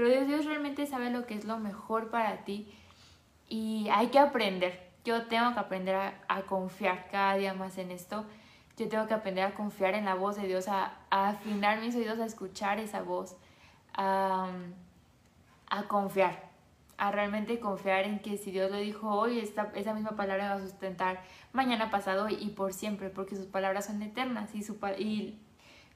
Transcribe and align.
pero 0.00 0.24
Dios, 0.24 0.46
realmente 0.46 0.86
sabe 0.86 1.10
lo 1.10 1.26
que 1.26 1.34
es 1.34 1.44
lo 1.44 1.58
mejor 1.58 2.08
para 2.08 2.44
ti 2.44 2.72
y 3.50 3.86
hay 3.92 4.06
que 4.06 4.18
aprender. 4.18 4.88
Yo 5.04 5.26
tengo 5.26 5.52
que 5.52 5.60
aprender 5.60 5.94
a, 5.94 6.42
confiar 6.42 7.08
cada 7.10 7.34
día 7.34 7.52
más 7.52 7.76
en 7.76 7.90
esto. 7.90 8.24
Yo 8.78 8.88
tengo 8.88 9.06
que 9.06 9.12
aprender 9.12 9.44
a 9.44 9.54
confiar 9.54 9.92
en 9.94 10.06
la 10.06 10.14
voz 10.14 10.36
de 10.36 10.46
Dios, 10.46 10.68
a, 10.68 10.96
afinar 11.10 11.80
mis 11.80 11.94
oídos, 11.96 12.18
a 12.18 12.24
escuchar 12.24 12.78
esa 12.78 13.02
voz, 13.02 13.36
a, 13.92 14.48
a 15.68 15.82
confiar 15.82 16.48
a 16.96 17.10
realmente 17.10 17.58
confiar 17.60 18.04
en 18.04 18.20
que 18.20 18.36
si 18.36 18.50
Dios 18.50 18.70
lo 18.70 18.76
dijo 18.76 19.08
hoy, 19.08 19.38
esta, 19.38 19.72
esa 19.74 19.94
misma 19.94 20.16
palabra 20.16 20.50
va 20.50 20.56
a 20.56 20.60
sustentar 20.60 21.22
mañana, 21.50 21.90
pasado 21.90 22.28
y 22.28 22.50
por 22.50 22.74
siempre, 22.74 23.08
porque 23.08 23.36
sus 23.36 23.46
palabras 23.46 23.86
son 23.86 24.02
eternas 24.02 24.54
y, 24.54 24.62
su, 24.62 24.76
y 24.98 25.40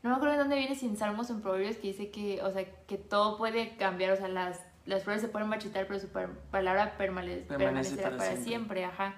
no 0.05 0.11
me 0.11 0.17
acuerdo 0.17 0.35
de 0.35 0.41
dónde 0.41 0.57
viene 0.57 0.75
sin 0.75 0.99
Salmos 0.99 1.31
en 1.31 1.41
Proverbios 1.41 1.77
que 1.77 1.89
dice 1.89 2.11
que, 2.11 2.43
o 2.43 2.51
sea, 2.53 2.67
que 2.87 2.99
todo 2.99 3.39
puede 3.39 3.75
cambiar, 3.77 4.13
o 4.13 4.17
sea, 4.17 4.29
las, 4.29 4.61
las 4.85 5.03
flores 5.03 5.23
se 5.23 5.29
pueden 5.29 5.49
marchitar, 5.49 5.87
pero 5.87 5.99
su 5.99 6.09
palabra 6.51 6.99
permanecerá 6.99 8.15
para, 8.15 8.37
siempre. 8.37 8.85
ajá, 8.85 9.15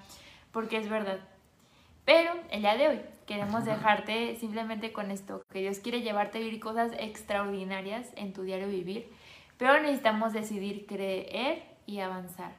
porque 0.53 0.77
es 0.77 0.89
verdad. 0.89 1.19
Pero 2.05 2.31
el 2.53 2.61
día 2.61 2.77
de 2.77 2.87
hoy 2.87 3.01
queremos 3.27 3.65
dejarte 3.65 4.37
simplemente 4.37 4.93
con 4.93 5.11
esto, 5.11 5.43
que 5.53 5.59
Dios 5.59 5.81
quiere 5.81 6.03
llevarte 6.03 6.39
a 6.39 6.41
vivir 6.41 6.61
cosas 6.61 6.93
extraordinarias 7.01 8.07
en 8.15 8.33
tu 8.33 8.43
diario 8.43 8.69
vivir, 8.69 9.11
pero 9.59 9.81
necesitamos 9.81 10.33
decidir 10.33 10.87
creer 10.87 11.65
y 11.87 11.99
avanzar. 11.99 12.53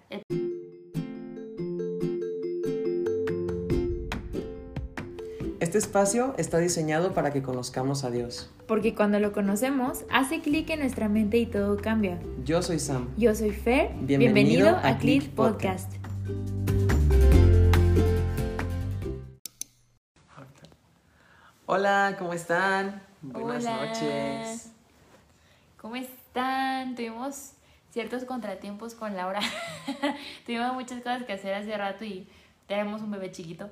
Este 5.67 5.79
espacio 5.79 6.33
está 6.37 6.59
diseñado 6.59 7.13
para 7.13 7.33
que 7.33 7.41
conozcamos 7.43 8.05
a 8.05 8.09
Dios. 8.09 8.49
Porque 8.69 8.95
cuando 8.95 9.19
lo 9.19 9.33
conocemos, 9.33 10.05
hace 10.09 10.39
clic 10.39 10.69
en 10.69 10.79
nuestra 10.79 11.09
mente 11.09 11.39
y 11.39 11.45
todo 11.45 11.75
cambia. 11.75 12.21
Yo 12.45 12.61
soy 12.61 12.79
Sam. 12.79 13.09
Yo 13.17 13.35
soy 13.35 13.51
Fer. 13.51 13.91
Bienvenido, 13.99 14.69
a, 14.81 14.97
Click 14.97 15.29
Podcast. 15.31 15.91
Hola, 21.65 22.15
¿cómo 22.17 22.31
están? 22.31 23.03
Buenas 23.21 23.65
noches. 23.65 24.71
¿Cómo 25.81 25.97
están? 25.97 26.95
Tuvimos 26.95 27.51
ciertos 27.91 28.23
contratiempos 28.23 28.95
con 28.95 29.17
Laura. 29.17 29.41
Tuvimos 30.45 30.73
muchas 30.75 30.99
cosas 30.99 31.23
que 31.23 31.33
hacer 31.33 31.53
hace 31.53 31.77
rato 31.77 32.05
y 32.05 32.25
tenemos 32.67 33.01
un 33.01 33.11
bebé 33.11 33.33
chiquito. 33.33 33.69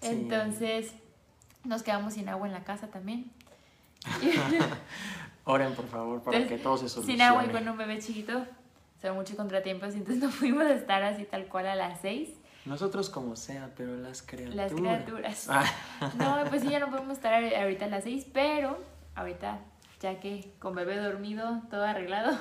Entonces 0.00 0.94
nos 1.68 1.82
quedamos 1.82 2.14
sin 2.14 2.28
agua 2.28 2.46
en 2.46 2.52
la 2.52 2.64
casa 2.64 2.88
también. 2.88 3.30
Oren, 5.44 5.74
por 5.74 5.86
favor, 5.86 6.22
para 6.22 6.46
que 6.46 6.58
todo 6.58 6.76
se 6.76 6.88
solucione. 6.88 7.12
Sin 7.18 7.22
agua 7.22 7.44
y 7.44 7.48
con 7.48 7.68
un 7.68 7.76
bebé 7.76 7.98
chiquito, 7.98 8.44
son 9.00 9.14
muchos 9.14 9.36
contratiempos, 9.36 9.94
entonces 9.94 10.22
no 10.22 10.30
fuimos 10.30 10.64
a 10.64 10.74
estar 10.74 11.02
así 11.02 11.24
tal 11.24 11.46
cual 11.46 11.66
a 11.66 11.74
las 11.74 12.00
seis. 12.00 12.30
Nosotros 12.64 13.08
como 13.08 13.36
sea, 13.36 13.70
pero 13.76 13.96
las 13.96 14.22
criaturas. 14.22 14.54
Las 14.54 14.72
criaturas. 14.72 15.48
no, 16.16 16.44
pues 16.50 16.62
sí, 16.62 16.68
ya 16.68 16.80
no 16.80 16.90
podemos 16.90 17.16
estar 17.16 17.32
ahorita 17.34 17.86
a 17.86 17.88
las 17.88 18.04
seis, 18.04 18.26
pero 18.32 18.78
ahorita, 19.14 19.60
ya 20.00 20.20
que 20.20 20.52
con 20.58 20.74
bebé 20.74 20.96
dormido, 20.96 21.62
todo 21.70 21.84
arreglado, 21.84 22.36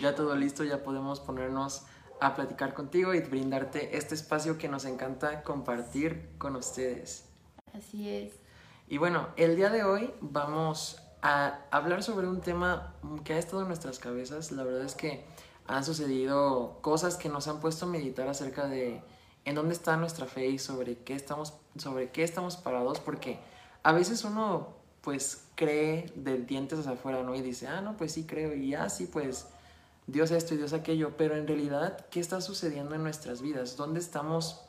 ya 0.00 0.14
todo 0.14 0.34
listo, 0.36 0.64
ya 0.64 0.82
podemos 0.82 1.20
ponernos 1.20 1.84
a 2.20 2.34
platicar 2.34 2.72
contigo 2.72 3.12
y 3.12 3.20
brindarte 3.20 3.98
este 3.98 4.14
espacio 4.14 4.56
que 4.56 4.68
nos 4.68 4.86
encanta 4.86 5.42
compartir 5.42 6.30
con 6.38 6.56
ustedes. 6.56 7.28
Así 7.74 8.08
es. 8.08 8.45
Y 8.88 8.98
bueno, 8.98 9.28
el 9.36 9.56
día 9.56 9.68
de 9.68 9.82
hoy 9.82 10.14
vamos 10.20 11.02
a 11.20 11.58
hablar 11.72 12.04
sobre 12.04 12.28
un 12.28 12.40
tema 12.40 12.94
que 13.24 13.32
ha 13.32 13.38
estado 13.38 13.62
en 13.62 13.68
nuestras 13.68 13.98
cabezas. 13.98 14.52
La 14.52 14.62
verdad 14.62 14.82
es 14.82 14.94
que 14.94 15.24
han 15.66 15.84
sucedido 15.84 16.78
cosas 16.82 17.16
que 17.16 17.28
nos 17.28 17.48
han 17.48 17.60
puesto 17.60 17.86
a 17.86 17.88
meditar 17.88 18.28
acerca 18.28 18.68
de 18.68 19.02
en 19.44 19.54
dónde 19.56 19.74
está 19.74 19.96
nuestra 19.96 20.26
fe 20.26 20.46
y 20.46 20.58
sobre 20.58 20.98
qué 20.98 21.14
estamos, 21.14 21.54
sobre 21.76 22.10
qué 22.10 22.22
estamos 22.22 22.56
parados, 22.56 23.00
porque 23.00 23.40
a 23.82 23.92
veces 23.92 24.22
uno 24.22 24.76
pues 25.00 25.48
cree 25.56 26.12
de 26.14 26.38
dientes 26.38 26.78
hacia 26.78 26.92
afuera, 26.92 27.24
¿no? 27.24 27.34
Y 27.34 27.40
dice, 27.40 27.66
ah, 27.66 27.80
no, 27.80 27.96
pues 27.96 28.12
sí 28.12 28.24
creo, 28.24 28.54
y 28.54 28.74
así 28.74 29.06
pues 29.06 29.48
Dios 30.06 30.30
esto 30.30 30.54
y 30.54 30.58
Dios 30.58 30.72
aquello, 30.72 31.16
pero 31.16 31.36
en 31.36 31.48
realidad, 31.48 32.06
¿qué 32.10 32.20
está 32.20 32.40
sucediendo 32.40 32.94
en 32.94 33.02
nuestras 33.02 33.42
vidas? 33.42 33.76
¿Dónde 33.76 33.98
estamos 33.98 34.64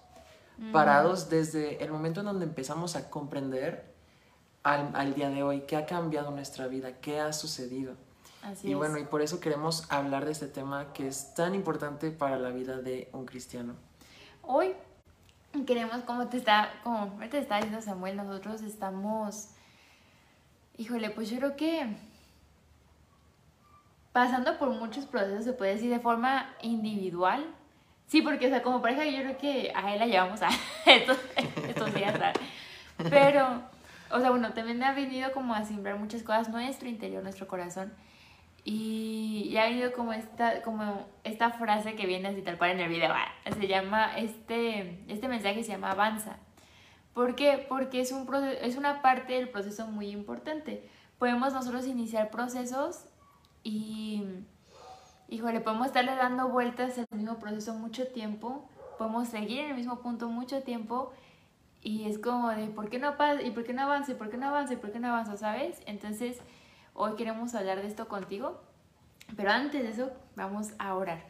mm. 0.58 0.72
parados 0.72 1.30
desde 1.30 1.84
el 1.84 1.92
momento 1.92 2.22
en 2.22 2.28
donde 2.28 2.46
empezamos 2.46 2.96
a 2.96 3.12
comprender 3.12 3.97
al, 4.74 5.14
día 5.14 5.30
de 5.30 5.44
hoy? 5.44 5.62
¿Qué 5.62 5.76
ha 5.76 5.86
cambiado 5.86 6.32
nuestra 6.32 6.68
vida? 6.68 6.94
¿Qué 7.00 7.20
ha 7.20 7.34
sucedido? 7.34 7.96
y 8.64 8.76
bueno, 8.76 8.98
y 8.98 9.04
por 9.04 9.22
eso 9.22 9.42
queremos 9.42 9.92
hablar 9.92 10.24
de 10.24 10.32
este 10.32 10.48
tema 10.48 10.94
que 10.94 11.08
es 11.08 11.34
tan 11.34 11.54
importante 11.54 12.12
para 12.12 12.38
la 12.38 12.50
vida 12.50 12.78
de 12.78 13.10
un 13.12 13.26
cristiano. 13.26 13.76
Hoy 14.42 14.74
queremos, 15.66 16.02
como 16.04 16.28
te 16.28 16.38
está, 16.38 16.72
como 16.84 17.12
te 17.30 17.40
está 17.40 17.58
diciendo 17.58 17.82
Samuel, 17.82 18.16
nosotros 18.16 18.62
estamos, 18.62 19.50
híjole, 20.78 21.10
pues 21.10 21.30
yo 21.30 21.38
creo 21.38 21.58
que 21.58 21.98
pasando 24.14 24.58
por 24.58 24.70
muchos 24.70 25.06
procesos, 25.06 25.44
se 25.44 25.54
puede 25.54 25.76
decir, 25.76 25.90
de 25.90 26.00
forma 26.00 26.50
individual. 26.62 27.46
Sí, 28.08 28.22
porque, 28.22 28.48
o 28.48 28.50
sea, 28.50 28.64
como 28.64 28.82
pareja 28.82 29.06
yo 29.06 29.22
creo 29.24 29.38
que 29.38 29.74
a 29.76 29.94
él 29.94 30.00
la 30.00 30.06
llevamos 30.06 30.42
a 30.42 30.50
estos, 30.86 31.18
estos 31.68 31.94
días, 31.94 32.18
Pero, 33.10 33.62
o 34.12 34.20
sea, 34.20 34.30
bueno, 34.30 34.54
también 34.54 34.84
ha 34.84 34.94
venido 34.94 35.32
como 35.32 35.54
a 35.54 35.66
simbrar 35.66 35.98
muchas 36.00 36.24
cosas, 36.24 36.50
nuestro 36.50 36.88
interior, 36.88 37.24
nuestro 37.24 37.48
corazón. 37.48 37.94
Y, 38.64 39.56
ha 39.58 39.64
venido 39.64 39.94
como 39.94 40.12
esta, 40.12 40.62
como 40.62 41.06
esta 41.24 41.52
frase 41.52 41.96
que 41.96 42.06
viene 42.06 42.28
así 42.28 42.42
tal 42.42 42.58
cual 42.58 42.72
en 42.72 42.82
el 42.82 42.90
video. 42.90 43.14
Ah, 43.14 43.32
se 43.58 43.68
llama, 43.68 44.18
este, 44.18 45.04
este 45.08 45.28
mensaje 45.28 45.64
se 45.64 45.72
llama 45.72 45.92
avanza. 45.92 46.38
¿Por 47.14 47.36
qué? 47.36 47.66
Porque 47.70 48.02
es, 48.02 48.12
un 48.12 48.28
es 48.62 48.76
una 48.76 49.02
parte 49.02 49.34
del 49.34 49.50
proceso 49.50 49.88
muy 49.88 50.10
importante. 50.10 50.88
Podemos 51.18 51.54
nosotros 51.54 51.88
iniciar 51.88 52.30
procesos 52.30 53.06
y, 53.64 54.24
híjole, 55.30 55.62
podemos 55.62 55.88
estarle 55.88 56.16
dando 56.16 56.50
vueltas 56.50 56.98
al 56.98 57.08
mismo 57.18 57.40
proceso 57.40 57.74
mucho 57.74 58.08
tiempo, 58.08 58.70
podemos 58.98 59.30
seguir 59.30 59.62
en 59.62 59.70
el 59.72 59.76
mismo 59.76 60.02
punto 60.02 60.30
mucho 60.30 60.62
tiempo 60.62 61.14
y 61.88 62.04
es 62.04 62.20
como 62.20 62.50
de, 62.50 62.68
¿por 62.68 62.90
qué 62.90 63.00
no 63.00 63.16
pasa? 63.16 63.42
¿Y 63.42 63.52
por 63.52 63.64
qué 63.64 63.72
no 63.72 63.84
avanza? 63.84 64.12
¿Y 64.12 64.16
por 64.16 64.30
qué 64.30 64.36
no 64.36 64.50
avanza? 64.50 64.74
¿Y 64.74 64.76
por 64.76 64.92
qué 64.92 65.00
no 65.00 65.08
avanza? 65.08 65.38
¿Sabes? 65.38 65.82
Entonces, 65.86 66.38
hoy 66.94 67.16
queremos 67.16 67.56
hablar 67.56 67.82
de 67.82 67.88
esto 67.88 68.10
contigo, 68.10 68.62
pero 69.38 69.52
antes 69.52 69.84
de 69.84 69.92
eso, 69.92 70.12
vamos 70.36 70.74
a 70.80 70.94
orar. 70.96 71.24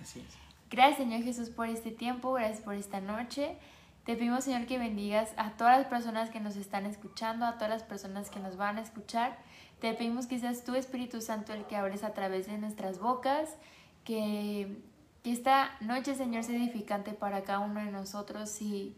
Así 0.00 0.20
es. 0.20 0.26
Gracias, 0.70 0.98
Señor 0.98 1.22
Jesús, 1.22 1.50
por 1.50 1.68
este 1.68 1.90
tiempo, 1.90 2.32
gracias 2.34 2.60
por 2.60 2.74
esta 2.76 3.00
noche. 3.00 3.56
Te 4.04 4.14
pedimos, 4.14 4.44
Señor, 4.44 4.66
que 4.66 4.78
bendigas 4.78 5.34
a 5.36 5.56
todas 5.56 5.78
las 5.78 5.88
personas 5.88 6.30
que 6.30 6.38
nos 6.38 6.54
están 6.54 6.86
escuchando, 6.86 7.44
a 7.44 7.54
todas 7.54 7.70
las 7.70 7.82
personas 7.82 8.30
que 8.30 8.38
nos 8.38 8.56
van 8.56 8.78
a 8.78 8.82
escuchar. 8.82 9.36
Te 9.80 9.94
pedimos 9.94 10.28
que 10.28 10.38
seas 10.38 10.62
tú, 10.62 10.76
Espíritu 10.76 11.22
Santo, 11.22 11.52
el 11.52 11.64
que 11.64 11.74
hables 11.74 12.04
a 12.04 12.14
través 12.14 12.46
de 12.46 12.56
nuestras 12.58 13.00
bocas, 13.00 13.56
que, 14.04 14.80
esta 15.24 15.72
noche, 15.80 16.14
Señor, 16.14 16.44
sea 16.44 16.54
edificante 16.54 17.14
para 17.14 17.42
cada 17.42 17.58
uno 17.58 17.80
de 17.80 17.90
nosotros 17.90 18.62
y 18.62 18.94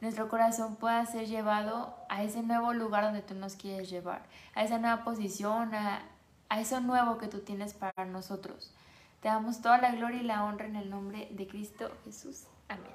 nuestro 0.00 0.28
corazón 0.28 0.76
pueda 0.76 1.04
ser 1.06 1.26
llevado 1.26 1.94
a 2.08 2.22
ese 2.22 2.42
nuevo 2.42 2.72
lugar 2.72 3.04
donde 3.04 3.22
tú 3.22 3.34
nos 3.34 3.56
quieres 3.56 3.90
llevar, 3.90 4.22
a 4.54 4.64
esa 4.64 4.78
nueva 4.78 5.04
posición, 5.04 5.74
a, 5.74 6.02
a 6.48 6.60
eso 6.60 6.80
nuevo 6.80 7.18
que 7.18 7.28
tú 7.28 7.40
tienes 7.40 7.74
para 7.74 8.04
nosotros. 8.04 8.72
Te 9.20 9.28
damos 9.28 9.60
toda 9.60 9.78
la 9.78 9.92
gloria 9.92 10.20
y 10.20 10.24
la 10.24 10.44
honra 10.44 10.66
en 10.66 10.76
el 10.76 10.90
nombre 10.90 11.28
de 11.30 11.46
Cristo 11.46 11.90
Jesús. 12.04 12.44
Amén. 12.68 12.92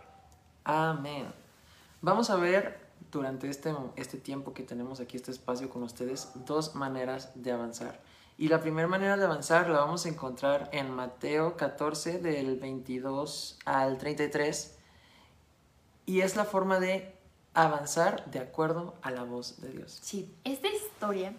Amén. 0.64 1.34
Vamos 2.02 2.30
a 2.30 2.36
ver 2.36 2.80
durante 3.12 3.50
este, 3.50 3.74
este 3.96 4.18
tiempo 4.18 4.54
que 4.54 4.64
tenemos 4.64 5.00
aquí, 5.00 5.18
este 5.18 5.32
espacio 5.32 5.70
con 5.70 5.84
ustedes, 5.84 6.32
dos 6.46 6.76
maneras 6.76 7.32
de 7.36 7.52
avanzar. 7.52 8.00
Y 8.38 8.48
la 8.48 8.62
primera 8.62 8.88
manera 8.88 9.18
de 9.18 9.26
avanzar 9.26 9.70
la 9.70 9.80
vamos 9.80 10.06
a 10.06 10.10
encontrar 10.10 10.70
en 10.72 10.90
Mateo 10.90 11.58
14 11.58 12.20
del 12.20 12.58
22 12.60 13.60
al 13.66 13.98
33 13.98 14.80
y 16.06 16.22
es 16.22 16.36
la 16.36 16.46
forma 16.46 16.80
de 16.80 17.16
avanzar 17.54 18.26
de 18.32 18.40
acuerdo 18.40 18.96
a 19.02 19.12
la 19.12 19.24
voz 19.24 19.62
de 19.62 19.70
Dios. 19.70 20.00
Sí, 20.02 20.34
esta 20.44 20.68
historia, 20.70 21.34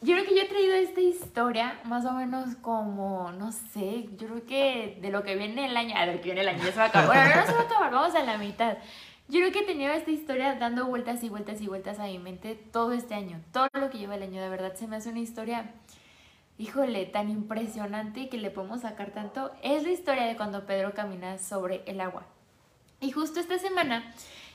yo 0.00 0.14
creo 0.14 0.26
que 0.26 0.34
yo 0.34 0.42
he 0.42 0.48
traído 0.48 0.74
esta 0.74 1.00
historia 1.00 1.80
más 1.84 2.04
o 2.04 2.12
menos 2.12 2.56
como, 2.56 3.32
no 3.32 3.52
sé, 3.52 4.08
yo 4.16 4.26
creo 4.28 4.46
que 4.46 4.98
de 5.00 5.10
lo 5.10 5.22
que 5.22 5.36
viene 5.36 5.66
el 5.66 5.76
año, 5.76 5.96
a 5.96 6.04
ver, 6.06 6.18
que 6.18 6.24
viene 6.24 6.40
el 6.42 6.48
año, 6.48 6.64
ya 6.64 6.72
se 6.72 6.78
va 6.78 6.84
a 6.84 6.88
acabar, 6.88 7.06
bueno, 7.06 7.40
no 7.40 7.46
se 7.46 7.52
va 7.52 7.60
a 7.60 7.64
acabar, 7.64 7.92
vamos 7.92 8.14
a 8.14 8.22
la 8.22 8.38
mitad. 8.38 8.76
Yo 9.26 9.40
creo 9.40 9.52
que 9.52 9.62
tenía 9.62 9.94
esta 9.94 10.10
historia 10.10 10.54
dando 10.56 10.84
vueltas 10.86 11.22
y 11.24 11.30
vueltas 11.30 11.60
y 11.62 11.66
vueltas 11.66 11.98
a 11.98 12.04
mi 12.04 12.18
mente 12.18 12.56
todo 12.56 12.92
este 12.92 13.14
año. 13.14 13.40
Todo 13.52 13.68
lo 13.72 13.88
que 13.88 13.96
lleva 13.96 14.16
el 14.16 14.22
año, 14.22 14.42
de 14.42 14.50
verdad, 14.50 14.74
se 14.74 14.86
me 14.86 14.96
hace 14.96 15.08
una 15.08 15.20
historia, 15.20 15.72
híjole, 16.58 17.06
tan 17.06 17.30
impresionante 17.30 18.20
y 18.20 18.28
que 18.28 18.36
le 18.36 18.50
podemos 18.50 18.82
sacar 18.82 19.12
tanto. 19.12 19.52
Es 19.62 19.82
la 19.82 19.90
historia 19.90 20.26
de 20.26 20.36
cuando 20.36 20.66
Pedro 20.66 20.92
camina 20.92 21.38
sobre 21.38 21.82
el 21.86 22.02
agua. 22.02 22.26
Y 23.04 23.12
justo 23.12 23.38
esta 23.38 23.58
semana 23.58 24.02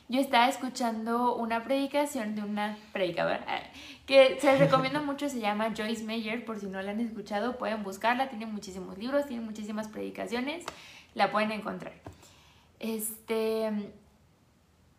yo 0.07 0.19
estaba 0.19 0.49
escuchando 0.49 1.35
una 1.35 1.63
predicación 1.63 2.33
de 2.33 2.41
una 2.41 2.75
predicadora 2.91 3.45
eh, 3.47 3.71
que 4.07 4.39
se 4.39 4.57
recomienda 4.57 5.01
mucho, 5.01 5.29
se 5.29 5.39
llama 5.39 5.71
Joyce 5.77 6.03
Meyer, 6.03 6.43
por 6.45 6.59
si 6.59 6.65
no 6.65 6.81
la 6.81 6.89
han 6.89 6.99
escuchado, 6.99 7.59
pueden 7.59 7.83
buscarla, 7.83 8.27
tiene 8.27 8.47
muchísimos 8.47 8.97
libros, 8.97 9.27
tiene 9.27 9.45
muchísimas 9.45 9.87
predicaciones, 9.87 10.65
la 11.13 11.31
pueden 11.31 11.51
encontrar. 11.51 11.93
Este, 12.79 13.91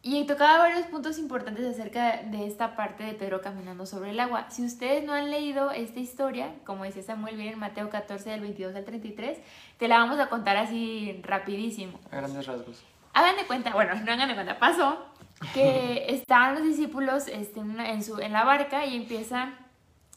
y 0.03 0.25
tocaba 0.27 0.59
varios 0.59 0.87
puntos 0.87 1.19
importantes 1.19 1.67
acerca 1.67 2.23
de 2.23 2.47
esta 2.47 2.77
parte 2.77 3.03
de 3.03 3.15
Pedro 3.15 3.41
caminando 3.41 3.85
sobre 3.85 4.11
el 4.11 4.21
agua. 4.21 4.49
Si 4.49 4.65
ustedes 4.65 5.05
no 5.05 5.13
han 5.13 5.29
leído 5.29 5.73
esta 5.73 5.99
historia, 5.99 6.55
como 6.65 6.85
dice 6.85 7.03
Samuel, 7.03 7.35
viene 7.35 7.55
en 7.55 7.59
Mateo 7.59 7.91
14 7.91 8.31
del 8.31 8.43
22 8.43 8.77
al 8.77 8.85
33, 8.85 9.39
te 9.77 9.89
la 9.89 9.99
vamos 9.99 10.21
a 10.21 10.29
contar 10.29 10.57
así 10.57 11.21
rapidísimo. 11.25 11.99
A 12.13 12.19
grandes 12.19 12.47
rasgos. 12.47 12.85
Hagan 13.13 13.37
de 13.37 13.47
cuenta, 13.47 13.73
bueno, 13.73 13.95
no 13.95 14.13
hagan 14.13 14.29
de 14.29 14.35
cuenta, 14.35 14.59
pasó 14.59 15.07
que 15.55 16.07
estaban 16.09 16.55
los 16.55 16.65
discípulos 16.65 17.29
este, 17.29 17.61
en, 17.61 18.05
su, 18.05 18.21
en 18.21 18.33
la 18.33 18.45
barca 18.45 18.87
y 18.87 18.97
empieza 18.97 19.51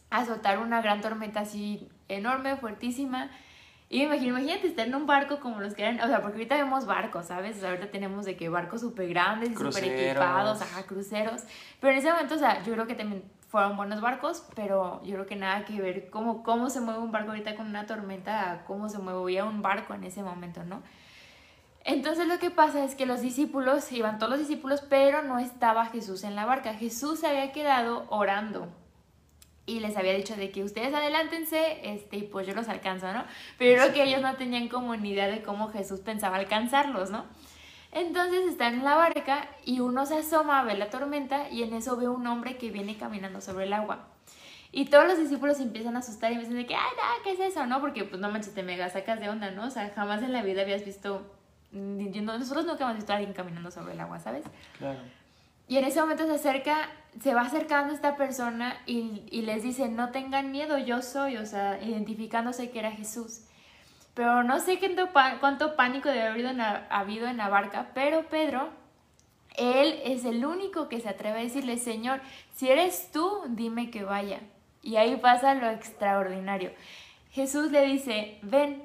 a 0.09 0.25
soltar 0.25 0.59
una 0.59 0.81
gran 0.81 1.01
tormenta 1.01 1.41
así 1.41 1.89
enorme, 2.07 2.55
fuertísima 2.57 3.29
y 3.93 3.99
me 3.99 4.05
imagino, 4.05 4.39
imagínate 4.39 4.67
estar 4.67 4.87
en 4.87 4.95
un 4.95 5.05
barco 5.05 5.39
como 5.39 5.59
los 5.59 5.75
que 5.75 5.83
eran, 5.83 6.01
o 6.01 6.07
sea, 6.07 6.19
porque 6.23 6.37
ahorita 6.37 6.57
vemos 6.57 6.87
barcos, 6.87 7.27
¿sabes? 7.27 7.57
O 7.57 7.59
sea, 7.59 7.69
ahorita 7.69 7.91
tenemos 7.91 8.25
de 8.25 8.35
que 8.35 8.49
barcos 8.49 8.81
súper 8.81 9.07
grandes 9.09 9.51
y 9.51 9.55
súper 9.55 9.83
equipados, 9.83 10.63
ajá, 10.63 10.81
cruceros. 10.87 11.43
Pero 11.79 11.93
en 11.93 11.99
ese 11.99 12.11
momento, 12.11 12.33
o 12.33 12.39
sea, 12.39 12.63
yo 12.63 12.73
creo 12.73 12.87
que 12.87 12.95
también 12.95 13.23
fueron 13.49 13.77
buenos 13.77 14.01
barcos, 14.01 14.47
pero 14.55 14.99
yo 15.03 15.13
creo 15.13 15.25
que 15.27 15.35
nada 15.35 15.63
que 15.63 15.79
ver 15.79 16.09
cómo, 16.09 16.41
cómo 16.41 16.71
se 16.71 16.81
mueve 16.81 17.01
un 17.01 17.11
barco 17.11 17.29
ahorita 17.29 17.55
con 17.55 17.67
una 17.67 17.85
tormenta, 17.85 18.63
cómo 18.65 18.89
se 18.89 18.97
movía 18.97 19.45
un 19.45 19.61
barco 19.61 19.93
en 19.93 20.05
ese 20.05 20.23
momento, 20.23 20.63
¿no? 20.63 20.81
Entonces 21.83 22.27
lo 22.27 22.39
que 22.39 22.49
pasa 22.49 22.83
es 22.83 22.95
que 22.95 23.05
los 23.05 23.21
discípulos, 23.21 23.91
iban 23.91 24.17
todos 24.17 24.31
los 24.31 24.39
discípulos, 24.39 24.81
pero 24.87 25.21
no 25.21 25.39
estaba 25.39 25.87
Jesús 25.87 26.23
en 26.23 26.35
la 26.35 26.45
barca. 26.45 26.73
Jesús 26.73 27.19
se 27.19 27.27
había 27.27 27.51
quedado 27.51 28.05
orando 28.09 28.69
y 29.65 29.79
les 29.79 29.95
había 29.95 30.13
dicho 30.13 30.35
de 30.35 30.51
que 30.51 30.63
ustedes 30.63 30.93
adelántense 30.93 31.79
este, 31.83 32.17
y 32.17 32.23
pues 32.23 32.47
yo 32.47 32.53
los 32.53 32.67
alcanzo, 32.67 33.11
¿no? 33.13 33.23
Pero 33.57 33.81
creo 33.81 33.93
que 33.93 34.03
ellos 34.03 34.21
no 34.21 34.35
tenían 34.35 34.67
como 34.67 34.95
ni 34.95 35.11
idea 35.11 35.27
de 35.27 35.41
cómo 35.41 35.69
Jesús 35.69 36.01
pensaba 36.01 36.37
alcanzarlos, 36.37 37.09
¿no? 37.11 37.25
Entonces 37.91 38.47
están 38.47 38.73
en 38.73 38.83
la 38.83 38.95
barca 38.95 39.47
y 39.65 39.79
uno 39.79 40.05
se 40.05 40.17
asoma 40.17 40.59
a 40.59 40.63
ver 40.63 40.79
la 40.79 40.89
tormenta 40.89 41.49
y 41.49 41.63
en 41.63 41.73
eso 41.73 41.95
ve 41.95 42.09
un 42.09 42.25
hombre 42.27 42.57
que 42.57 42.71
viene 42.71 42.97
caminando 42.97 43.39
sobre 43.39 43.65
el 43.65 43.73
agua. 43.73 44.07
Y 44.71 44.85
todos 44.85 45.05
los 45.05 45.19
discípulos 45.19 45.59
empiezan 45.59 45.95
a 45.95 45.99
asustar 45.99 46.31
y 46.31 46.35
me 46.35 46.41
dicen 46.41 46.57
de 46.57 46.65
que, 46.65 46.73
ay, 46.73 46.91
no, 46.97 47.23
¿qué 47.23 47.31
es 47.33 47.39
eso? 47.39 47.67
¿No? 47.67 47.79
Porque 47.79 48.03
pues 48.03 48.19
no 48.19 48.31
manches, 48.31 48.55
te 48.55 48.63
mega 48.63 48.89
sacas 48.89 49.19
de 49.19 49.29
onda, 49.29 49.51
¿no? 49.51 49.67
O 49.67 49.69
sea, 49.69 49.91
jamás 49.95 50.23
en 50.23 50.33
la 50.33 50.41
vida 50.41 50.63
habías 50.63 50.83
visto, 50.83 51.31
nosotros 51.73 52.65
nunca 52.65 52.83
hemos 52.83 52.95
visto 52.95 53.13
a 53.13 53.17
alguien 53.17 53.33
caminando 53.33 53.71
sobre 53.71 53.93
el 53.93 53.99
agua, 53.99 54.19
¿sabes? 54.19 54.43
Claro. 54.77 54.99
Y 55.67 55.77
en 55.77 55.85
ese 55.85 56.01
momento 56.01 56.25
se 56.25 56.33
acerca, 56.33 56.89
se 57.21 57.33
va 57.33 57.41
acercando 57.41 57.93
esta 57.93 58.15
persona 58.15 58.77
y, 58.85 59.23
y, 59.31 59.43
les 59.43 59.63
dice, 59.63 59.87
no 59.87 60.09
tengan 60.09 60.51
miedo, 60.51 60.77
yo 60.77 61.01
soy, 61.01 61.37
o 61.37 61.45
sea, 61.45 61.81
identificándose 61.81 62.69
que 62.69 62.79
era 62.79 62.91
Jesús. 62.91 63.41
Pero 64.13 64.43
no 64.43 64.59
sé 64.59 64.77
qué, 64.77 64.95
cuánto 65.39 65.75
pánico 65.75 66.09
debe 66.09 66.27
haber 66.27 66.85
habido 66.89 67.27
en 67.27 67.37
la 67.37 67.49
barca, 67.49 67.89
pero 67.95 68.27
Pedro, 68.29 68.69
él 69.55 69.99
es 70.03 70.25
el 70.25 70.45
único 70.45 70.87
que 70.89 70.99
se 70.99 71.09
atreve 71.09 71.39
a 71.39 71.43
decirle, 71.43 71.77
Señor, 71.77 72.21
si 72.53 72.69
eres 72.69 73.11
tú, 73.11 73.41
dime 73.47 73.89
que 73.89 74.03
vaya. 74.03 74.41
Y 74.81 74.97
ahí 74.97 75.15
pasa 75.15 75.55
lo 75.55 75.69
extraordinario. 75.69 76.71
Jesús 77.31 77.71
le 77.71 77.85
dice, 77.85 78.37
ven, 78.43 78.83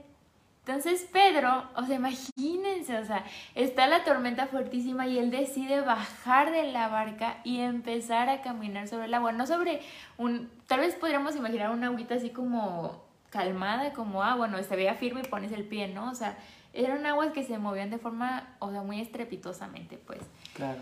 entonces 0.68 1.08
Pedro, 1.10 1.64
o 1.76 1.86
sea, 1.86 1.96
imagínense, 1.96 2.98
o 2.98 3.04
sea, 3.06 3.24
está 3.54 3.86
la 3.86 4.04
tormenta 4.04 4.48
fuertísima 4.48 5.06
y 5.06 5.18
él 5.18 5.30
decide 5.30 5.80
bajar 5.80 6.52
de 6.52 6.64
la 6.70 6.88
barca 6.88 7.38
y 7.42 7.60
empezar 7.60 8.28
a 8.28 8.42
caminar 8.42 8.86
sobre 8.86 9.06
el 9.06 9.14
agua, 9.14 9.32
no 9.32 9.46
sobre 9.46 9.80
un, 10.18 10.50
tal 10.66 10.80
vez 10.80 10.94
podríamos 10.94 11.34
imaginar 11.36 11.70
una 11.70 11.86
agüita 11.86 12.16
así 12.16 12.28
como 12.28 13.02
calmada, 13.30 13.94
como, 13.94 14.22
ah, 14.22 14.34
bueno, 14.36 14.62
se 14.62 14.76
veía 14.76 14.94
firme 14.94 15.22
y 15.24 15.28
pones 15.28 15.52
el 15.52 15.64
pie, 15.64 15.88
¿no? 15.88 16.10
O 16.10 16.14
sea, 16.14 16.36
eran 16.74 17.06
aguas 17.06 17.32
que 17.32 17.44
se 17.44 17.56
movían 17.56 17.88
de 17.88 17.96
forma, 17.96 18.54
o 18.58 18.70
sea, 18.70 18.82
muy 18.82 19.00
estrepitosamente, 19.00 19.96
pues. 19.96 20.20
Claro. 20.52 20.80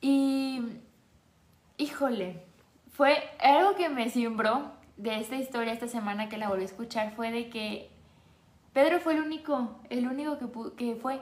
Y, 0.00 0.62
híjole, 1.78 2.44
fue 2.92 3.28
algo 3.40 3.74
que 3.74 3.88
me 3.88 4.08
simbró 4.08 4.70
de 4.96 5.18
esta 5.18 5.34
historia 5.34 5.72
esta 5.72 5.88
semana 5.88 6.28
que 6.28 6.36
la 6.36 6.48
volví 6.48 6.62
a 6.62 6.66
escuchar, 6.66 7.12
fue 7.16 7.32
de 7.32 7.48
que 7.48 7.89
Pedro 8.72 9.00
fue 9.00 9.14
el 9.14 9.20
único, 9.20 9.80
el 9.90 10.06
único 10.06 10.38
que, 10.76 10.94
fue, 10.94 11.20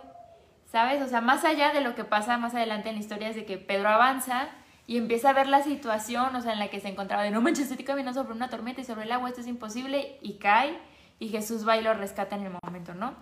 ¿sabes? 0.66 1.02
O 1.02 1.06
sea, 1.06 1.20
más 1.20 1.44
allá 1.44 1.72
de 1.72 1.80
lo 1.80 1.94
que 1.94 2.04
pasa 2.04 2.36
más 2.36 2.54
adelante 2.54 2.90
en 2.90 2.96
la 2.96 3.00
historia 3.00 3.28
es 3.28 3.36
de 3.36 3.46
que 3.46 3.56
Pedro 3.56 3.88
avanza 3.88 4.48
y 4.86 4.96
empieza 4.96 5.30
a 5.30 5.32
ver 5.32 5.48
la 5.48 5.62
situación, 5.62 6.34
o 6.34 6.40
sea, 6.40 6.52
en 6.52 6.58
la 6.58 6.68
que 6.68 6.80
se 6.80 6.88
encontraba 6.88 7.22
de 7.22 7.30
no 7.30 7.40
manches, 7.40 7.70
estoy 7.70 7.84
caminando 7.84 8.20
sobre 8.20 8.34
una 8.34 8.48
tormenta 8.48 8.80
y 8.80 8.84
sobre 8.84 9.04
el 9.04 9.12
agua, 9.12 9.28
esto 9.28 9.40
es 9.40 9.46
imposible, 9.46 10.18
y 10.22 10.34
cae, 10.34 10.78
y 11.18 11.28
Jesús 11.28 11.66
va 11.66 11.76
y 11.76 11.82
lo 11.82 11.94
rescata 11.94 12.36
en 12.36 12.46
el 12.46 12.52
momento, 12.62 12.94
¿no? 12.94 13.14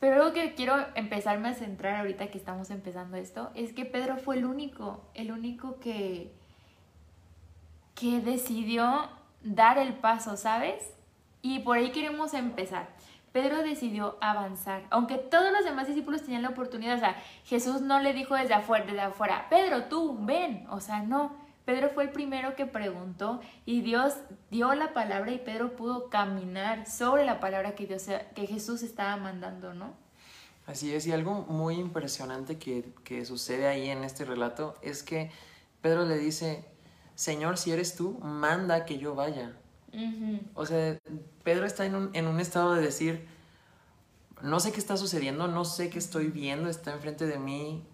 Pero 0.00 0.22
lo 0.22 0.32
que 0.32 0.54
quiero 0.54 0.76
empezarme 0.94 1.48
a 1.48 1.54
centrar 1.54 1.96
ahorita 1.96 2.26
que 2.26 2.36
estamos 2.36 2.70
empezando 2.70 3.16
esto, 3.16 3.50
es 3.54 3.72
que 3.72 3.84
Pedro 3.84 4.18
fue 4.18 4.36
el 4.36 4.44
único, 4.44 5.08
el 5.14 5.30
único 5.30 5.78
que, 5.78 6.30
que 7.94 8.20
decidió 8.20 9.08
dar 9.42 9.78
el 9.78 9.94
paso, 9.94 10.36
¿sabes? 10.36 10.94
Y 11.40 11.60
por 11.60 11.76
ahí 11.78 11.90
queremos 11.90 12.34
empezar. 12.34 12.88
Pedro 13.34 13.64
decidió 13.64 14.16
avanzar, 14.20 14.86
aunque 14.90 15.18
todos 15.18 15.50
los 15.50 15.64
demás 15.64 15.88
discípulos 15.88 16.22
tenían 16.22 16.42
la 16.42 16.50
oportunidad, 16.50 16.98
o 16.98 17.00
sea, 17.00 17.16
Jesús 17.44 17.80
no 17.80 17.98
le 17.98 18.12
dijo 18.12 18.36
desde 18.36 18.54
afuera, 18.54 18.86
desde 18.86 19.00
afuera, 19.00 19.48
Pedro, 19.50 19.86
tú, 19.86 20.16
ven, 20.20 20.64
o 20.70 20.80
sea, 20.80 21.02
no, 21.02 21.34
Pedro 21.64 21.90
fue 21.90 22.04
el 22.04 22.10
primero 22.10 22.54
que 22.54 22.64
preguntó 22.64 23.40
y 23.66 23.80
Dios 23.80 24.14
dio 24.52 24.72
la 24.74 24.94
palabra 24.94 25.32
y 25.32 25.38
Pedro 25.38 25.74
pudo 25.74 26.10
caminar 26.10 26.88
sobre 26.88 27.24
la 27.24 27.40
palabra 27.40 27.74
que, 27.74 27.88
Dios, 27.88 28.06
que 28.36 28.46
Jesús 28.46 28.84
estaba 28.84 29.16
mandando, 29.16 29.74
¿no? 29.74 29.94
Así 30.68 30.94
es, 30.94 31.04
y 31.08 31.10
algo 31.10 31.40
muy 31.48 31.74
impresionante 31.74 32.56
que, 32.56 32.84
que 33.02 33.24
sucede 33.24 33.66
ahí 33.66 33.90
en 33.90 34.04
este 34.04 34.24
relato 34.24 34.76
es 34.80 35.02
que 35.02 35.32
Pedro 35.82 36.04
le 36.04 36.18
dice, 36.18 36.64
Señor, 37.16 37.58
si 37.58 37.72
eres 37.72 37.96
tú, 37.96 38.16
manda 38.22 38.84
que 38.84 38.98
yo 38.98 39.16
vaya. 39.16 39.56
O 40.54 40.66
sea, 40.66 40.98
Pedro 41.42 41.66
está 41.66 41.86
en 41.86 41.94
un, 41.94 42.10
en 42.12 42.26
un 42.26 42.40
estado 42.40 42.74
de 42.74 42.82
decir, 42.82 43.26
no 44.42 44.60
sé 44.60 44.72
qué 44.72 44.78
está 44.78 44.96
sucediendo, 44.96 45.48
no 45.48 45.64
sé 45.64 45.90
qué 45.90 45.98
estoy 45.98 46.28
viendo, 46.28 46.68
está 46.68 46.92
enfrente 46.92 47.26
de 47.26 47.38
mí 47.38 47.84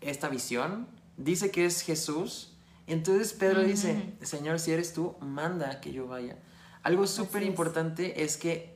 esta 0.00 0.28
visión. 0.28 0.86
Dice 1.16 1.50
que 1.50 1.66
es 1.66 1.82
Jesús. 1.82 2.52
Entonces 2.86 3.32
Pedro 3.32 3.62
dice, 3.62 4.14
Señor, 4.22 4.58
si 4.58 4.72
eres 4.72 4.92
tú, 4.92 5.16
manda 5.20 5.80
que 5.80 5.92
yo 5.92 6.06
vaya. 6.06 6.36
Algo 6.82 7.06
súper 7.06 7.42
importante 7.42 8.24
es. 8.24 8.36
que 8.36 8.74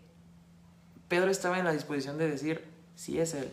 Pedro 1.08 1.30
estaba 1.30 1.58
en 1.58 1.64
la 1.64 1.72
disposición 1.72 2.18
de 2.18 2.28
decir, 2.28 2.64
si 2.94 3.18
es 3.18 3.34
Él. 3.34 3.50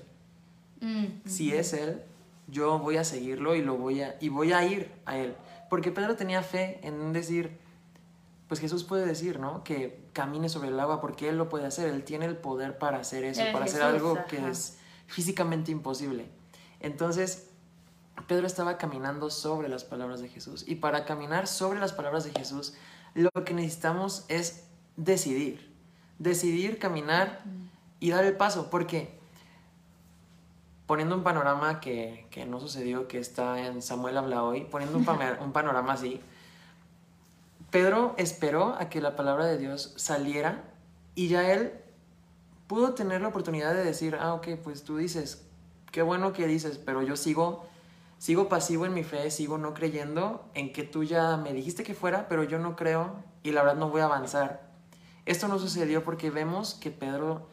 Si 1.25 1.51
es 1.53 1.73
Él, 1.73 2.01
yo 2.47 2.77
voy 2.79 2.97
a 2.97 3.03
seguirlo 3.03 3.55
y, 3.55 3.61
lo 3.61 3.77
voy 3.77 4.01
a, 4.01 4.15
y 4.21 4.29
voy 4.29 4.53
a 4.53 4.65
ir 4.65 4.91
a 5.05 5.17
Él. 5.17 5.35
Porque 5.69 5.91
Pedro 5.91 6.15
tenía 6.15 6.43
fe 6.43 6.79
en 6.83 7.11
decir, 7.11 7.57
pues 8.47 8.59
Jesús 8.59 8.83
puede 8.83 9.05
decir, 9.05 9.39
¿no? 9.39 9.63
Que 9.63 10.05
camine 10.13 10.49
sobre 10.49 10.69
el 10.69 10.79
agua 10.79 11.01
porque 11.01 11.29
Él 11.29 11.37
lo 11.37 11.49
puede 11.49 11.65
hacer, 11.65 11.89
Él 11.89 12.03
tiene 12.03 12.25
el 12.25 12.37
poder 12.37 12.77
para 12.77 12.99
hacer 12.99 13.23
eso, 13.23 13.41
para 13.51 13.65
hacer 13.65 13.81
algo 13.81 14.17
que 14.27 14.49
es 14.49 14.77
físicamente 15.07 15.71
imposible. 15.71 16.29
Entonces, 16.79 17.49
Pedro 18.27 18.45
estaba 18.45 18.77
caminando 18.77 19.29
sobre 19.29 19.67
las 19.67 19.83
palabras 19.83 20.21
de 20.21 20.29
Jesús. 20.29 20.63
Y 20.67 20.75
para 20.75 21.05
caminar 21.05 21.47
sobre 21.47 21.79
las 21.79 21.93
palabras 21.93 22.23
de 22.23 22.31
Jesús, 22.31 22.73
lo 23.13 23.31
que 23.31 23.53
necesitamos 23.53 24.25
es 24.27 24.65
decidir, 24.95 25.73
decidir 26.19 26.79
caminar 26.79 27.41
y 27.99 28.11
dar 28.11 28.25
el 28.25 28.37
paso, 28.37 28.69
porque 28.69 29.17
poniendo 30.85 31.15
un 31.15 31.23
panorama 31.23 31.79
que, 31.79 32.27
que 32.29 32.45
no 32.45 32.59
sucedió, 32.59 33.07
que 33.07 33.19
está 33.19 33.65
en 33.65 33.81
Samuel 33.81 34.17
habla 34.17 34.43
hoy, 34.43 34.65
poniendo 34.65 34.97
un, 34.97 35.07
un 35.41 35.51
panorama 35.51 35.93
así, 35.93 36.21
Pedro 37.71 38.15
esperó 38.17 38.75
a 38.79 38.89
que 38.89 39.01
la 39.01 39.15
palabra 39.15 39.45
de 39.45 39.57
Dios 39.57 39.93
saliera 39.97 40.63
y 41.13 41.27
ya 41.27 41.51
él 41.51 41.73
pudo 42.67 42.93
tener 42.93 43.21
la 43.21 43.29
oportunidad 43.29 43.73
de 43.73 43.83
decir, 43.83 44.17
ah, 44.19 44.33
ok, 44.33 44.47
pues 44.63 44.83
tú 44.83 44.97
dices, 44.97 45.45
qué 45.91 46.01
bueno 46.01 46.33
que 46.33 46.47
dices, 46.47 46.77
pero 46.77 47.01
yo 47.01 47.15
sigo, 47.15 47.65
sigo 48.17 48.49
pasivo 48.49 48.85
en 48.85 48.93
mi 48.93 49.03
fe, 49.03 49.29
sigo 49.31 49.57
no 49.57 49.73
creyendo 49.73 50.49
en 50.53 50.73
que 50.73 50.83
tú 50.83 51.03
ya 51.03 51.37
me 51.37 51.53
dijiste 51.53 51.83
que 51.83 51.93
fuera, 51.93 52.27
pero 52.27 52.43
yo 52.43 52.59
no 52.59 52.75
creo 52.75 53.15
y 53.43 53.51
la 53.51 53.61
verdad 53.61 53.77
no 53.77 53.89
voy 53.89 54.01
a 54.01 54.05
avanzar. 54.05 54.69
Esto 55.25 55.47
no 55.47 55.59
sucedió 55.59 56.03
porque 56.03 56.29
vemos 56.29 56.75
que 56.75 56.91
Pedro 56.91 57.47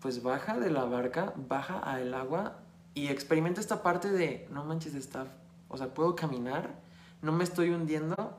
pues 0.00 0.22
baja 0.22 0.58
de 0.58 0.70
la 0.70 0.84
barca, 0.84 1.32
baja 1.36 1.78
al 1.78 2.12
agua 2.12 2.58
y 2.94 3.06
experimenta 3.06 3.60
esta 3.60 3.82
parte 3.82 4.10
de, 4.10 4.48
no 4.50 4.64
manches, 4.64 4.94
está, 4.94 5.26
o 5.68 5.78
sea, 5.78 5.94
puedo 5.94 6.16
caminar, 6.16 6.74
no 7.22 7.30
me 7.32 7.44
estoy 7.44 7.70
hundiendo 7.70 8.36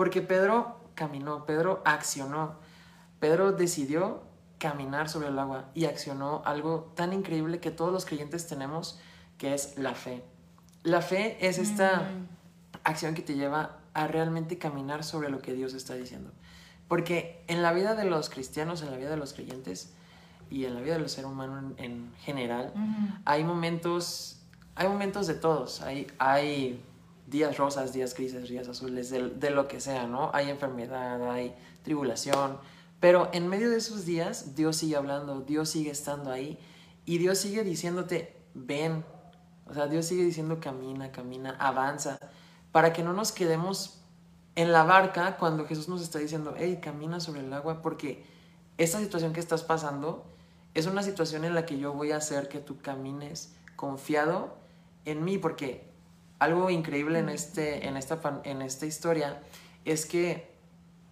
porque 0.00 0.22
Pedro 0.22 0.76
caminó, 0.94 1.44
Pedro 1.44 1.82
accionó, 1.84 2.54
Pedro 3.18 3.52
decidió 3.52 4.22
caminar 4.56 5.10
sobre 5.10 5.28
el 5.28 5.38
agua 5.38 5.66
y 5.74 5.84
accionó 5.84 6.40
algo 6.46 6.90
tan 6.96 7.12
increíble 7.12 7.60
que 7.60 7.70
todos 7.70 7.92
los 7.92 8.06
creyentes 8.06 8.46
tenemos, 8.46 8.98
que 9.36 9.52
es 9.52 9.76
la 9.76 9.94
fe. 9.94 10.24
La 10.84 11.02
fe 11.02 11.36
es 11.46 11.58
esta 11.58 11.98
Mm. 12.00 12.28
acción 12.82 13.14
que 13.14 13.20
te 13.20 13.34
lleva 13.34 13.76
a 13.92 14.06
realmente 14.06 14.56
caminar 14.56 15.04
sobre 15.04 15.28
lo 15.28 15.42
que 15.42 15.52
Dios 15.52 15.74
está 15.74 15.92
diciendo. 15.92 16.30
Porque 16.88 17.44
en 17.46 17.60
la 17.60 17.74
vida 17.74 17.94
de 17.94 18.06
los 18.06 18.30
cristianos, 18.30 18.80
en 18.80 18.90
la 18.92 18.96
vida 18.96 19.10
de 19.10 19.18
los 19.18 19.34
creyentes 19.34 19.92
y 20.48 20.64
en 20.64 20.76
la 20.76 20.80
vida 20.80 20.94
del 20.94 21.10
ser 21.10 21.26
humano 21.26 21.58
en, 21.58 21.74
en 21.76 22.14
general, 22.20 22.72
Ujú. 22.74 23.18
hay 23.26 23.44
momentos, 23.44 24.40
hay 24.76 24.88
momentos 24.88 25.26
de 25.26 25.34
todos. 25.34 25.82
Hay, 25.82 26.06
hay 26.18 26.82
días 27.30 27.56
rosas, 27.56 27.92
días 27.92 28.14
grises, 28.14 28.48
días 28.48 28.68
azules, 28.68 29.10
de, 29.10 29.50
lo 29.50 29.68
que 29.68 29.80
sea, 29.80 30.06
¿no? 30.06 30.30
Hay 30.34 30.50
enfermedad, 30.50 31.30
hay 31.30 31.54
tribulación. 31.82 32.58
Pero 32.98 33.30
en 33.32 33.48
medio 33.48 33.70
de 33.70 33.78
esos 33.78 34.04
días, 34.04 34.56
Dios 34.56 34.76
sigue 34.76 34.96
hablando, 34.96 35.40
Dios 35.40 35.70
sigue 35.70 35.90
estando 35.90 36.30
ahí 36.30 36.58
y 37.06 37.18
Dios 37.18 37.38
sigue 37.38 37.62
diciéndote, 37.62 38.36
ven. 38.54 39.04
O 39.66 39.72
sea, 39.72 39.86
Dios 39.86 40.06
sigue 40.06 40.24
diciendo, 40.24 40.58
camina, 40.60 41.12
camina, 41.12 41.56
avanza, 41.58 42.18
para 42.72 42.92
que 42.92 43.02
no 43.04 43.12
nos 43.12 43.30
quedemos 43.32 44.02
en 44.56 44.72
la 44.72 44.82
barca 44.82 45.36
cuando 45.36 45.64
Jesús 45.66 45.88
nos 45.88 46.02
está 46.02 46.18
diciendo, 46.18 46.54
hey, 46.58 46.80
camina 46.82 47.20
sobre 47.20 47.40
el 47.40 47.52
agua, 47.52 47.80
porque 47.80 48.24
esta 48.76 48.98
situación 48.98 49.32
que 49.32 49.40
estás 49.40 49.62
pasando 49.62 50.26
es 50.74 50.86
una 50.86 51.02
situación 51.02 51.44
en 51.44 51.54
la 51.54 51.64
que 51.64 51.78
yo 51.78 51.92
voy 51.92 52.10
a 52.10 52.16
hacer 52.16 52.48
que 52.48 52.58
tú 52.58 52.78
camines 52.80 53.54
confiado 53.76 54.56
en 55.04 55.24
mí, 55.24 55.38
porque 55.38 55.89
algo 56.40 56.68
increíble 56.70 57.20
en, 57.20 57.28
este, 57.28 57.86
en, 57.86 57.96
esta, 57.96 58.18
en 58.44 58.62
esta 58.62 58.86
historia 58.86 59.40
es 59.84 60.06
que 60.06 60.50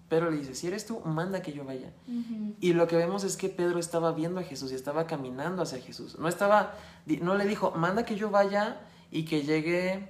Pedro 0.08 0.30
le 0.30 0.38
dice, 0.38 0.54
si 0.54 0.66
eres 0.66 0.86
tú, 0.86 1.00
manda 1.04 1.42
que 1.42 1.52
yo 1.52 1.64
vaya. 1.64 1.92
Ujú. 2.08 2.54
Y 2.60 2.72
lo 2.72 2.86
que 2.88 2.96
vemos 2.96 3.24
es 3.24 3.36
que 3.36 3.48
Pedro 3.50 3.78
estaba 3.78 4.12
viendo 4.12 4.40
a 4.40 4.42
Jesús 4.42 4.72
y 4.72 4.74
estaba 4.74 5.06
caminando 5.06 5.62
hacia 5.62 5.80
Jesús. 5.80 6.18
No 6.18 6.28
estaba, 6.28 6.72
no 7.20 7.34
le 7.34 7.44
dijo, 7.44 7.72
manda 7.76 8.04
que 8.04 8.16
yo 8.16 8.30
vaya 8.30 8.80
y 9.10 9.24
que 9.26 9.42
llegue 9.42 10.08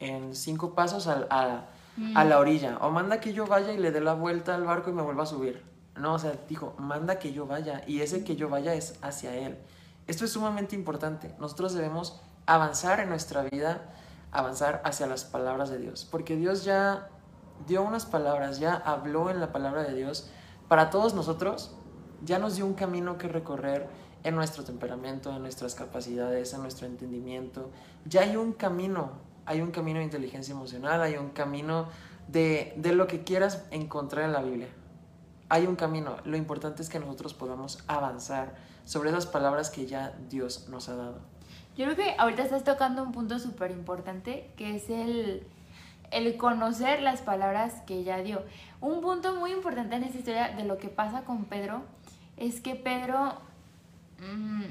en 0.00 0.34
cinco 0.34 0.74
pasos 0.74 1.06
al- 1.06 1.28
a, 1.30 1.66
a 2.16 2.24
la 2.24 2.38
orilla. 2.40 2.78
O 2.80 2.90
manda 2.90 3.20
que 3.20 3.32
yo 3.32 3.46
vaya 3.46 3.72
y 3.72 3.78
le 3.78 3.92
dé 3.92 4.00
la 4.00 4.14
vuelta 4.14 4.54
al 4.56 4.64
barco 4.64 4.90
y 4.90 4.94
me 4.94 5.02
vuelva 5.02 5.22
a 5.22 5.26
subir. 5.26 5.62
No, 5.96 6.14
o 6.14 6.18
sea, 6.18 6.32
dijo, 6.48 6.74
manda 6.78 7.20
que 7.20 7.32
yo 7.32 7.46
vaya. 7.46 7.82
Y 7.86 8.00
ese 8.00 8.24
que 8.24 8.34
yo 8.34 8.48
vaya 8.48 8.74
es 8.74 8.98
hacia 9.00 9.32
Él. 9.36 9.56
Esto 10.08 10.24
es 10.24 10.32
sumamente 10.32 10.74
importante. 10.74 11.34
Nosotros 11.38 11.72
debemos 11.72 12.20
avanzar 12.46 12.98
en 13.00 13.08
nuestra 13.08 13.42
vida, 13.42 13.92
avanzar 14.38 14.82
hacia 14.84 15.06
las 15.06 15.24
palabras 15.24 15.70
de 15.70 15.78
Dios. 15.78 16.06
Porque 16.10 16.36
Dios 16.36 16.64
ya 16.64 17.08
dio 17.66 17.82
unas 17.82 18.06
palabras, 18.06 18.58
ya 18.58 18.74
habló 18.74 19.30
en 19.30 19.40
la 19.40 19.52
palabra 19.52 19.82
de 19.82 19.94
Dios 19.94 20.30
para 20.68 20.90
todos 20.90 21.14
nosotros, 21.14 21.74
ya 22.24 22.38
nos 22.38 22.56
dio 22.56 22.66
un 22.66 22.74
camino 22.74 23.18
que 23.18 23.28
recorrer 23.28 23.88
en 24.24 24.34
nuestro 24.34 24.64
temperamento, 24.64 25.34
en 25.34 25.42
nuestras 25.42 25.74
capacidades, 25.74 26.52
en 26.52 26.62
nuestro 26.62 26.86
entendimiento. 26.86 27.70
Ya 28.04 28.22
hay 28.22 28.36
un 28.36 28.52
camino, 28.52 29.12
hay 29.44 29.60
un 29.60 29.70
camino 29.70 30.00
de 30.00 30.04
inteligencia 30.04 30.52
emocional, 30.52 31.00
hay 31.00 31.16
un 31.16 31.30
camino 31.30 31.88
de, 32.26 32.74
de 32.76 32.92
lo 32.92 33.06
que 33.06 33.22
quieras 33.22 33.64
encontrar 33.70 34.24
en 34.24 34.32
la 34.32 34.42
Biblia. 34.42 34.68
Hay 35.48 35.66
un 35.66 35.76
camino. 35.76 36.16
Lo 36.24 36.36
importante 36.36 36.82
es 36.82 36.88
que 36.88 36.98
nosotros 36.98 37.34
podamos 37.34 37.84
avanzar 37.86 38.56
sobre 38.84 39.10
esas 39.10 39.26
palabras 39.26 39.70
que 39.70 39.86
ya 39.86 40.18
Dios 40.28 40.68
nos 40.68 40.88
ha 40.88 40.96
dado. 40.96 41.35
Yo 41.76 41.84
creo 41.84 41.96
que 41.96 42.14
ahorita 42.18 42.42
estás 42.42 42.64
tocando 42.64 43.02
un 43.02 43.12
punto 43.12 43.38
súper 43.38 43.70
importante, 43.70 44.50
que 44.56 44.76
es 44.76 44.88
el, 44.88 45.46
el 46.10 46.36
conocer 46.36 47.02
las 47.02 47.20
palabras 47.20 47.82
que 47.86 47.94
ella 47.98 48.18
dio. 48.18 48.42
Un 48.80 49.00
punto 49.02 49.34
muy 49.34 49.52
importante 49.52 49.96
en 49.96 50.04
esta 50.04 50.18
historia 50.18 50.48
de 50.56 50.64
lo 50.64 50.78
que 50.78 50.88
pasa 50.88 51.22
con 51.22 51.44
Pedro 51.44 51.82
es 52.36 52.60
que 52.60 52.74
Pedro 52.76 53.34
mm, 54.20 54.64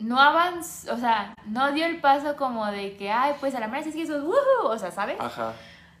no 0.00 0.20
avanzó, 0.20 0.94
o 0.94 0.98
sea, 0.98 1.34
no 1.46 1.72
dio 1.72 1.86
el 1.86 2.00
paso 2.00 2.36
como 2.36 2.66
de 2.66 2.96
que, 2.96 3.10
ay, 3.10 3.34
pues 3.40 3.54
a 3.54 3.60
la 3.60 3.66
mera 3.68 3.84
es 3.86 3.94
Jesús, 3.94 4.22
¡wujú! 4.22 4.66
o 4.68 4.78
sea, 4.78 4.90
¿sabes? 4.92 5.16
Ajá. 5.18 5.54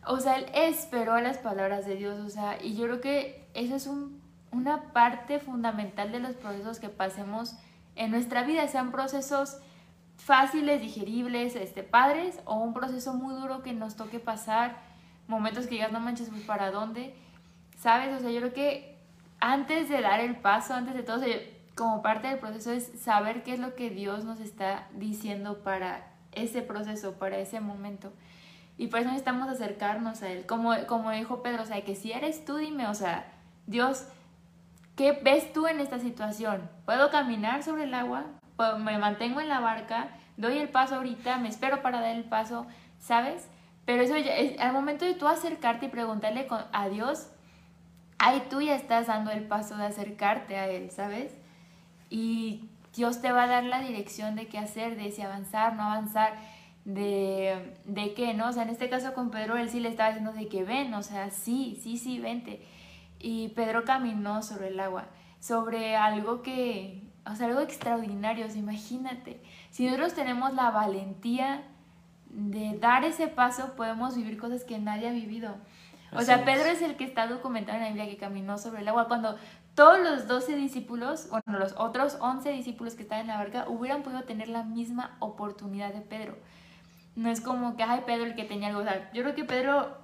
O 0.06 0.20
sea, 0.20 0.36
él 0.38 0.46
esperó 0.54 1.20
las 1.20 1.38
palabras 1.38 1.84
de 1.84 1.96
Dios, 1.96 2.18
o 2.20 2.28
sea, 2.30 2.62
y 2.62 2.76
yo 2.76 2.84
creo 2.84 3.00
que 3.00 3.44
eso 3.54 3.74
es 3.74 3.86
un- 3.88 4.20
una 4.52 4.92
parte 4.92 5.40
fundamental 5.40 6.12
de 6.12 6.20
los 6.20 6.32
procesos 6.36 6.78
que 6.78 6.88
pasemos 6.88 7.54
en 7.98 8.12
nuestra 8.12 8.44
vida, 8.44 8.66
sean 8.68 8.92
procesos 8.92 9.58
fáciles, 10.16 10.80
digeribles, 10.80 11.56
este, 11.56 11.82
padres, 11.82 12.40
o 12.44 12.54
un 12.54 12.72
proceso 12.72 13.12
muy 13.12 13.34
duro 13.34 13.62
que 13.62 13.72
nos 13.72 13.96
toque 13.96 14.20
pasar, 14.20 14.76
momentos 15.26 15.66
que 15.66 15.74
digas, 15.74 15.92
no 15.92 16.00
manches, 16.00 16.30
pues 16.30 16.42
para 16.42 16.70
dónde, 16.70 17.14
¿sabes? 17.76 18.16
O 18.16 18.20
sea, 18.20 18.30
yo 18.30 18.40
creo 18.40 18.54
que 18.54 18.96
antes 19.40 19.88
de 19.88 20.00
dar 20.00 20.20
el 20.20 20.36
paso, 20.36 20.74
antes 20.74 20.94
de 20.94 21.02
todo, 21.02 21.24
como 21.74 22.00
parte 22.00 22.28
del 22.28 22.38
proceso 22.38 22.72
es 22.72 22.90
saber 23.00 23.42
qué 23.42 23.54
es 23.54 23.60
lo 23.60 23.74
que 23.74 23.90
Dios 23.90 24.24
nos 24.24 24.40
está 24.40 24.86
diciendo 24.94 25.58
para 25.58 26.06
ese 26.32 26.62
proceso, 26.62 27.14
para 27.14 27.38
ese 27.38 27.60
momento. 27.60 28.12
Y 28.76 28.86
por 28.86 29.00
eso 29.00 29.08
necesitamos 29.08 29.48
acercarnos 29.48 30.22
a 30.22 30.30
Él. 30.30 30.46
Como, 30.46 30.72
como 30.86 31.10
dijo 31.10 31.42
Pedro, 31.42 31.64
o 31.64 31.66
sea, 31.66 31.84
que 31.84 31.96
si 31.96 32.12
eres 32.12 32.44
tú, 32.44 32.56
dime, 32.56 32.86
o 32.86 32.94
sea, 32.94 33.26
Dios, 33.66 34.06
¿qué 34.98 35.12
ves 35.12 35.52
tú 35.54 35.66
en 35.66 35.80
esta 35.80 35.98
situación? 35.98 36.68
¿Puedo 36.84 37.08
caminar 37.10 37.62
sobre 37.62 37.84
el 37.84 37.94
agua? 37.94 38.26
¿Puedo- 38.56 38.78
¿Me 38.78 38.98
mantengo 38.98 39.40
en 39.40 39.48
la 39.48 39.60
barca? 39.60 40.08
¿Doy 40.36 40.58
el 40.58 40.68
paso 40.68 40.96
ahorita? 40.96 41.38
¿Me 41.38 41.48
espero 41.48 41.80
para 41.80 42.00
dar 42.02 42.14
el 42.14 42.24
paso? 42.24 42.66
¿Sabes? 42.98 43.48
Pero 43.86 44.02
eso 44.02 44.16
ya 44.18 44.34
es, 44.36 44.60
al 44.60 44.72
momento 44.74 45.04
de 45.06 45.14
tú 45.14 45.26
acercarte 45.28 45.86
y 45.86 45.88
preguntarle 45.88 46.46
a 46.72 46.88
Dios, 46.90 47.30
ahí 48.18 48.42
tú 48.50 48.60
ya 48.60 48.74
estás 48.74 49.06
dando 49.06 49.30
el 49.30 49.44
paso 49.44 49.76
de 49.76 49.86
acercarte 49.86 50.56
a 50.58 50.68
Él, 50.68 50.90
¿sabes? 50.90 51.32
Y 52.10 52.68
Dios 52.94 53.22
te 53.22 53.32
va 53.32 53.44
a 53.44 53.46
dar 53.46 53.64
la 53.64 53.80
dirección 53.80 54.34
de 54.34 54.48
qué 54.48 54.58
hacer, 54.58 54.96
de 54.96 55.10
si 55.12 55.22
avanzar, 55.22 55.74
no 55.76 55.84
avanzar, 55.84 56.34
de, 56.84 57.76
de 57.84 58.14
qué, 58.14 58.34
¿no? 58.34 58.48
O 58.48 58.52
sea, 58.52 58.64
en 58.64 58.70
este 58.70 58.88
caso 58.88 59.14
con 59.14 59.30
Pedro, 59.30 59.56
él 59.56 59.68
sí 59.70 59.78
le 59.78 59.88
estaba 59.90 60.08
diciendo 60.10 60.32
de 60.32 60.48
que 60.48 60.64
ven, 60.64 60.92
o 60.94 61.02
sea, 61.02 61.30
sí, 61.30 61.78
sí, 61.82 61.98
sí, 61.98 62.18
vente. 62.18 62.62
Y 63.18 63.48
Pedro 63.48 63.84
caminó 63.84 64.42
sobre 64.42 64.68
el 64.68 64.80
agua, 64.80 65.06
sobre 65.40 65.96
algo 65.96 66.42
que, 66.42 67.10
o 67.26 67.34
sea, 67.34 67.46
algo 67.46 67.60
extraordinario, 67.60 68.46
o 68.46 68.48
sea, 68.48 68.58
imagínate. 68.58 69.42
Si 69.70 69.84
nosotros 69.84 70.14
tenemos 70.14 70.54
la 70.54 70.70
valentía 70.70 71.64
de 72.30 72.78
dar 72.78 73.04
ese 73.04 73.28
paso, 73.28 73.74
podemos 73.74 74.16
vivir 74.16 74.38
cosas 74.38 74.64
que 74.64 74.78
nadie 74.78 75.08
ha 75.08 75.12
vivido. 75.12 75.56
O 76.12 76.16
Así 76.16 76.26
sea, 76.26 76.36
es. 76.36 76.42
Pedro 76.42 76.70
es 76.70 76.82
el 76.82 76.96
que 76.96 77.04
está 77.04 77.26
documentado 77.26 77.78
en 77.78 77.84
la 77.84 77.88
Biblia 77.88 78.08
que 78.08 78.16
caminó 78.16 78.58
sobre 78.58 78.80
el 78.80 78.88
agua. 78.88 79.08
Cuando 79.08 79.36
todos 79.74 80.00
los 80.00 80.26
12 80.26 80.56
discípulos, 80.56 81.28
bueno, 81.30 81.58
los 81.58 81.74
otros 81.76 82.18
11 82.20 82.50
discípulos 82.50 82.94
que 82.94 83.02
estaban 83.02 83.22
en 83.22 83.28
la 83.28 83.36
barca, 83.36 83.66
hubieran 83.68 84.02
podido 84.02 84.22
tener 84.22 84.48
la 84.48 84.62
misma 84.64 85.16
oportunidad 85.20 85.92
de 85.92 86.00
Pedro. 86.00 86.36
No 87.14 87.30
es 87.30 87.40
como 87.40 87.76
que, 87.76 87.82
ay, 87.82 88.02
Pedro 88.06 88.24
el 88.24 88.34
que 88.34 88.44
tenía 88.44 88.68
algo. 88.68 88.80
O 88.80 88.84
sea, 88.84 89.10
yo 89.12 89.22
creo 89.22 89.34
que 89.34 89.44
Pedro, 89.44 89.96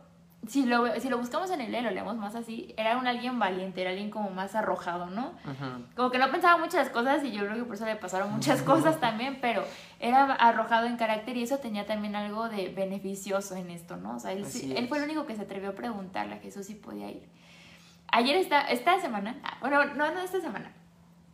si 0.48 0.66
lo, 0.66 1.00
si 1.00 1.08
lo 1.08 1.18
buscamos 1.18 1.50
en 1.50 1.60
el 1.60 1.72
lo 1.82 1.90
leemos 1.90 2.16
más 2.16 2.34
así, 2.34 2.74
era 2.76 2.96
un 2.96 3.06
alguien 3.06 3.38
valiente, 3.38 3.80
era 3.80 3.90
alguien 3.90 4.10
como 4.10 4.30
más 4.30 4.54
arrojado, 4.54 5.06
¿no? 5.06 5.32
Como 5.96 6.10
que 6.10 6.18
no 6.18 6.30
pensaba 6.30 6.58
muchas 6.58 6.88
cosas 6.90 7.24
y 7.24 7.32
yo 7.32 7.44
creo 7.44 7.56
que 7.56 7.64
por 7.64 7.74
eso 7.74 7.84
le 7.84 7.96
pasaron 7.96 8.32
muchas 8.32 8.62
cosas 8.62 9.00
también, 9.00 9.38
pero 9.40 9.64
era 10.00 10.32
arrojado 10.34 10.86
en 10.86 10.96
carácter 10.96 11.36
y 11.36 11.42
eso 11.42 11.58
tenía 11.58 11.86
también 11.86 12.16
algo 12.16 12.48
de 12.48 12.68
beneficioso 12.68 13.56
en 13.56 13.70
esto, 13.70 13.96
¿no? 13.96 14.16
O 14.16 14.18
sea, 14.18 14.32
él, 14.32 14.44
él 14.76 14.88
fue 14.88 14.98
el 14.98 15.04
único 15.04 15.26
que 15.26 15.36
se 15.36 15.42
atrevió 15.42 15.70
a 15.70 15.74
preguntarle 15.74 16.34
a 16.34 16.38
Jesús 16.38 16.66
si 16.66 16.74
podía 16.74 17.10
ir. 17.10 17.28
Ayer, 18.08 18.36
esta, 18.36 18.62
esta 18.62 19.00
semana, 19.00 19.36
ah, 19.42 19.56
bueno, 19.60 19.84
no, 19.94 20.12
no 20.12 20.20
esta 20.20 20.40
semana, 20.40 20.70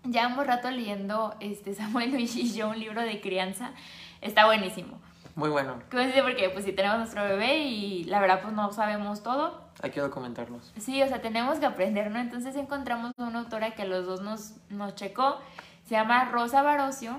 llevamos 0.05 0.47
rato 0.47 0.71
leyendo 0.71 1.35
este, 1.40 1.75
Samuel 1.75 2.12
Luis 2.12 2.35
y 2.37 2.52
yo 2.52 2.71
un 2.71 2.79
libro 2.79 3.02
de 3.02 3.21
crianza, 3.21 3.73
está 4.21 4.47
buenísimo. 4.47 5.00
Muy 5.37 5.49
bueno. 5.49 5.80
Coincide 5.90 6.22
porque 6.22 6.50
pues 6.50 6.64
si 6.64 6.72
tenemos 6.72 6.99
nuestro 6.99 7.22
bebé 7.25 7.58
y 7.58 8.04
la 8.04 8.20
verdad 8.20 8.40
pues 8.42 8.52
no 8.52 8.72
sabemos 8.72 9.22
todo, 9.22 9.60
Hay 9.82 9.90
que 9.90 10.00
documentarnos. 10.00 10.72
Sí, 10.78 11.02
o 11.02 11.08
sea, 11.08 11.22
tenemos 11.22 11.58
que 11.58 11.66
aprender, 11.66 12.10
¿no? 12.10 12.18
Entonces 12.18 12.56
encontramos 12.56 13.12
una 13.16 13.38
autora 13.38 13.72
que 13.72 13.84
los 13.84 14.06
dos 14.06 14.20
nos, 14.20 14.54
nos 14.68 14.94
checó, 14.94 15.38
se 15.87 15.94
llama 15.94 16.26
Rosa 16.26 16.62
Barocio, 16.62 17.18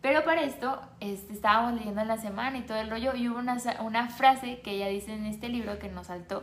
pero 0.00 0.24
para 0.24 0.42
esto 0.42 0.80
este, 1.00 1.32
estábamos 1.32 1.74
leyendo 1.74 2.00
en 2.00 2.08
la 2.08 2.16
semana 2.16 2.58
y 2.58 2.62
todo 2.62 2.78
el 2.78 2.90
rollo, 2.90 3.14
y 3.14 3.28
hubo 3.28 3.38
una, 3.38 3.56
una 3.80 4.08
frase 4.08 4.60
que 4.60 4.72
ella 4.72 4.88
dice 4.88 5.14
en 5.14 5.26
este 5.26 5.48
libro 5.48 5.78
que 5.78 5.88
nos 5.88 6.08
saltó, 6.08 6.42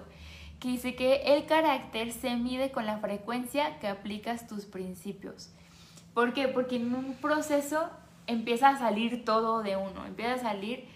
que 0.59 0.69
dice 0.69 0.95
que 0.95 1.35
el 1.35 1.45
carácter 1.45 2.13
se 2.13 2.35
mide 2.35 2.71
con 2.71 2.85
la 2.85 2.99
frecuencia 2.99 3.79
que 3.79 3.87
aplicas 3.87 4.47
tus 4.47 4.65
principios. 4.65 5.49
¿Por 6.13 6.33
qué? 6.33 6.47
Porque 6.47 6.77
en 6.77 6.95
un 6.95 7.13
proceso 7.15 7.89
empieza 8.27 8.69
a 8.69 8.77
salir 8.77 9.25
todo 9.25 9.61
de 9.61 9.75
uno, 9.75 10.05
empieza 10.05 10.35
a 10.35 10.37
salir 10.37 10.87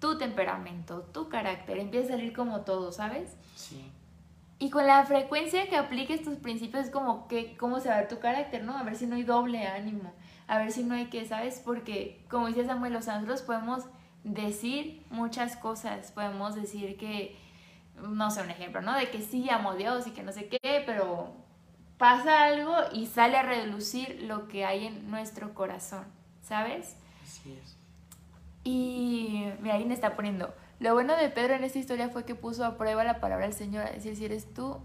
tu 0.00 0.18
temperamento, 0.18 1.02
tu 1.12 1.28
carácter, 1.28 1.78
empieza 1.78 2.14
a 2.14 2.16
salir 2.16 2.32
como 2.32 2.60
todo, 2.62 2.92
¿sabes? 2.92 3.36
Sí. 3.54 3.90
Y 4.58 4.70
con 4.70 4.86
la 4.86 5.04
frecuencia 5.04 5.68
que 5.68 5.76
apliques 5.76 6.22
tus 6.22 6.36
principios 6.36 6.86
es 6.86 6.90
como 6.90 7.28
que 7.28 7.56
cómo 7.56 7.80
se 7.80 7.88
va 7.88 7.96
a 7.96 8.00
ver 8.00 8.08
tu 8.08 8.18
carácter, 8.18 8.64
¿no? 8.64 8.76
A 8.76 8.82
ver 8.82 8.96
si 8.96 9.06
no 9.06 9.16
hay 9.16 9.22
doble 9.22 9.66
ánimo, 9.66 10.12
a 10.46 10.58
ver 10.58 10.72
si 10.72 10.82
no 10.82 10.94
hay 10.94 11.06
que, 11.06 11.26
¿sabes? 11.26 11.60
Porque 11.64 12.24
como 12.30 12.46
dice 12.46 12.64
Samuel, 12.64 12.94
los 12.94 13.06
nosotros 13.06 13.42
podemos 13.42 13.84
decir 14.24 15.04
muchas 15.10 15.56
cosas, 15.56 16.10
podemos 16.12 16.54
decir 16.54 16.96
que, 16.96 17.36
no 18.00 18.30
sé, 18.30 18.42
un 18.42 18.50
ejemplo, 18.50 18.80
¿no? 18.80 18.96
De 18.96 19.10
que 19.10 19.20
sí 19.20 19.48
amo 19.50 19.72
a 19.72 19.76
Dios 19.76 20.06
y 20.06 20.12
que 20.12 20.22
no 20.22 20.32
sé 20.32 20.48
qué, 20.48 20.82
pero 20.86 21.34
pasa 21.98 22.44
algo 22.44 22.74
y 22.92 23.06
sale 23.06 23.36
a 23.36 23.42
relucir 23.42 24.22
lo 24.22 24.48
que 24.48 24.64
hay 24.64 24.86
en 24.86 25.10
nuestro 25.10 25.54
corazón, 25.54 26.04
¿sabes? 26.42 26.96
Así 27.22 27.52
es. 27.52 27.75
Y 28.66 29.44
mira, 29.60 29.78
me 29.78 29.94
está 29.94 30.16
poniendo. 30.16 30.52
Lo 30.80 30.92
bueno 30.92 31.16
de 31.16 31.28
Pedro 31.28 31.54
en 31.54 31.62
esta 31.62 31.78
historia 31.78 32.08
fue 32.08 32.24
que 32.24 32.34
puso 32.34 32.64
a 32.64 32.76
prueba 32.76 33.04
la 33.04 33.20
palabra 33.20 33.46
del 33.46 33.54
Señor, 33.54 33.86
a 33.86 33.92
decir, 33.92 34.16
si 34.16 34.24
eres 34.24 34.52
tú, 34.52 34.78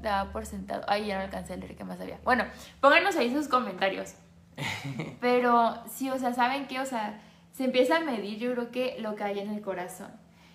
daba 0.00 0.32
por 0.32 0.46
sentado. 0.46 0.82
Ay, 0.88 1.08
ya 1.08 1.18
no 1.18 1.24
alcancé 1.24 1.52
a 1.52 1.56
leer 1.58 1.76
qué 1.76 1.84
más 1.84 2.00
había. 2.00 2.18
Bueno, 2.24 2.46
pónganos 2.80 3.16
ahí 3.16 3.30
sus 3.30 3.46
comentarios. 3.46 4.14
Pero 5.20 5.74
sí, 5.90 6.08
o 6.08 6.18
sea, 6.18 6.32
¿saben 6.32 6.68
qué? 6.68 6.80
O 6.80 6.86
sea, 6.86 7.20
se 7.52 7.64
empieza 7.64 7.98
a 7.98 8.00
medir 8.00 8.38
yo 8.38 8.50
creo 8.52 8.70
que 8.70 8.96
lo 8.98 9.14
que 9.14 9.24
hay 9.24 9.40
en 9.40 9.50
el 9.50 9.60
corazón. 9.60 10.10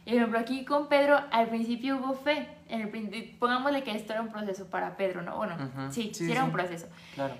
Y 0.06 0.10
por 0.10 0.18
ejemplo, 0.18 0.39
aquí 0.39 0.65
con 0.65 0.88
Pedro, 0.88 1.20
al 1.30 1.50
principio 1.50 1.98
hubo 1.98 2.15
fe. 2.15 2.48
En 2.70 2.82
el, 2.82 3.36
pongámosle 3.38 3.84
que 3.84 3.96
esto 3.96 4.13
era 4.13 4.24
un 4.24 4.32
proceso 4.32 4.65
para 4.65 4.98
Pedro, 4.98 5.22
¿no? 5.22 5.38
Bueno, 5.38 5.56
sí, 5.92 6.12
sí, 6.12 6.32
era 6.32 6.44
un 6.44 6.51
proceso. 6.51 6.88
Claro. 7.13 7.36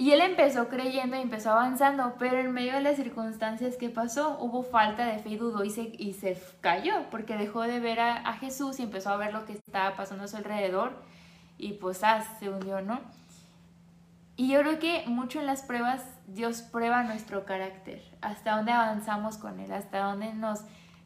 Y 0.00 0.12
él 0.12 0.22
empezó 0.22 0.68
creyendo 0.68 1.14
y 1.14 1.20
empezó 1.20 1.50
avanzando, 1.50 2.14
pero 2.18 2.38
en 2.38 2.52
medio 2.52 2.72
de 2.72 2.80
las 2.80 2.96
circunstancias 2.96 3.76
que 3.76 3.90
pasó, 3.90 4.38
hubo 4.40 4.62
falta 4.62 5.04
de 5.04 5.18
fe 5.18 5.28
y 5.28 5.36
dudó 5.36 5.62
y 5.62 5.68
se, 5.68 5.92
y 5.98 6.14
se 6.14 6.42
cayó, 6.62 7.10
porque 7.10 7.36
dejó 7.36 7.60
de 7.64 7.80
ver 7.80 8.00
a, 8.00 8.32
Jesús 8.32 8.80
y 8.80 8.84
empezó 8.84 9.10
a 9.10 9.18
ver 9.18 9.34
lo 9.34 9.44
que 9.44 9.52
estaba 9.52 9.96
pasando 9.96 10.24
a 10.24 10.28
su 10.28 10.38
alrededor 10.38 11.02
y 11.58 11.74
pues 11.74 12.02
ah, 12.02 12.22
se 12.38 12.48
hundió, 12.48 12.80
¿no? 12.80 12.98
Y 14.36 14.48
yo 14.48 14.60
creo 14.60 14.78
que 14.78 15.04
mucho 15.06 15.38
en 15.38 15.44
las 15.44 15.60
pruebas 15.60 16.02
Dios 16.28 16.62
prueba 16.62 17.02
nuestro 17.02 17.44
carácter, 17.44 18.02
hasta 18.22 18.56
dónde 18.56 18.72
avanzamos 18.72 19.36
con 19.36 19.60
Él, 19.60 19.70
hasta 19.70 19.98
dónde 19.98 20.32
nos 20.32 20.60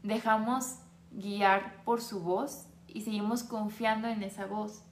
dejamos 0.04 0.76
guiar 1.10 1.82
por 1.84 2.00
su 2.00 2.20
voz 2.20 2.68
y 2.86 3.00
seguimos 3.00 3.42
confiando 3.42 4.06
en 4.06 4.22
esa 4.22 4.46
voz. 4.46 4.84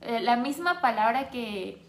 Eh, 0.00 0.20
la 0.20 0.36
misma 0.36 0.80
palabra 0.80 1.28
que, 1.28 1.85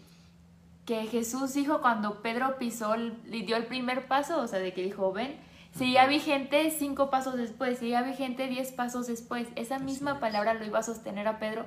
que 0.88 1.06
Jesús 1.06 1.52
dijo 1.52 1.82
cuando 1.82 2.22
Pedro 2.22 2.56
pisó, 2.56 2.96
le 2.96 3.42
dio 3.42 3.58
el 3.58 3.66
primer 3.66 4.08
paso, 4.08 4.40
o 4.40 4.46
sea, 4.46 4.58
de 4.58 4.72
que 4.72 4.82
dijo, 4.82 5.12
ven, 5.12 5.36
seguía 5.76 6.06
vigente 6.06 6.70
cinco 6.70 7.10
pasos 7.10 7.36
después, 7.36 7.78
seguía 7.78 8.00
vigente 8.00 8.46
diez 8.46 8.72
pasos 8.72 9.06
después. 9.06 9.48
Esa 9.54 9.78
misma 9.78 10.18
palabra 10.18 10.54
lo 10.54 10.64
iba 10.64 10.78
a 10.78 10.82
sostener 10.82 11.28
a 11.28 11.38
Pedro. 11.38 11.66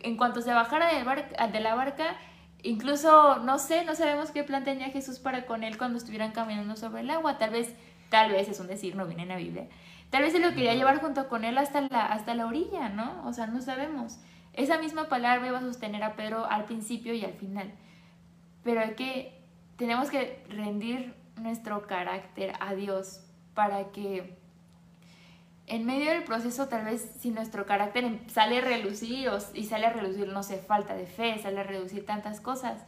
En 0.00 0.16
cuanto 0.16 0.42
se 0.42 0.52
bajara 0.52 0.88
de, 0.92 1.52
de 1.52 1.60
la 1.60 1.76
barca, 1.76 2.16
incluso, 2.64 3.36
no 3.36 3.60
sé, 3.60 3.84
no 3.84 3.94
sabemos 3.94 4.32
qué 4.32 4.42
plan 4.42 4.64
tenía 4.64 4.88
Jesús 4.88 5.20
para 5.20 5.46
con 5.46 5.62
él 5.62 5.78
cuando 5.78 5.96
estuvieran 5.96 6.32
caminando 6.32 6.74
sobre 6.74 7.02
el 7.02 7.10
agua. 7.10 7.38
Tal 7.38 7.50
vez, 7.50 7.72
tal 8.10 8.32
vez 8.32 8.48
es 8.48 8.58
un 8.58 8.66
decir, 8.66 8.96
no 8.96 9.06
viene 9.06 9.22
en 9.22 9.28
la 9.28 9.36
Biblia. 9.36 9.68
Tal 10.10 10.22
vez 10.22 10.32
se 10.32 10.40
lo 10.40 10.48
quería 10.48 10.74
llevar 10.74 11.00
junto 11.00 11.28
con 11.28 11.44
él 11.44 11.58
hasta 11.58 11.82
la, 11.82 12.06
hasta 12.06 12.34
la 12.34 12.46
orilla, 12.46 12.88
¿no? 12.88 13.24
O 13.24 13.32
sea, 13.32 13.46
no 13.46 13.60
sabemos. 13.62 14.18
Esa 14.52 14.78
misma 14.78 15.08
palabra 15.08 15.46
iba 15.46 15.58
a 15.58 15.60
sostener 15.60 16.02
a 16.02 16.16
Pedro 16.16 16.44
al 16.50 16.64
principio 16.64 17.14
y 17.14 17.24
al 17.24 17.34
final. 17.34 17.70
Pero 18.62 18.80
hay 18.80 18.94
que, 18.94 19.42
tenemos 19.76 20.10
que 20.10 20.44
rendir 20.48 21.14
nuestro 21.36 21.86
carácter 21.86 22.52
a 22.60 22.74
Dios 22.74 23.20
para 23.54 23.90
que 23.90 24.36
en 25.66 25.84
medio 25.84 26.10
del 26.10 26.24
proceso 26.24 26.68
tal 26.68 26.84
vez 26.84 27.12
si 27.20 27.30
nuestro 27.30 27.66
carácter 27.66 28.04
em, 28.04 28.26
sale 28.28 28.58
a 28.58 28.60
relucir 28.62 29.30
y 29.54 29.64
sale 29.64 29.86
a 29.86 29.92
relucir, 29.92 30.28
no 30.28 30.42
sé, 30.42 30.58
falta 30.58 30.94
de 30.94 31.06
fe, 31.06 31.38
sale 31.38 31.60
a 31.60 31.64
reducir 31.64 32.06
tantas 32.06 32.40
cosas, 32.40 32.84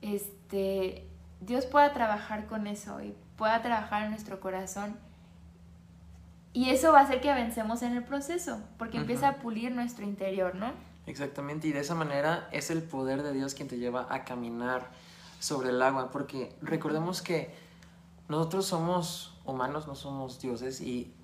este, 0.00 1.06
Dios 1.40 1.66
pueda 1.66 1.92
trabajar 1.92 2.46
con 2.46 2.66
eso 2.66 3.02
y 3.02 3.14
pueda 3.36 3.62
trabajar 3.62 4.04
en 4.04 4.10
nuestro 4.10 4.40
corazón 4.40 4.96
y 6.56 6.70
eso 6.70 6.90
va 6.90 7.00
a 7.00 7.02
hacer 7.02 7.20
que 7.20 7.30
avancemos 7.30 7.82
en 7.82 7.92
el 7.92 8.02
proceso, 8.02 8.62
porque 8.78 8.96
empieza 8.96 9.28
a 9.28 9.34
pulir 9.34 9.72
nuestro 9.72 10.06
interior, 10.06 10.54
¿no? 10.54 10.72
Exactamente, 11.06 11.68
y 11.68 11.72
de 11.72 11.80
esa 11.80 11.94
manera 11.94 12.48
es 12.52 12.70
el 12.70 12.82
poder 12.82 13.22
de 13.22 13.32
Dios 13.32 13.54
quien 13.54 13.68
te 13.68 13.78
lleva 13.78 14.06
a 14.10 14.24
caminar 14.24 14.90
sobre 15.38 15.70
el 15.70 15.80
agua, 15.80 16.10
porque 16.10 16.56
recordemos 16.60 17.22
que 17.22 17.54
nosotros 18.28 18.66
somos 18.66 19.38
humanos, 19.44 19.86
no 19.86 19.94
somos 19.94 20.40
dioses, 20.40 20.80
y 20.80 21.14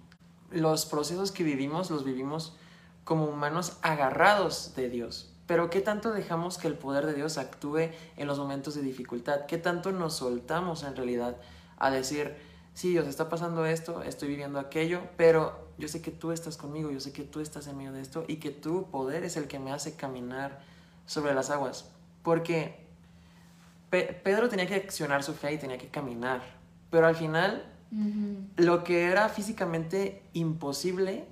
los 0.50 0.86
procesos 0.86 1.32
que 1.32 1.42
vivimos 1.42 1.90
los 1.90 2.04
vivimos 2.04 2.56
como 3.04 3.26
humanos 3.26 3.78
agarrados 3.82 4.74
de 4.76 4.88
Dios. 4.88 5.32
Pero 5.46 5.70
¿qué 5.70 5.80
tanto 5.80 6.12
dejamos 6.12 6.58
que 6.58 6.68
el 6.68 6.78
poder 6.78 7.04
de 7.04 7.14
Dios 7.14 7.36
actúe 7.36 7.90
en 8.16 8.26
los 8.28 8.38
momentos 8.38 8.74
de 8.74 8.82
dificultad? 8.82 9.46
¿Qué 9.46 9.58
tanto 9.58 9.90
nos 9.90 10.14
soltamos 10.14 10.84
en 10.84 10.94
realidad 10.94 11.36
a 11.78 11.90
decir, 11.90 12.36
sí, 12.74 12.90
Dios, 12.90 13.06
está 13.06 13.28
pasando 13.28 13.66
esto, 13.66 14.02
estoy 14.02 14.28
viviendo 14.28 14.58
aquello, 14.58 15.02
pero 15.16 15.68
yo 15.78 15.88
sé 15.88 16.00
que 16.02 16.10
tú 16.10 16.32
estás 16.32 16.56
conmigo, 16.56 16.90
yo 16.90 17.00
sé 17.00 17.12
que 17.12 17.24
tú 17.24 17.40
estás 17.40 17.66
en 17.66 17.76
medio 17.76 17.92
de 17.92 18.00
esto 18.00 18.24
y 18.28 18.36
que 18.36 18.50
tu 18.50 18.90
poder 18.90 19.24
es 19.24 19.36
el 19.36 19.48
que 19.48 19.58
me 19.58 19.72
hace 19.72 19.94
caminar 19.94 20.60
sobre 21.06 21.34
las 21.34 21.50
aguas. 21.50 21.90
Porque 22.22 22.86
Pedro 23.90 24.48
tenía 24.48 24.66
que 24.66 24.76
accionar 24.76 25.22
su 25.22 25.34
fe 25.34 25.52
y 25.54 25.58
tenía 25.58 25.78
que 25.78 25.88
caminar, 25.88 26.40
pero 26.90 27.06
al 27.06 27.16
final 27.16 27.66
lo 28.56 28.84
que 28.84 29.04
era 29.04 29.28
físicamente 29.28 30.22
imposible, 30.32 31.26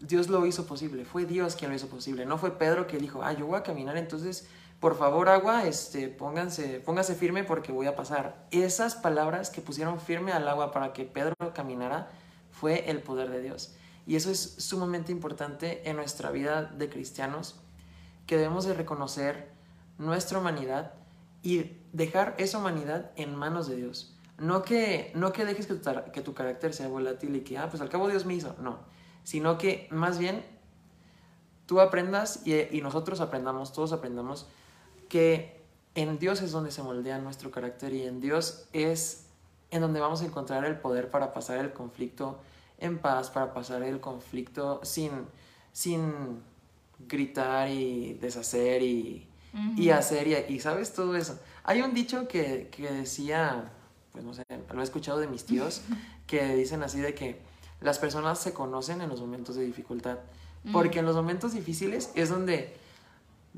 Dios 0.00 0.28
lo 0.28 0.46
hizo 0.46 0.66
posible, 0.66 1.04
fue 1.04 1.26
Dios 1.26 1.54
quien 1.54 1.70
lo 1.70 1.76
hizo 1.76 1.88
posible, 1.88 2.24
no 2.24 2.38
fue 2.38 2.56
Pedro 2.56 2.86
que 2.86 2.98
dijo, 2.98 3.22
ah, 3.22 3.32
yo 3.32 3.46
voy 3.46 3.58
a 3.58 3.62
caminar, 3.62 3.96
entonces 3.98 4.48
por 4.80 4.96
favor 4.96 5.28
agua, 5.28 5.64
este, 5.66 6.08
pónganse, 6.08 6.80
póngase 6.80 7.16
firme 7.16 7.42
porque 7.42 7.72
voy 7.72 7.86
a 7.86 7.96
pasar. 7.96 8.46
Esas 8.52 8.94
palabras 8.94 9.50
que 9.50 9.60
pusieron 9.60 9.98
firme 9.98 10.32
al 10.32 10.46
agua 10.46 10.70
para 10.70 10.92
que 10.92 11.04
Pedro 11.04 11.34
caminara 11.52 12.10
fue 12.50 12.88
el 12.88 13.02
poder 13.02 13.28
de 13.30 13.42
Dios. 13.42 13.74
Y 14.06 14.14
eso 14.16 14.30
es 14.30 14.54
sumamente 14.58 15.10
importante 15.10 15.88
en 15.88 15.96
nuestra 15.96 16.30
vida 16.30 16.62
de 16.62 16.88
cristianos, 16.88 17.60
que 18.26 18.36
debemos 18.36 18.66
de 18.66 18.74
reconocer 18.74 19.50
nuestra 19.98 20.38
humanidad 20.38 20.94
y 21.42 21.72
dejar 21.92 22.34
esa 22.38 22.58
humanidad 22.58 23.10
en 23.16 23.34
manos 23.34 23.66
de 23.68 23.76
Dios. 23.76 24.16
No 24.38 24.62
que, 24.62 25.10
no 25.16 25.32
que 25.32 25.44
dejes 25.44 25.66
que 25.66 25.74
tu, 25.74 25.90
que 26.12 26.20
tu 26.20 26.34
carácter 26.34 26.72
sea 26.72 26.86
volátil 26.86 27.34
y 27.34 27.40
que, 27.40 27.58
ah, 27.58 27.68
pues 27.68 27.82
al 27.82 27.88
cabo 27.88 28.08
Dios 28.08 28.24
me 28.26 28.34
hizo. 28.34 28.54
No, 28.60 28.78
sino 29.24 29.58
que 29.58 29.88
más 29.90 30.18
bien 30.18 30.46
tú 31.66 31.80
aprendas 31.80 32.46
y, 32.46 32.54
y 32.76 32.80
nosotros 32.80 33.20
aprendamos, 33.20 33.72
todos 33.72 33.92
aprendamos 33.92 34.46
que 35.08 35.60
en 35.94 36.18
Dios 36.18 36.42
es 36.42 36.52
donde 36.52 36.70
se 36.70 36.82
moldea 36.82 37.18
nuestro 37.18 37.50
carácter 37.50 37.92
y 37.92 38.04
en 38.04 38.20
Dios 38.20 38.68
es 38.72 39.24
en 39.70 39.80
donde 39.80 40.00
vamos 40.00 40.22
a 40.22 40.26
encontrar 40.26 40.64
el 40.64 40.76
poder 40.76 41.10
para 41.10 41.32
pasar 41.32 41.58
el 41.58 41.72
conflicto 41.72 42.38
en 42.78 42.98
paz, 42.98 43.30
para 43.30 43.52
pasar 43.52 43.82
el 43.82 44.00
conflicto 44.00 44.80
sin, 44.84 45.10
sin 45.72 46.40
gritar 47.06 47.68
y 47.68 48.14
deshacer 48.14 48.82
y, 48.82 49.26
hacer 49.90 50.50
y, 50.50 50.60
sabes 50.60 50.92
todo 50.92 51.16
eso. 51.16 51.38
Hay 51.64 51.82
un 51.82 51.92
dicho 51.92 52.28
que, 52.28 52.68
que, 52.70 52.90
decía, 52.90 53.72
pues 54.12 54.24
no 54.24 54.32
sé, 54.32 54.44
lo 54.72 54.80
he 54.80 54.84
escuchado 54.84 55.18
de 55.18 55.26
mis 55.26 55.44
tíos, 55.44 55.82
que 56.26 56.54
dicen 56.54 56.82
así 56.82 57.00
de 57.00 57.14
que 57.14 57.40
las 57.80 57.98
personas 57.98 58.38
se 58.38 58.52
conocen 58.52 59.00
en 59.00 59.08
los 59.08 59.20
momentos 59.20 59.56
de 59.56 59.64
dificultad, 59.64 60.18
porque 60.72 60.98
en 60.98 61.06
los 61.06 61.16
momentos 61.16 61.52
difíciles 61.52 62.10
es 62.14 62.28
donde 62.28 62.76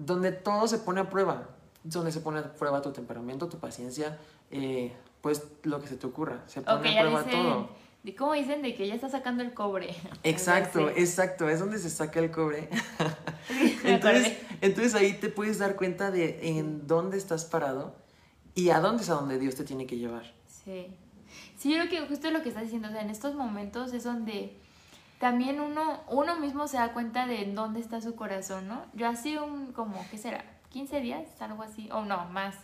donde 0.01 0.33
todo 0.33 0.67
se 0.67 0.79
pone 0.79 1.01
a 1.01 1.11
prueba, 1.11 1.49
donde 1.85 2.11
se 2.11 2.21
pone 2.21 2.41
a 2.41 2.53
prueba 2.55 2.81
tu 2.81 2.91
temperamento, 2.91 3.49
tu 3.49 3.59
paciencia, 3.59 4.19
eh, 4.51 4.93
pues 5.21 5.43
lo 5.63 5.81
que 5.81 5.89
se 5.89 5.97
te 5.97 6.07
ocurra, 6.07 6.43
se 6.47 6.63
pone 6.63 6.99
a 6.99 7.03
prueba 7.03 7.25
todo. 7.25 7.69
¿Cómo 8.17 8.33
dicen 8.33 8.63
de 8.63 8.75
que 8.75 8.89
ya 8.89 8.95
está 8.95 9.11
sacando 9.11 9.43
el 9.43 9.53
cobre? 9.53 9.95
Exacto, 10.23 10.89
exacto, 10.89 11.51
es 11.51 11.61
donde 11.61 11.79
se 11.79 11.91
saca 11.91 12.19
el 12.19 12.31
cobre. 12.31 12.71
entonces, 13.85 14.39
entonces 14.63 14.95
ahí 14.95 15.13
te 15.13 15.29
puedes 15.29 15.59
dar 15.59 15.77
cuenta 15.77 16.11
de 16.11 16.49
en 16.49 16.87
dónde 16.87 17.19
estás 17.19 17.45
parado 17.45 17.95
y 18.55 18.71
a 18.71 18.81
dónde 18.81 19.03
es 19.03 19.11
a 19.11 19.15
donde 19.15 19.39
Dios 19.39 19.55
te 19.55 19.65
tiene 19.65 19.87
que 19.87 19.99
llevar. 19.99 20.33
Sí. 20.47 20.87
Sí, 21.59 21.71
yo 21.71 21.77
creo 21.77 21.91
que 21.91 22.09
justo 22.09 22.31
lo 22.31 22.43
que 22.43 22.49
estás 22.49 22.65
diciendo, 22.65 22.89
o 22.89 22.91
sea, 22.91 23.03
en 23.03 23.11
estos 23.11 23.35
momentos 23.35 23.93
es 23.93 24.05
donde 24.05 24.57
también 25.21 25.61
uno, 25.61 26.01
uno 26.09 26.41
mismo 26.41 26.67
se 26.67 26.79
da 26.79 26.95
cuenta 26.95 27.27
de 27.27 27.45
dónde 27.53 27.79
está 27.79 28.01
su 28.01 28.17
corazón, 28.17 28.69
¿no? 28.69 28.87
Yo 28.95 29.07
hace 29.07 29.39
un, 29.39 29.71
como, 29.75 30.03
¿qué 30.11 30.17
será? 30.17 30.43
15 30.71 31.01
días, 31.03 31.43
algo 31.43 31.63
así, 31.63 31.91
o 31.93 32.07
no, 32.07 32.25
más. 32.31 32.57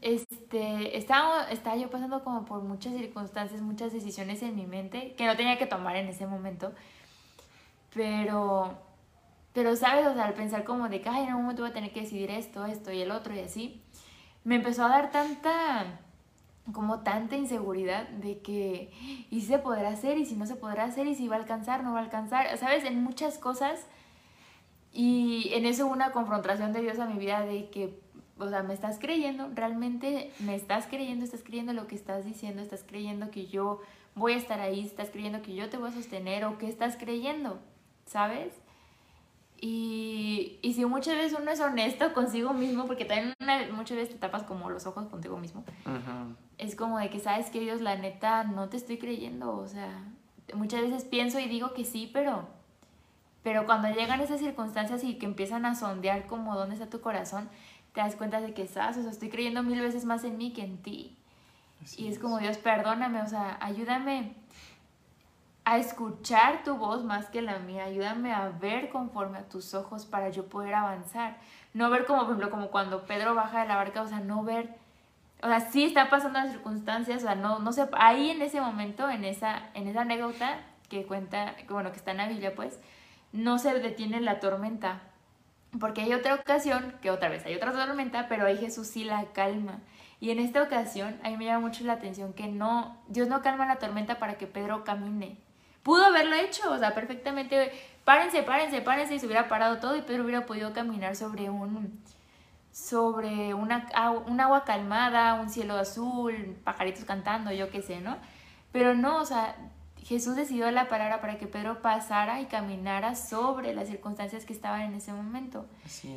Este, 0.00 0.96
estaba, 0.96 1.50
estaba 1.50 1.76
yo 1.76 1.90
pasando 1.90 2.22
como 2.22 2.44
por 2.44 2.62
muchas 2.62 2.94
circunstancias, 2.94 3.60
muchas 3.62 3.92
decisiones 3.92 4.40
en 4.44 4.54
mi 4.54 4.64
mente 4.64 5.16
que 5.16 5.26
no 5.26 5.36
tenía 5.36 5.58
que 5.58 5.66
tomar 5.66 5.96
en 5.96 6.06
ese 6.06 6.24
momento. 6.24 6.72
Pero, 7.94 8.78
pero, 9.52 9.74
¿sabes? 9.74 10.06
O 10.06 10.14
sea, 10.14 10.26
al 10.26 10.34
pensar 10.34 10.62
como 10.62 10.88
de 10.88 11.00
que, 11.00 11.08
ay, 11.08 11.24
en 11.24 11.34
un 11.34 11.42
momento 11.42 11.62
voy 11.62 11.72
a 11.72 11.74
tener 11.74 11.92
que 11.92 12.02
decidir 12.02 12.30
esto, 12.30 12.64
esto 12.64 12.92
y 12.92 13.02
el 13.02 13.10
otro 13.10 13.34
y 13.34 13.40
así, 13.40 13.82
me 14.44 14.54
empezó 14.54 14.84
a 14.84 14.88
dar 14.88 15.10
tanta 15.10 15.98
como 16.72 17.00
tanta 17.00 17.36
inseguridad 17.36 18.08
de 18.08 18.40
que 18.40 18.90
y 19.30 19.40
si 19.40 19.46
se 19.46 19.58
podrá 19.58 19.88
hacer 19.88 20.18
y 20.18 20.26
si 20.26 20.36
no 20.36 20.46
se 20.46 20.56
podrá 20.56 20.84
hacer 20.84 21.06
y 21.06 21.14
si 21.14 21.28
va 21.28 21.36
a 21.36 21.38
alcanzar, 21.38 21.82
no 21.82 21.92
va 21.92 22.00
a 22.00 22.02
alcanzar, 22.02 22.56
sabes, 22.58 22.84
en 22.84 23.02
muchas 23.02 23.38
cosas 23.38 23.86
y 24.92 25.50
en 25.54 25.66
eso 25.66 25.86
una 25.86 26.12
confrontación 26.12 26.72
de 26.72 26.82
Dios 26.82 26.98
a 26.98 27.06
mi 27.06 27.18
vida 27.18 27.40
de 27.42 27.70
que, 27.70 28.00
o 28.38 28.48
sea, 28.48 28.62
me 28.62 28.74
estás 28.74 28.98
creyendo, 28.98 29.50
realmente 29.54 30.32
me 30.40 30.54
estás 30.54 30.86
creyendo, 30.86 31.24
estás 31.24 31.42
creyendo 31.42 31.72
lo 31.72 31.86
que 31.86 31.94
estás 31.94 32.24
diciendo, 32.24 32.62
estás 32.62 32.84
creyendo 32.84 33.30
que 33.30 33.46
yo 33.46 33.80
voy 34.14 34.32
a 34.32 34.36
estar 34.36 34.60
ahí, 34.60 34.80
estás 34.80 35.10
creyendo 35.10 35.42
que 35.42 35.54
yo 35.54 35.68
te 35.70 35.76
voy 35.76 35.90
a 35.90 35.92
sostener 35.92 36.44
o 36.44 36.58
que 36.58 36.68
estás 36.68 36.96
creyendo, 36.96 37.58
¿sabes? 38.06 38.52
Y, 39.62 40.58
y 40.62 40.72
si 40.72 40.86
muchas 40.86 41.16
veces 41.16 41.38
uno 41.38 41.50
es 41.50 41.60
honesto 41.60 42.14
consigo 42.14 42.54
mismo, 42.54 42.86
porque 42.86 43.04
también 43.04 43.34
una, 43.40 43.66
muchas 43.72 43.98
veces 43.98 44.14
te 44.14 44.18
tapas 44.18 44.44
como 44.44 44.70
los 44.70 44.86
ojos 44.86 45.06
contigo 45.08 45.36
mismo, 45.36 45.64
es 46.56 46.74
como 46.74 46.98
de 46.98 47.10
que 47.10 47.20
sabes 47.20 47.50
que 47.50 47.60
Dios, 47.60 47.82
la 47.82 47.96
neta, 47.96 48.44
no 48.44 48.70
te 48.70 48.78
estoy 48.78 48.96
creyendo. 48.96 49.54
O 49.54 49.68
sea, 49.68 50.02
muchas 50.54 50.80
veces 50.80 51.04
pienso 51.04 51.38
y 51.38 51.46
digo 51.46 51.74
que 51.74 51.84
sí, 51.84 52.08
pero, 52.10 52.48
pero 53.42 53.66
cuando 53.66 53.88
llegan 53.88 54.20
esas 54.20 54.40
circunstancias 54.40 55.04
y 55.04 55.18
que 55.18 55.26
empiezan 55.26 55.66
a 55.66 55.74
sondear 55.74 56.26
como 56.26 56.56
dónde 56.56 56.74
está 56.74 56.88
tu 56.88 57.02
corazón, 57.02 57.50
te 57.92 58.00
das 58.00 58.16
cuenta 58.16 58.40
de 58.40 58.54
que 58.54 58.62
estás, 58.62 58.96
o 58.96 59.02
sea, 59.02 59.10
estoy 59.10 59.28
creyendo 59.28 59.62
mil 59.62 59.80
veces 59.80 60.06
más 60.06 60.24
en 60.24 60.38
mí 60.38 60.54
que 60.54 60.62
en 60.62 60.78
ti. 60.78 61.18
y 61.98 62.06
es, 62.08 62.18
como, 62.18 62.38
Dios, 62.38 62.56
perdóname, 62.56 63.20
o 63.20 63.26
sea, 63.26 63.58
ayúdame 63.60 64.39
a 65.70 65.78
escuchar 65.78 66.64
tu 66.64 66.76
voz 66.76 67.04
más 67.04 67.26
que 67.26 67.42
la 67.42 67.60
mía, 67.60 67.84
ayúdame 67.84 68.32
a 68.32 68.48
ver 68.48 68.88
conforme 68.88 69.38
a 69.38 69.48
tus 69.48 69.72
ojos 69.72 70.04
para 70.04 70.28
yo 70.30 70.46
poder 70.46 70.74
avanzar. 70.74 71.36
No 71.74 71.90
ver 71.90 72.06
como, 72.06 72.22
por 72.22 72.30
ejemplo, 72.30 72.50
como 72.50 72.72
cuando 72.72 73.06
Pedro 73.06 73.36
baja 73.36 73.60
de 73.60 73.68
la 73.68 73.76
barca, 73.76 74.02
o 74.02 74.08
sea, 74.08 74.18
no 74.18 74.42
ver, 74.42 74.74
o 75.44 75.46
sea, 75.46 75.60
sí 75.60 75.84
está 75.84 76.10
pasando 76.10 76.40
las 76.40 76.50
circunstancias, 76.50 77.22
o 77.22 77.26
sea, 77.26 77.36
no, 77.36 77.60
no 77.60 77.72
sé, 77.72 77.88
ahí 77.92 78.30
en 78.30 78.42
ese 78.42 78.60
momento, 78.60 79.08
en 79.08 79.24
esa, 79.24 79.70
en 79.74 79.86
esa 79.86 80.00
anécdota 80.00 80.58
que 80.88 81.06
cuenta, 81.06 81.54
bueno, 81.68 81.92
que 81.92 81.98
está 81.98 82.10
en 82.10 82.16
la 82.16 82.26
Biblia, 82.26 82.52
pues, 82.56 82.80
no 83.30 83.60
se 83.60 83.72
detiene 83.78 84.20
la 84.20 84.40
tormenta, 84.40 85.02
porque 85.78 86.00
hay 86.00 86.14
otra 86.14 86.34
ocasión, 86.34 86.96
que 87.00 87.12
otra 87.12 87.28
vez 87.28 87.46
hay 87.46 87.54
otra 87.54 87.70
tormenta, 87.70 88.26
pero 88.28 88.44
ahí 88.44 88.56
Jesús 88.56 88.88
sí 88.88 89.04
la 89.04 89.26
calma. 89.26 89.78
Y 90.18 90.30
en 90.30 90.40
esta 90.40 90.64
ocasión, 90.64 91.20
a 91.22 91.30
mí 91.30 91.36
me 91.36 91.44
llama 91.44 91.60
mucho 91.60 91.84
la 91.84 91.92
atención 91.92 92.32
que 92.32 92.48
no, 92.48 92.96
Dios 93.06 93.28
no 93.28 93.40
calma 93.40 93.66
la 93.66 93.78
tormenta 93.78 94.18
para 94.18 94.34
que 94.34 94.48
Pedro 94.48 94.82
camine. 94.82 95.38
Pudo 95.82 96.04
haberlo 96.04 96.36
hecho, 96.36 96.70
o 96.70 96.78
sea, 96.78 96.94
perfectamente, 96.94 97.72
párense, 98.04 98.42
párense, 98.42 98.82
párense, 98.82 99.14
y 99.14 99.18
se 99.18 99.26
hubiera 99.26 99.48
parado 99.48 99.78
todo 99.78 99.96
y 99.96 100.02
Pedro 100.02 100.24
hubiera 100.24 100.46
podido 100.46 100.72
caminar 100.72 101.16
sobre 101.16 101.48
un, 101.48 102.02
sobre 102.72 103.54
una, 103.54 103.86
un 104.26 104.40
agua 104.40 104.64
calmada, 104.64 105.34
un 105.34 105.48
cielo 105.48 105.76
azul, 105.76 106.56
pajaritos 106.64 107.04
cantando, 107.04 107.52
yo 107.52 107.70
qué 107.70 107.82
sé, 107.82 108.00
¿no? 108.00 108.16
Pero 108.72 108.94
no, 108.94 109.18
o 109.18 109.24
sea, 109.24 109.56
Jesús 110.04 110.36
decidió 110.36 110.70
la 110.70 110.88
palabra 110.88 111.20
para 111.20 111.38
que 111.38 111.46
Pedro 111.46 111.82
pasara 111.82 112.40
y 112.40 112.46
caminara 112.46 113.14
sobre 113.14 113.74
las 113.74 113.88
circunstancias 113.88 114.44
que 114.44 114.52
estaban 114.52 114.82
en 114.82 114.94
ese 114.94 115.12
momento. 115.12 115.66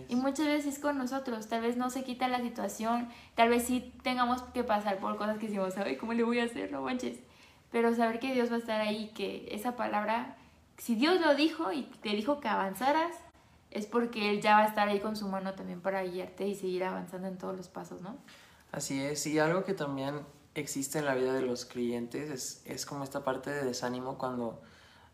Y 0.09 0.15
muchas 0.15 0.47
veces 0.47 0.79
con 0.79 0.97
nosotros, 0.97 1.47
tal 1.47 1.61
vez 1.61 1.77
no 1.77 1.89
se 1.89 2.03
quita 2.03 2.27
la 2.27 2.39
situación, 2.39 3.09
tal 3.35 3.49
vez 3.49 3.65
sí 3.65 3.93
tengamos 4.03 4.41
que 4.41 4.63
pasar 4.63 4.97
por 4.97 5.17
cosas 5.17 5.37
que 5.37 5.47
decimos, 5.47 5.77
ay, 5.77 5.97
¿cómo 5.97 6.13
le 6.13 6.23
voy 6.23 6.39
a 6.39 6.45
hacer? 6.45 6.71
No 6.71 6.81
manches. 6.81 7.19
Pero 7.73 7.93
saber 7.95 8.19
que 8.19 8.33
Dios 8.33 8.51
va 8.51 8.55
a 8.55 8.59
estar 8.59 8.79
ahí, 8.79 9.11
que 9.15 9.47
esa 9.51 9.75
palabra, 9.75 10.37
si 10.77 10.93
Dios 10.93 11.19
lo 11.19 11.33
dijo 11.33 11.71
y 11.71 11.83
te 12.01 12.09
dijo 12.09 12.39
que 12.39 12.47
avanzaras, 12.47 13.15
es 13.71 13.87
porque 13.87 14.29
Él 14.29 14.41
ya 14.41 14.57
va 14.57 14.63
a 14.63 14.67
estar 14.67 14.87
ahí 14.87 14.99
con 14.99 15.15
su 15.15 15.27
mano 15.27 15.55
también 15.55 15.81
para 15.81 16.03
guiarte 16.03 16.47
y 16.47 16.53
seguir 16.53 16.83
avanzando 16.83 17.27
en 17.27 17.39
todos 17.39 17.57
los 17.57 17.69
pasos, 17.69 18.01
¿no? 18.03 18.15
Así 18.71 19.01
es, 19.01 19.25
y 19.25 19.39
algo 19.39 19.63
que 19.63 19.73
también 19.73 20.21
existe 20.53 20.99
en 20.99 21.05
la 21.05 21.15
vida 21.15 21.33
de 21.33 21.41
los 21.41 21.65
clientes 21.65 22.29
es, 22.29 22.61
es 22.65 22.85
como 22.85 23.03
esta 23.03 23.23
parte 23.23 23.49
de 23.49 23.65
desánimo 23.65 24.19
cuando 24.19 24.61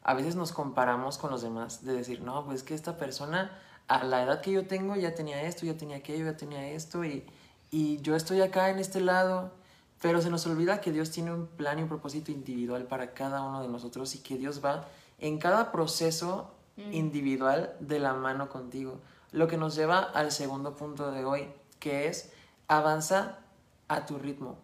a 0.03 0.13
veces 0.13 0.35
nos 0.35 0.51
comparamos 0.51 1.17
con 1.17 1.31
los 1.31 1.41
demás, 1.41 1.85
de 1.85 1.93
decir, 1.93 2.21
no, 2.21 2.43
pues 2.45 2.63
que 2.63 2.73
esta 2.73 2.97
persona 2.97 3.57
a 3.87 4.03
la 4.03 4.23
edad 4.23 4.41
que 4.41 4.51
yo 4.51 4.67
tengo 4.67 4.97
ya 4.97 5.15
tenía 5.15 5.43
esto, 5.43 5.65
ya 5.65 5.77
tenía 5.77 5.95
aquello, 5.95 6.25
ya 6.25 6.35
tenía 6.35 6.69
esto 6.71 7.05
y, 7.05 7.25
y 7.71 8.01
yo 8.01 8.17
estoy 8.17 8.41
acá 8.41 8.69
en 8.69 8.79
este 8.79 8.99
lado, 8.99 9.53
pero 10.01 10.21
se 10.21 10.29
nos 10.29 10.45
olvida 10.45 10.81
que 10.81 10.91
Dios 10.91 11.11
tiene 11.11 11.33
un 11.33 11.47
plan 11.47 11.79
y 11.79 11.83
un 11.83 11.89
propósito 11.89 12.31
individual 12.31 12.85
para 12.85 13.13
cada 13.13 13.41
uno 13.41 13.61
de 13.61 13.67
nosotros 13.67 14.15
y 14.15 14.19
que 14.19 14.37
Dios 14.37 14.63
va 14.63 14.87
en 15.19 15.37
cada 15.37 15.71
proceso 15.71 16.53
mm. 16.77 16.93
individual 16.93 17.75
de 17.79 17.99
la 17.99 18.13
mano 18.13 18.49
contigo. 18.49 18.99
Lo 19.31 19.47
que 19.47 19.57
nos 19.57 19.75
lleva 19.75 19.99
al 19.99 20.31
segundo 20.31 20.75
punto 20.75 21.11
de 21.11 21.25
hoy, 21.25 21.47
que 21.79 22.07
es 22.07 22.31
avanza 22.67 23.39
a 23.87 24.05
tu 24.05 24.17
ritmo. 24.17 24.57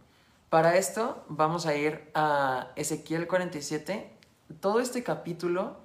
Para 0.50 0.78
esto 0.78 1.26
vamos 1.28 1.66
a 1.66 1.76
ir 1.76 2.10
a 2.14 2.72
Ezequiel 2.76 3.28
47. 3.28 4.12
Todo 4.62 4.80
este 4.80 5.04
capítulo 5.04 5.76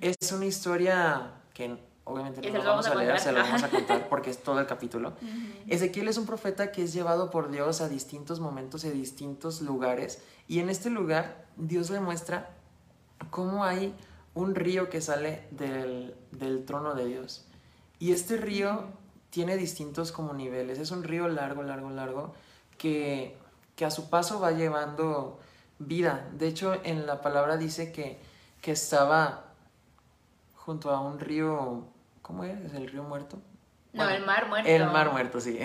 es 0.00 0.32
una 0.32 0.46
historia 0.46 1.32
que 1.52 1.78
obviamente 2.06 2.40
no 2.50 2.58
lo 2.58 2.64
vamos, 2.64 2.86
a, 2.86 2.94
leer, 2.94 3.20
se 3.20 3.32
lo 3.32 3.40
vamos 3.40 3.62
a 3.62 3.68
contar 3.68 4.08
porque 4.08 4.30
es 4.30 4.42
todo 4.42 4.58
el 4.58 4.66
capítulo. 4.66 5.12
Ezequiel 5.68 6.08
es 6.08 6.16
un 6.16 6.26
profeta 6.26 6.72
que 6.72 6.82
es 6.82 6.92
llevado 6.92 7.30
por 7.30 7.50
Dios 7.50 7.80
a 7.80 7.88
distintos 7.88 8.40
momentos 8.40 8.84
y 8.84 8.88
a 8.88 8.90
distintos 8.90 9.60
lugares 9.60 10.22
y 10.48 10.60
en 10.60 10.70
este 10.70 10.88
lugar 10.90 11.44
Dios 11.56 11.90
le 11.90 12.00
muestra 12.00 12.50
cómo 13.30 13.64
hay 13.64 13.94
un 14.34 14.54
río 14.54 14.88
que 14.88 15.00
sale 15.00 15.46
del, 15.50 16.14
del 16.32 16.64
trono 16.64 16.94
de 16.94 17.06
Dios. 17.06 17.44
Y 17.98 18.12
este 18.12 18.36
río 18.36 18.84
tiene 19.30 19.56
distintos 19.56 20.12
como 20.12 20.32
niveles. 20.34 20.78
Es 20.78 20.90
un 20.90 21.02
río 21.02 21.28
largo, 21.28 21.62
largo, 21.62 21.90
largo 21.90 22.34
que 22.78 23.36
que 23.76 23.84
a 23.84 23.90
su 23.90 24.08
paso 24.08 24.40
va 24.40 24.52
llevando 24.52 25.38
vida. 25.78 26.28
De 26.32 26.48
hecho, 26.48 26.74
en 26.82 27.06
la 27.06 27.20
palabra 27.20 27.58
dice 27.58 27.92
que, 27.92 28.18
que 28.62 28.72
estaba 28.72 29.44
junto 30.54 30.90
a 30.90 31.00
un 31.00 31.20
río, 31.20 31.84
¿cómo 32.26 32.44
es? 32.44 32.58
¿Es 32.64 32.74
el 32.74 32.88
río 32.88 33.02
muerto? 33.02 33.38
No, 33.92 34.08
el 34.10 34.26
mar 34.26 34.48
muerto. 34.48 34.68
El 34.68 34.84
mar 34.86 35.12
muerto, 35.12 35.40
sí. 35.40 35.58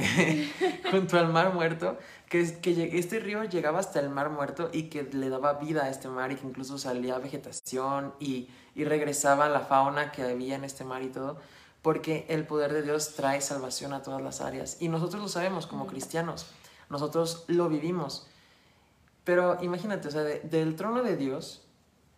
junto 0.92 1.20
al 1.20 1.34
mar 1.34 1.54
muerto, 1.54 1.98
que, 2.30 2.60
que 2.62 2.98
este 2.98 3.20
río 3.20 3.44
llegaba 3.44 3.80
hasta 3.80 4.00
el 4.00 4.10
mar 4.10 4.30
muerto 4.30 4.70
y 4.72 4.84
que 4.84 5.04
le 5.04 5.30
daba 5.30 5.54
vida 5.54 5.84
a 5.84 5.90
este 5.90 6.08
mar 6.08 6.32
y 6.32 6.36
que 6.36 6.48
incluso 6.48 6.78
salía 6.78 7.18
vegetación 7.18 8.14
y, 8.20 8.50
y 8.74 8.86
regresaba 8.86 9.50
la 9.50 9.60
fauna 9.62 10.12
que 10.12 10.24
había 10.24 10.56
en 10.56 10.64
este 10.64 10.86
mar 10.86 11.02
y 11.02 11.10
todo, 11.10 11.40
porque 11.82 12.26
el 12.30 12.48
poder 12.48 12.72
de 12.72 12.84
Dios 12.84 13.16
trae 13.16 13.42
salvación 13.42 13.92
a 13.92 14.02
todas 14.02 14.22
las 14.22 14.40
áreas. 14.40 14.78
Y 14.80 14.88
nosotros 14.88 15.22
lo 15.22 15.28
sabemos 15.28 15.68
como 15.68 15.88
cristianos 15.88 16.48
nosotros 16.92 17.46
lo 17.48 17.70
vivimos. 17.70 18.28
Pero 19.24 19.58
imagínate, 19.62 20.10
o 20.10 20.12
sea, 20.12 20.24
del 20.24 20.76
trono 20.76 21.02
de 21.02 21.16
Dios, 21.16 21.66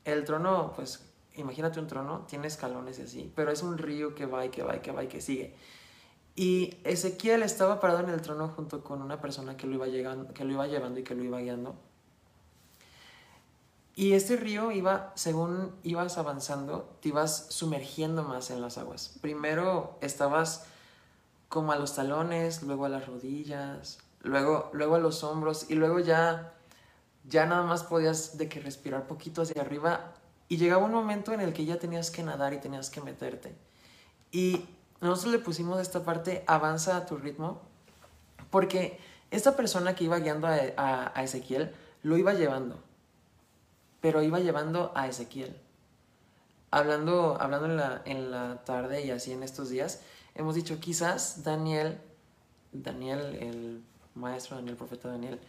el 0.03 0.25
trono, 0.25 0.73
pues 0.75 1.05
imagínate 1.35 1.79
un 1.79 1.87
trono, 1.87 2.25
tiene 2.27 2.47
escalones 2.47 2.99
y 2.99 3.03
así, 3.03 3.31
pero 3.35 3.51
es 3.51 3.63
un 3.63 3.77
río 3.77 4.15
que 4.15 4.25
va 4.25 4.45
y 4.45 4.49
que 4.49 4.63
va 4.63 4.75
y 4.75 4.79
que 4.79 4.91
va 4.91 5.03
y 5.03 5.07
que 5.07 5.21
sigue. 5.21 5.55
Y 6.35 6.77
Ezequiel 6.83 7.43
estaba 7.43 7.79
parado 7.79 7.99
en 7.99 8.09
el 8.09 8.21
trono 8.21 8.49
junto 8.49 8.83
con 8.83 9.01
una 9.01 9.21
persona 9.21 9.55
que 9.55 9.67
lo 9.67 9.75
iba, 9.75 9.87
llegando, 9.87 10.33
que 10.33 10.43
lo 10.43 10.53
iba 10.53 10.67
llevando 10.67 10.99
y 10.99 11.03
que 11.03 11.13
lo 11.13 11.23
iba 11.23 11.39
guiando. 11.39 11.75
Y 13.95 14.13
este 14.13 14.37
río 14.37 14.71
iba, 14.71 15.11
según 15.15 15.71
ibas 15.83 16.17
avanzando, 16.17 16.97
te 17.01 17.09
ibas 17.09 17.45
sumergiendo 17.49 18.23
más 18.23 18.49
en 18.49 18.61
las 18.61 18.79
aguas. 18.79 19.15
Primero 19.21 19.99
estabas 20.01 20.65
como 21.47 21.71
a 21.71 21.75
los 21.75 21.95
talones, 21.95 22.63
luego 22.63 22.85
a 22.85 22.89
las 22.89 23.05
rodillas, 23.05 23.99
luego, 24.23 24.71
luego 24.73 24.95
a 24.95 24.99
los 24.99 25.23
hombros 25.23 25.69
y 25.69 25.75
luego 25.75 25.99
ya, 25.99 26.53
ya 27.25 27.45
nada 27.45 27.61
más 27.61 27.83
podías 27.83 28.39
de 28.39 28.49
que 28.49 28.59
respirar 28.59 29.05
poquito 29.05 29.43
hacia 29.43 29.61
arriba 29.61 30.15
y 30.53 30.57
llegaba 30.57 30.85
un 30.85 30.91
momento 30.91 31.33
en 31.33 31.41
el 31.41 31.51
que 31.51 31.65
ya 31.65 31.79
tenías 31.79 32.11
que 32.11 32.21
nadar 32.21 32.53
y 32.53 32.59
tenías 32.59 32.91
que 32.91 33.01
meterte. 33.01 33.55
Y 34.31 34.63
nosotros 35.01 35.33
le 35.33 35.39
pusimos 35.39 35.81
esta 35.81 36.03
parte, 36.03 36.43
avanza 36.45 36.95
a 36.95 37.07
tu 37.07 37.17
ritmo, 37.17 37.59
porque 38.51 38.99
esta 39.31 39.55
persona 39.55 39.95
que 39.95 40.03
iba 40.03 40.19
guiando 40.19 40.45
a, 40.45 41.23
Ezequiel 41.23 41.73
lo 42.03 42.17
iba 42.17 42.33
llevando, 42.33 42.79
pero 43.99 44.21
iba 44.21 44.39
llevando 44.41 44.91
a 44.93 45.07
Ezequiel. 45.07 45.59
Hablando, 46.69 47.35
hablando 47.41 47.65
en, 47.65 47.77
la, 47.77 48.01
en 48.05 48.29
la 48.29 48.63
tarde 48.63 49.03
y 49.03 49.09
así 49.09 49.31
en 49.31 49.41
estos 49.41 49.69
días, 49.69 50.01
hemos 50.35 50.53
dicho 50.53 50.79
quizás 50.79 51.43
Daniel, 51.43 51.99
Daniel, 52.71 53.37
el 53.41 53.83
maestro 54.13 54.57
Daniel, 54.57 54.75
profeta 54.75 55.07
Daniel, 55.09 55.39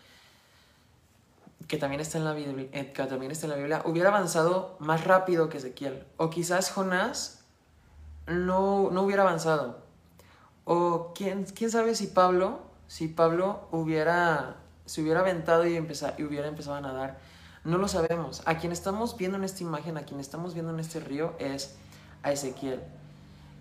que 1.69 1.79
también 1.79 2.01
está 2.01 2.19
en 2.19 2.25
la 2.25 2.33
Biblia, 2.33 2.69
eh, 2.73 2.93
que 2.93 3.03
también 3.05 3.31
está 3.31 3.47
en 3.47 3.51
la 3.51 3.57
Biblia, 3.57 3.83
hubiera 3.85 4.11
avanzado 4.11 4.77
más 4.81 5.05
rápido 5.05 5.49
que 5.49 5.59
Ezequiel. 5.59 6.05
O 6.17 6.31
quizás 6.31 6.71
Jonás 6.71 7.45
no, 8.27 8.91
no 8.91 9.03
hubiera 9.03 9.23
avanzado. 9.23 9.79
O 10.65 11.13
quién, 11.15 11.45
quién 11.45 11.71
sabe 11.71 11.95
si 11.95 12.07
Pablo, 12.07 12.61
si 12.87 13.09
Pablo 13.09 13.69
hubiera, 13.71 14.57
se 14.87 15.03
hubiera 15.03 15.21
aventado 15.21 15.67
y, 15.67 15.75
y 15.75 16.23
hubiera 16.23 16.49
empezado 16.49 16.77
a 16.77 16.81
nadar. 16.81 17.19
No 17.65 17.79
lo 17.79 17.89
sabemos. 17.89 18.43
A 18.45 18.59
quien 18.59 18.73
estamos 18.73 19.17
viendo 19.17 19.39
en 19.39 19.45
esta 19.45 19.63
imagen, 19.63 19.97
a 19.97 20.03
quien 20.03 20.21
estamos 20.21 20.55
viendo 20.55 20.73
en 20.73 20.81
este 20.81 21.01
río 21.01 21.35
es 21.39 21.77
a 22.23 22.33
Ezequiel. 22.33 22.81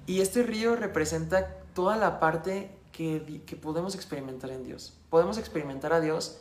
Y 0.05 0.19
este 0.19 0.43
río 0.43 0.75
representa 0.75 1.47
toda 1.73 1.95
la 1.95 2.19
parte 2.19 2.69
que, 2.91 3.57
podemos 3.61 3.95
experimentar 3.95 4.51
en 4.51 4.63
Dios. 4.63 4.93
Podemos 5.09 5.37
experimentar 5.37 5.93
a 5.93 5.99
Dios 5.99 6.39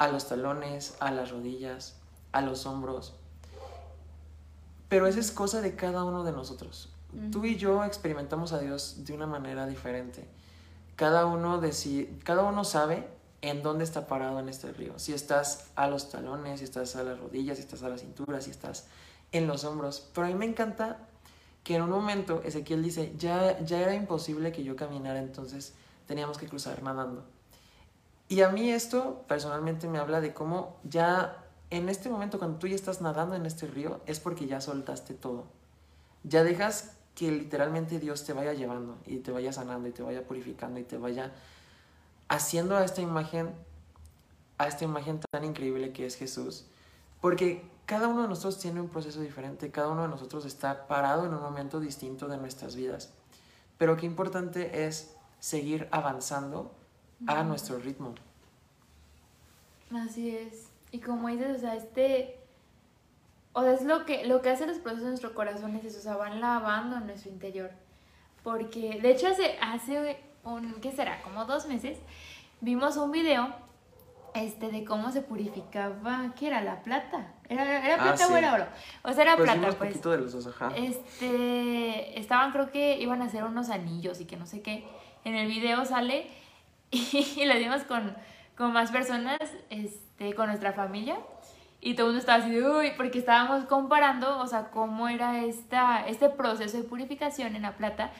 a 0.00 0.08
los 0.08 0.26
talones, 0.28 0.96
a 0.98 1.10
las 1.10 1.30
rodillas, 1.30 1.94
a 2.32 2.40
los 2.40 2.64
hombros. 2.64 3.12
Pero 4.88 5.06
esa 5.06 5.20
es 5.20 5.30
cosa 5.30 5.60
de 5.60 5.76
cada 5.76 6.04
uno 6.04 6.24
de 6.24 6.32
nosotros. 6.32 6.88
Tú 7.30 7.44
y 7.44 7.56
yo 7.56 7.84
experimentamos 7.84 8.54
a 8.54 8.60
Dios 8.60 9.04
de 9.04 9.12
una 9.12 9.26
manera 9.26 9.66
diferente. 9.66 10.26
Cada 10.96 11.26
uno, 11.26 11.60
cada 12.24 12.44
uno 12.44 12.64
sabe 12.64 13.10
en 13.42 13.62
dónde 13.62 13.84
está 13.84 14.06
parado 14.06 14.40
en 14.40 14.48
este 14.48 14.72
río. 14.72 14.98
Si 14.98 15.12
estás 15.12 15.66
a 15.76 15.86
los 15.86 16.08
talones, 16.08 16.60
si 16.60 16.64
estás 16.64 16.96
a 16.96 17.02
las 17.02 17.20
rodillas, 17.20 17.58
si 17.58 17.64
estás 17.64 17.82
a 17.82 17.90
la 17.90 17.98
cintura, 17.98 18.40
si 18.40 18.50
estás 18.50 18.86
en 19.32 19.46
los 19.46 19.64
hombros. 19.64 20.08
Pero 20.14 20.28
a 20.28 20.30
mí 20.30 20.34
me 20.34 20.46
encanta 20.46 20.96
que 21.62 21.74
en 21.74 21.82
un 21.82 21.90
momento 21.90 22.40
Ezequiel 22.42 22.82
dice, 22.82 23.12
ya, 23.18 23.60
ya 23.60 23.80
era 23.80 23.94
imposible 23.94 24.50
que 24.50 24.64
yo 24.64 24.76
caminara, 24.76 25.18
entonces 25.18 25.74
teníamos 26.06 26.38
que 26.38 26.48
cruzar 26.48 26.82
nadando. 26.82 27.26
Y 28.30 28.42
a 28.42 28.48
mí 28.48 28.70
esto 28.70 29.24
personalmente 29.26 29.88
me 29.88 29.98
habla 29.98 30.20
de 30.20 30.32
cómo 30.32 30.78
ya 30.84 31.44
en 31.70 31.88
este 31.88 32.08
momento 32.08 32.38
cuando 32.38 32.58
tú 32.58 32.68
ya 32.68 32.76
estás 32.76 33.00
nadando 33.00 33.34
en 33.34 33.44
este 33.44 33.66
río 33.66 34.00
es 34.06 34.20
porque 34.20 34.46
ya 34.46 34.60
soltaste 34.60 35.14
todo. 35.14 35.46
Ya 36.22 36.44
dejas 36.44 36.92
que 37.16 37.32
literalmente 37.32 37.98
Dios 37.98 38.24
te 38.24 38.32
vaya 38.32 38.52
llevando 38.52 38.98
y 39.04 39.16
te 39.16 39.32
vaya 39.32 39.52
sanando 39.52 39.88
y 39.88 39.90
te 39.90 40.04
vaya 40.04 40.22
purificando 40.22 40.78
y 40.78 40.84
te 40.84 40.96
vaya 40.96 41.32
haciendo 42.28 42.76
a 42.76 42.84
esta 42.84 43.00
imagen 43.00 43.52
a 44.58 44.68
esta 44.68 44.84
imagen 44.84 45.18
tan 45.32 45.42
increíble 45.42 45.92
que 45.92 46.06
es 46.06 46.14
Jesús, 46.14 46.66
porque 47.20 47.68
cada 47.84 48.06
uno 48.06 48.22
de 48.22 48.28
nosotros 48.28 48.58
tiene 48.58 48.80
un 48.80 48.90
proceso 48.90 49.20
diferente, 49.22 49.72
cada 49.72 49.88
uno 49.88 50.02
de 50.02 50.08
nosotros 50.08 50.44
está 50.44 50.86
parado 50.86 51.26
en 51.26 51.34
un 51.34 51.40
momento 51.40 51.80
distinto 51.80 52.28
de 52.28 52.36
nuestras 52.36 52.76
vidas, 52.76 53.10
pero 53.76 53.96
qué 53.96 54.06
importante 54.06 54.84
es 54.86 55.16
seguir 55.40 55.88
avanzando 55.90 56.72
a 57.26 57.42
nuestro 57.42 57.78
ritmo. 57.78 58.14
Así 59.94 60.34
es. 60.36 60.68
Y 60.92 61.00
como 61.00 61.28
dices, 61.28 61.56
o 61.56 61.60
sea, 61.60 61.76
este 61.76 62.40
o 63.52 63.62
sea, 63.62 63.72
es 63.72 63.82
lo 63.82 64.04
que 64.06 64.26
lo 64.26 64.42
que 64.42 64.50
hacen 64.50 64.68
los 64.68 64.78
procesos 64.78 65.04
en 65.04 65.10
nuestro 65.10 65.34
corazón 65.34 65.74
es 65.76 65.84
eso, 65.84 65.98
o 65.98 66.02
sea, 66.02 66.16
van 66.16 66.40
lavando 66.40 66.96
en 66.96 67.06
nuestro 67.06 67.30
interior. 67.30 67.70
Porque 68.42 69.00
de 69.00 69.10
hecho 69.10 69.28
hace 69.28 69.58
hace 69.60 70.18
un 70.44 70.74
¿qué 70.80 70.92
será? 70.92 71.20
Como 71.22 71.44
dos 71.44 71.66
meses 71.66 71.98
vimos 72.60 72.96
un 72.96 73.10
video 73.10 73.52
este, 74.34 74.70
de 74.70 74.84
cómo 74.84 75.10
se 75.10 75.22
purificaba, 75.22 76.32
¿qué 76.38 76.48
era? 76.48 76.60
¿La 76.60 76.82
plata? 76.82 77.34
¿Era, 77.48 77.84
era 77.84 77.96
ah, 77.96 78.02
plata 78.02 78.28
o 78.28 78.36
era 78.36 78.54
oro? 78.54 78.66
O 79.02 79.12
sea, 79.12 79.22
era 79.24 79.36
pues 79.36 79.50
plata, 79.50 79.76
pues. 79.76 79.90
poquito 79.90 80.10
de 80.10 80.18
los 80.18 80.32
dos, 80.32 80.46
ajá. 80.46 80.72
Este, 80.76 82.18
estaban, 82.18 82.52
creo 82.52 82.70
que 82.70 83.00
iban 83.00 83.22
a 83.22 83.24
hacer 83.24 83.42
unos 83.42 83.70
anillos 83.70 84.20
y 84.20 84.26
que 84.26 84.36
no 84.36 84.46
sé 84.46 84.62
qué. 84.62 84.86
En 85.24 85.34
el 85.34 85.48
video 85.48 85.84
sale 85.84 86.28
y 87.36 87.44
lo 87.44 87.54
dimos 87.56 87.82
con, 87.84 88.16
con 88.56 88.72
más 88.72 88.90
personas, 88.90 89.38
este, 89.70 90.34
con 90.34 90.46
nuestra 90.48 90.72
familia. 90.72 91.18
Y 91.80 91.94
todo 91.94 92.08
el 92.08 92.12
mundo 92.12 92.20
estaba 92.20 92.42
así 92.42 92.50
de, 92.50 92.68
uy, 92.68 92.92
porque 92.96 93.18
estábamos 93.18 93.64
comparando, 93.64 94.38
o 94.38 94.46
sea, 94.46 94.70
cómo 94.70 95.08
era 95.08 95.44
esta, 95.44 96.06
este 96.06 96.28
proceso 96.28 96.76
de 96.76 96.82
purificación 96.82 97.56
en 97.56 97.62
la 97.62 97.76
plata 97.76 98.12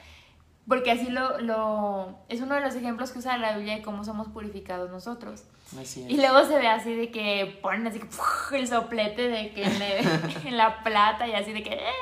porque 0.70 0.92
así 0.92 1.10
lo, 1.10 1.40
lo, 1.40 2.16
es 2.28 2.40
uno 2.40 2.54
de 2.54 2.60
los 2.60 2.76
ejemplos 2.76 3.10
que 3.10 3.18
usa 3.18 3.36
la 3.38 3.56
Biblia 3.56 3.74
de 3.74 3.82
cómo 3.82 4.04
somos 4.04 4.28
purificados 4.28 4.88
nosotros. 4.88 5.42
Y 6.08 6.16
luego 6.16 6.44
se 6.44 6.58
ve 6.58 6.68
así 6.68 6.94
de 6.94 7.10
que 7.10 7.58
ponen 7.60 7.88
así 7.88 8.00
el 8.52 8.68
soplete 8.68 9.28
de 9.28 9.52
que 9.52 9.64
en, 10.44 10.56
la 10.56 10.84
plata 10.84 11.26
y 11.26 11.34
así 11.34 11.52
de 11.52 11.64
que 11.64 11.74
eh, 11.74 11.92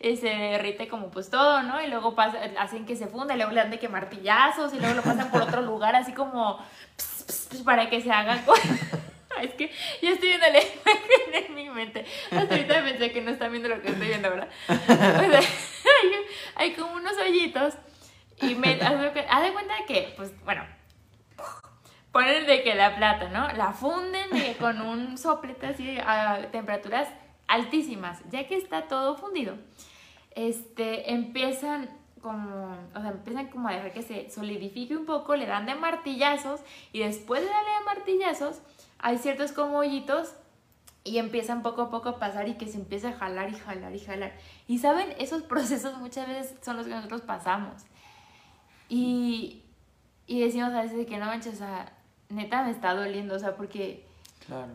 se 0.00 0.28
derrite 0.28 0.88
como 0.88 1.10
pues 1.10 1.30
todo, 1.30 1.62
¿no? 1.62 1.82
Y 1.82 1.88
luego 1.88 2.14
pasa, 2.14 2.38
hacen 2.58 2.86
que 2.86 2.96
se 2.96 3.08
funda, 3.08 3.34
y 3.34 3.36
luego 3.36 3.52
le 3.52 3.60
dan 3.60 3.70
de 3.70 3.78
que 3.78 3.88
martillazos 3.88 4.72
y 4.72 4.78
luego 4.78 4.94
lo 4.94 5.02
pasan 5.02 5.30
por 5.30 5.42
otro 5.42 5.62
lugar 5.62 5.96
así 5.96 6.12
como 6.12 6.64
para 7.64 7.90
que 7.90 8.00
se 8.00 8.10
haga 8.10 8.38
Es 9.42 9.54
que 9.54 9.70
yo 10.02 10.10
estoy 10.10 10.30
viendo 10.30 10.46
la 10.46 10.58
imagen 10.58 11.46
en 11.46 11.54
mi 11.54 11.70
mente. 11.70 12.04
Hasta 12.30 12.54
ahorita 12.54 12.82
pensé 12.82 13.12
que 13.12 13.20
no 13.20 13.30
están 13.30 13.52
viendo 13.52 13.68
lo 13.68 13.80
que 13.80 13.88
estoy 13.88 14.08
viendo, 14.08 14.30
¿verdad? 14.30 14.48
hay, 14.68 16.12
hay 16.56 16.72
como 16.72 16.94
unos 16.94 17.16
hoyitos 17.16 17.74
y 18.40 18.56
me 18.56 18.80
haz 18.80 19.00
de 19.00 19.52
cuenta 19.52 19.74
que, 19.86 20.12
pues, 20.16 20.32
bueno, 20.44 20.64
ponen 22.10 22.46
de 22.46 22.62
que 22.62 22.74
la 22.74 22.96
plata, 22.96 23.28
¿no? 23.28 23.52
La 23.52 23.72
funden 23.72 24.28
con 24.58 24.80
un 24.80 25.18
soplete 25.18 25.66
así 25.68 25.98
a 26.04 26.48
temperaturas 26.50 27.08
altísimas. 27.48 28.20
Ya 28.30 28.46
que 28.46 28.56
está 28.56 28.86
todo 28.86 29.16
fundido, 29.16 29.56
este, 30.32 31.12
empiezan 31.12 31.90
como, 32.20 32.76
o 32.94 33.00
sea, 33.00 33.10
empiezan 33.10 33.48
como 33.48 33.68
a 33.68 33.72
dejar 33.72 33.92
que 33.92 34.02
se 34.02 34.30
solidifique 34.30 34.96
un 34.96 35.06
poco, 35.06 35.36
le 35.36 35.46
dan 35.46 35.66
de 35.66 35.74
martillazos 35.74 36.60
y 36.92 37.00
después 37.00 37.40
de 37.40 37.48
darle 37.48 37.70
de 37.70 37.84
martillazos, 37.84 38.60
hay 38.98 39.18
ciertos 39.18 39.52
como 39.52 39.78
hoyitos 39.78 40.34
y 41.04 41.18
empiezan 41.18 41.62
poco 41.62 41.82
a 41.82 41.90
poco 41.90 42.10
a 42.10 42.18
pasar 42.18 42.48
y 42.48 42.54
que 42.54 42.66
se 42.66 42.76
empieza 42.76 43.10
a 43.10 43.12
jalar 43.12 43.50
y 43.50 43.54
jalar 43.54 43.94
y 43.94 44.00
jalar. 44.00 44.32
Y 44.66 44.78
saben, 44.78 45.14
esos 45.18 45.42
procesos 45.52 45.98
muchas 45.98 46.28
veces 46.28 46.54
son 46.62 46.76
los 46.76 46.86
que 46.86 46.94
nosotros 46.94 47.22
pasamos. 47.22 47.82
Y, 48.88 49.62
y 50.26 50.40
decimos 50.40 50.72
a 50.72 50.82
veces 50.82 51.06
que 51.06 51.18
no 51.18 51.26
manches, 51.26 51.60
neta 52.28 52.62
me 52.62 52.70
está 52.70 52.94
doliendo, 52.94 53.34
o 53.34 53.38
sea, 53.38 53.56
porque... 53.56 54.06
Claro. 54.46 54.72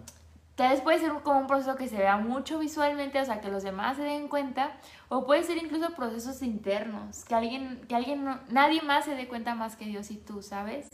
Tal 0.55 0.69
vez 0.69 0.81
puede 0.81 0.99
ser 0.99 1.11
como 1.23 1.39
un 1.39 1.47
proceso 1.47 1.75
que 1.75 1.87
se 1.87 1.97
vea 1.97 2.17
mucho 2.17 2.59
visualmente, 2.59 3.19
o 3.19 3.25
sea, 3.25 3.41
que 3.41 3.49
los 3.49 3.63
demás 3.63 3.97
se 3.97 4.03
den 4.03 4.27
cuenta, 4.27 4.71
o 5.09 5.25
puede 5.25 5.43
ser 5.43 5.57
incluso 5.57 5.95
procesos 5.95 6.43
internos, 6.43 7.25
que 7.25 7.33
alguien, 7.33 7.81
que 7.87 7.95
alguien 7.95 8.23
nadie 8.49 8.81
más 8.83 9.05
se 9.05 9.15
dé 9.15 9.27
cuenta 9.27 9.55
más 9.55 9.75
que 9.75 9.85
Dios 9.85 10.11
y 10.11 10.17
tú, 10.17 10.43
¿sabes? 10.43 10.89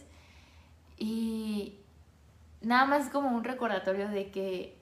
Y 0.98 1.80
nada 2.62 2.86
más 2.86 3.06
es 3.06 3.10
como 3.12 3.30
un 3.36 3.44
recordatorio 3.44 4.08
de 4.08 4.32
que 4.32 4.78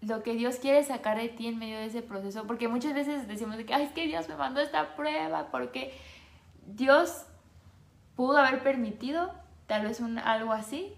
lo 0.00 0.22
que 0.22 0.34
Dios 0.34 0.56
quiere 0.56 0.82
sacar 0.82 1.18
de 1.18 1.28
ti 1.28 1.46
en 1.46 1.58
medio 1.58 1.78
de 1.78 1.86
ese 1.86 2.02
proceso, 2.02 2.46
porque 2.46 2.66
muchas 2.66 2.94
veces 2.94 3.28
decimos 3.28 3.56
de 3.56 3.66
que, 3.66 3.74
ay, 3.74 3.84
es 3.84 3.92
que 3.92 4.06
Dios 4.06 4.28
me 4.28 4.34
mandó 4.34 4.60
esta 4.60 4.96
prueba, 4.96 5.50
porque 5.52 5.94
Dios 6.66 7.26
pudo 8.16 8.38
haber 8.38 8.62
permitido 8.62 9.32
tal 9.66 9.86
vez 9.86 10.00
un, 10.00 10.18
algo 10.18 10.52
así, 10.52 10.94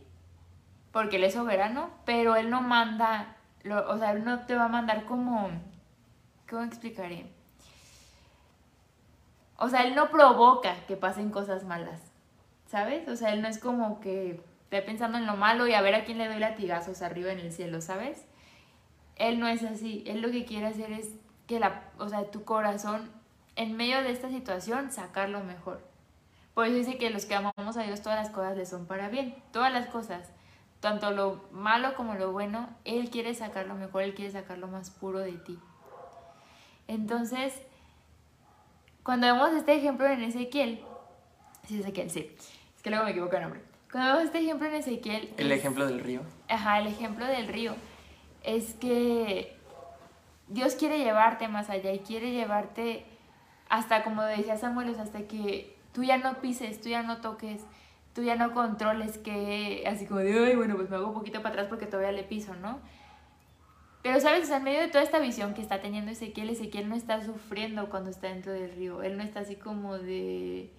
porque 0.92 1.16
Él 1.16 1.24
es 1.24 1.34
soberano, 1.34 1.90
pero 2.04 2.36
Él 2.36 2.50
no 2.50 2.60
manda, 2.60 3.36
o 3.86 3.98
sea, 3.98 4.12
Él 4.12 4.24
no 4.24 4.46
te 4.46 4.54
va 4.54 4.66
a 4.66 4.68
mandar 4.68 5.04
como, 5.04 5.50
¿cómo 6.48 6.62
explicaré? 6.62 7.26
O 9.56 9.68
sea, 9.68 9.82
Él 9.82 9.94
no 9.94 10.10
provoca 10.10 10.76
que 10.86 10.96
pasen 10.96 11.30
cosas 11.30 11.64
malas, 11.64 12.00
¿sabes? 12.66 13.08
O 13.08 13.16
sea, 13.16 13.32
Él 13.32 13.42
no 13.42 13.48
es 13.48 13.58
como 13.58 14.00
que 14.00 14.40
esté 14.64 14.82
pensando 14.82 15.18
en 15.18 15.26
lo 15.26 15.36
malo 15.36 15.66
y 15.66 15.74
a 15.74 15.82
ver 15.82 15.94
a 15.94 16.04
quién 16.04 16.18
le 16.18 16.28
doy 16.28 16.38
latigazos 16.38 17.02
arriba 17.02 17.32
en 17.32 17.40
el 17.40 17.52
cielo, 17.52 17.80
¿sabes? 17.80 18.24
Él 19.16 19.38
no 19.38 19.46
es 19.46 19.62
así, 19.62 20.02
Él 20.06 20.22
lo 20.22 20.30
que 20.30 20.44
quiere 20.44 20.66
hacer 20.66 20.92
es 20.92 21.10
que 21.46 21.60
la, 21.60 21.82
o 21.98 22.08
sea, 22.08 22.30
tu 22.30 22.44
corazón, 22.44 23.10
en 23.56 23.76
medio 23.76 24.02
de 24.02 24.10
esta 24.10 24.30
situación, 24.30 24.90
sacar 24.90 25.28
lo 25.28 25.44
mejor. 25.44 25.82
Por 26.54 26.66
eso 26.66 26.76
dice 26.76 26.98
que 26.98 27.10
los 27.10 27.26
que 27.26 27.34
amamos 27.34 27.76
a 27.76 27.82
Dios 27.82 28.02
todas 28.02 28.18
las 28.18 28.30
cosas 28.30 28.56
le 28.56 28.66
son 28.66 28.86
para 28.86 29.08
bien. 29.08 29.34
Todas 29.52 29.72
las 29.72 29.86
cosas, 29.86 30.30
tanto 30.82 31.12
lo 31.12 31.44
malo 31.52 31.94
como 31.94 32.16
lo 32.16 32.32
bueno, 32.32 32.68
Él 32.84 33.08
quiere 33.08 33.34
sacar 33.34 33.66
lo 33.66 33.76
mejor, 33.76 34.02
Él 34.02 34.14
quiere 34.14 34.32
sacar 34.32 34.58
lo 34.58 34.66
más 34.66 34.90
puro 34.90 35.20
de 35.20 35.30
ti. 35.34 35.56
Entonces, 36.88 37.54
cuando 39.04 39.28
vemos 39.28 39.52
este 39.52 39.76
ejemplo 39.76 40.08
en 40.08 40.24
Ezequiel, 40.24 40.82
sí, 41.68 41.78
Ezequiel, 41.78 42.10
sí, 42.10 42.34
es 42.76 42.82
que 42.82 42.90
luego 42.90 43.04
me 43.04 43.12
equivoco 43.12 43.36
el 43.36 43.42
nombre. 43.42 43.62
Cuando 43.92 44.10
vemos 44.10 44.24
este 44.24 44.40
ejemplo 44.40 44.66
en 44.66 44.74
Ezequiel... 44.74 45.32
El 45.36 45.52
ejemplo 45.52 45.86
del 45.86 46.00
río. 46.00 46.22
Ajá, 46.48 46.80
el 46.80 46.88
ejemplo 46.88 47.26
del 47.26 47.46
río. 47.46 47.76
Es 48.42 48.74
que 48.74 49.56
Dios 50.48 50.74
quiere 50.74 50.98
llevarte 50.98 51.46
más 51.46 51.70
allá 51.70 51.92
y 51.92 52.00
quiere 52.00 52.32
llevarte 52.32 53.06
hasta, 53.68 54.02
como 54.02 54.22
decía 54.22 54.56
Samuel, 54.56 54.96
hasta 54.98 55.28
que 55.28 55.76
tú 55.92 56.02
ya 56.02 56.16
no 56.16 56.40
pises, 56.40 56.80
tú 56.80 56.88
ya 56.88 57.04
no 57.04 57.18
toques, 57.18 57.62
tú 58.14 58.22
ya 58.22 58.36
no 58.36 58.52
controles 58.52 59.18
que 59.18 59.84
así 59.86 60.06
como 60.06 60.20
de, 60.20 60.46
ay, 60.46 60.56
bueno, 60.56 60.76
pues 60.76 60.90
me 60.90 60.96
hago 60.96 61.08
un 61.08 61.14
poquito 61.14 61.42
para 61.42 61.50
atrás 61.50 61.66
porque 61.68 61.86
todavía 61.86 62.12
le 62.12 62.24
piso, 62.24 62.54
¿no? 62.54 62.80
Pero 64.02 64.20
sabes, 64.20 64.50
en 64.50 64.64
medio 64.64 64.80
de 64.80 64.88
toda 64.88 65.04
esta 65.04 65.20
visión 65.20 65.54
que 65.54 65.62
está 65.62 65.80
teniendo 65.80 66.10
Ezequiel, 66.10 66.50
Ezequiel 66.50 66.88
no 66.88 66.96
está 66.96 67.22
sufriendo 67.22 67.88
cuando 67.88 68.10
está 68.10 68.28
dentro 68.28 68.52
del 68.52 68.72
río, 68.74 69.02
él 69.02 69.16
no 69.16 69.22
está 69.22 69.40
así 69.40 69.54
como 69.56 69.96
de, 69.98 70.72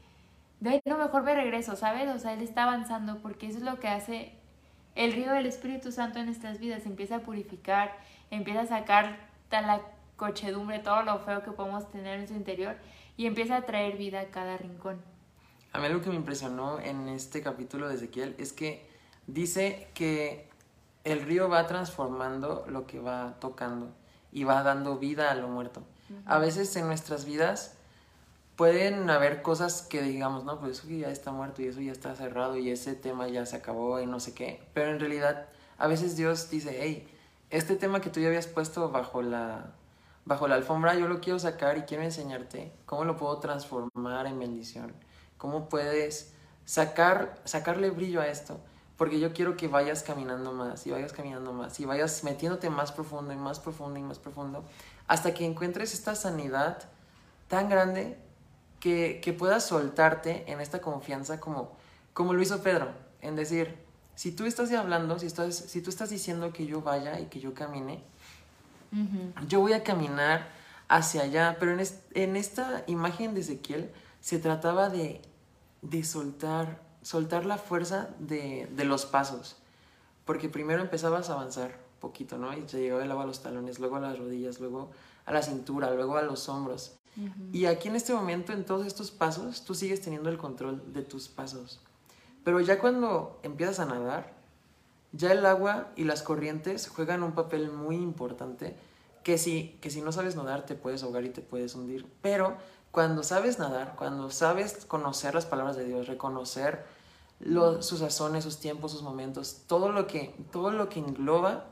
de, 0.60 0.82
no, 0.86 0.98
mejor 0.98 1.24
me 1.24 1.34
regreso, 1.34 1.76
¿sabes? 1.76 2.10
O 2.10 2.20
sea, 2.20 2.34
él 2.34 2.42
está 2.42 2.64
avanzando 2.64 3.20
porque 3.22 3.48
eso 3.48 3.60
es 3.60 3.64
lo 3.64 3.80
que 3.80 3.88
hace 3.88 4.34
el 4.96 5.14
río 5.14 5.32
del 5.32 5.46
Espíritu 5.46 5.92
Santo 5.92 6.20
en 6.20 6.26
nuestras 6.26 6.60
vidas, 6.60 6.86
empieza 6.86 7.18
a 7.18 7.20
purificar, 7.20 7.98
empieza 8.30 8.62
a 8.62 8.66
sacar 8.66 9.18
toda 9.50 9.62
la 9.62 9.82
cochedumbre, 10.18 10.80
todo 10.80 11.04
lo 11.04 11.20
feo 11.20 11.44
que 11.44 11.52
podemos 11.52 11.90
tener 11.92 12.20
en 12.20 12.28
su 12.28 12.34
interior 12.34 12.76
y 13.18 13.26
empieza 13.26 13.58
a 13.58 13.62
traer 13.64 13.98
vida 13.98 14.20
a 14.20 14.26
cada 14.26 14.58
rincón. 14.58 15.13
A 15.74 15.80
mí 15.80 15.88
algo 15.88 16.02
que 16.02 16.10
me 16.10 16.16
impresionó 16.16 16.80
en 16.80 17.10
este 17.10 17.42
capítulo 17.42 17.90
de 17.90 17.96
Ezequiel 17.96 18.36
es 18.38 18.54
que 18.54 18.88
dice 19.28 19.90
que 19.94 20.48
el 21.04 21.22
río 21.22 21.50
va 21.50 21.68
transformando 21.68 22.66
lo 22.68 22.86
que 22.86 23.00
va 23.00 23.36
tocando 23.40 23.90
y 24.32 24.44
va 24.44 24.64
dando 24.64 24.98
vida 24.98 25.32
a 25.32 25.36
lo 25.36 25.48
muerto. 25.48 25.84
A 26.26 26.38
veces 26.38 26.76
en 26.76 26.88
nuestras 26.88 27.26
vidas 27.26 27.76
pueden 28.56 29.10
haber 29.10 29.42
cosas 29.42 29.82
que 29.82 30.02
digamos, 30.02 30.44
no, 30.44 30.60
pues 30.60 30.80
eso 30.80 30.90
ya 30.90 31.10
está 31.10 31.32
muerto 31.32 31.62
y 31.62 31.68
eso 31.68 31.82
ya 31.82 31.92
está 31.92 32.16
cerrado 32.16 32.56
y 32.56 32.70
ese 32.70 32.94
tema 32.94 33.28
ya 33.28 33.46
se 33.46 33.56
acabó 33.56 34.00
y 34.00 34.06
no 34.06 34.20
sé 34.20 34.34
qué. 34.34 34.64
Pero 34.74 34.92
en 34.92 35.00
realidad 35.00 35.48
a 35.78 35.88
veces 35.88 36.16
Dios 36.16 36.50
dice, 36.50 36.78
hey, 36.82 37.08
este 37.50 37.76
tema 37.76 38.00
que 38.00 38.10
tú 38.10 38.20
ya 38.20 38.28
habías 38.28 38.48
puesto 38.48 38.90
bajo 38.90 39.22
la 39.22 39.74
bajo 40.26 40.48
la 40.48 40.56
alfombra 40.56 40.96
yo 40.96 41.08
lo 41.10 41.20
quiero 41.20 41.38
sacar 41.38 41.78
y 41.78 41.82
quiero 41.82 42.04
enseñarte 42.04 42.72
cómo 42.86 43.04
lo 43.04 43.18
puedo 43.18 43.40
transformar 43.40 44.26
en 44.26 44.40
bendición, 44.40 44.94
cómo 45.44 45.68
puedes 45.68 46.32
sacar, 46.64 47.42
sacarle 47.44 47.90
brillo 47.90 48.22
a 48.22 48.28
esto, 48.28 48.62
porque 48.96 49.20
yo 49.20 49.34
quiero 49.34 49.58
que 49.58 49.68
vayas 49.68 50.02
caminando 50.02 50.54
más 50.54 50.88
y 50.88 50.92
vayas 50.92 51.12
caminando 51.12 51.52
más 51.52 51.82
y 51.82 51.86
vayas 51.86 52.24
metiéndote 52.24 52.70
más 52.70 52.94
profundo 52.94 53.34
y 53.34 53.36
más 53.36 53.60
profundo 53.60 54.00
y 54.00 54.04
más 54.04 54.20
profundo 54.20 54.64
hasta 55.06 55.34
que 55.34 55.46
encuentres 55.46 55.94
esta 55.94 56.16
sanidad 56.16 56.78
tan 57.50 57.68
grande 57.68 58.18
que, 58.80 59.20
que 59.22 59.34
puedas 59.34 59.66
soltarte 59.66 60.50
en 60.50 60.62
esta 60.62 60.80
confianza 60.80 61.42
como, 61.42 61.76
como 62.14 62.34
lo 62.34 62.42
hizo 62.42 62.64
Pedro, 62.64 62.94
en 63.20 63.36
decir, 63.36 63.76
si 64.16 64.32
tú 64.32 64.46
estás 64.46 64.72
hablando, 64.72 65.20
si, 65.20 65.26
estás, 65.26 65.54
si 65.54 65.82
tú 65.82 65.90
estás 65.90 66.10
diciendo 66.10 66.54
que 66.54 66.66
yo 66.66 66.80
vaya 66.80 67.20
y 67.20 67.26
que 67.26 67.42
yo 67.42 67.54
camine, 67.54 68.02
yo 69.50 69.60
voy 69.60 69.74
a 69.74 69.84
caminar 69.84 70.48
hacia 70.88 71.24
allá, 71.24 71.58
pero 71.60 71.78
en, 71.78 71.86
en, 72.14 72.38
esta 72.38 72.86
imagen 72.88 73.34
de 73.34 73.42
Ezequiel 73.42 73.92
se 74.22 74.40
trataba 74.40 74.88
de, 74.88 75.22
de 75.84 76.04
soltar, 76.04 76.82
soltar 77.04 77.46
la 77.46 77.58
fuerza 77.58 78.10
de, 78.20 78.68
de, 78.76 78.86
los 78.86 79.06
pasos, 79.06 79.58
porque 80.26 80.50
primero 80.50 80.82
empezabas 80.82 81.30
a 81.30 81.34
avanzar 81.34 81.80
poquito, 82.00 82.38
¿no? 82.38 82.58
Y 82.58 82.62
te 82.62 82.80
llegaba 82.80 83.04
el 83.04 83.12
agua 83.12 83.24
a 83.24 83.28
los 83.28 83.42
talones, 83.42 83.80
luego 83.80 83.98
a 83.98 84.00
las 84.00 84.18
rodillas, 84.18 84.60
luego 84.60 84.92
a 85.26 85.32
la 85.32 85.42
cintura, 85.42 85.92
luego 85.92 86.18
a 86.18 86.22
los 86.22 86.50
hombros. 86.50 86.96
Y 87.52 87.66
aquí 87.66 87.90
en 87.90 87.96
este 87.96 88.12
momento, 88.12 88.54
en 88.54 88.66
todos 88.66 88.88
estos 88.88 89.12
pasos, 89.12 89.64
tú 89.64 89.76
sigues 89.76 90.02
teniendo 90.02 90.30
el 90.30 90.38
control 90.38 90.94
de 90.94 91.04
tus 91.04 91.28
pasos. 91.28 91.80
Pero 92.44 92.60
ya 92.60 92.80
cuando 92.80 93.40
empiezas 93.44 93.80
a 93.80 93.86
nadar, 93.86 94.34
ya 95.12 95.32
el 95.32 95.46
agua 95.46 95.92
y 95.96 96.06
las 96.06 96.24
corrientes 96.24 96.88
juegan 96.88 97.22
un 97.22 97.34
papel 97.34 97.72
muy 97.72 97.98
importante 97.98 98.76
que 99.24 99.38
si, 99.38 99.78
que 99.80 99.92
si 99.92 100.02
no 100.02 100.12
sabes 100.12 100.36
nadar 100.36 100.66
te 100.66 100.76
puedes 100.76 101.04
ahogar 101.04 101.24
y 101.24 101.30
te 101.30 101.42
puedes 101.42 101.76
hundir. 101.76 102.08
Pero 102.22 102.58
cuando 102.94 103.24
sabes 103.24 103.58
nadar, 103.58 103.96
cuando 103.96 104.30
sabes 104.30 104.86
conocer 104.86 105.34
las 105.34 105.48
palabras 105.48 105.76
de 105.76 105.84
Dios, 105.84 106.06
reconocer 106.06 106.86
sus 107.80 108.00
razones, 108.02 108.44
sus 108.44 108.60
tiempos, 108.60 108.92
sus 108.92 109.02
momentos, 109.02 109.64
todo 109.66 109.92
lo, 109.92 110.06
que, 110.06 110.36
todo 110.52 110.70
lo 110.70 110.90
que 110.90 111.00
engloba, 111.00 111.66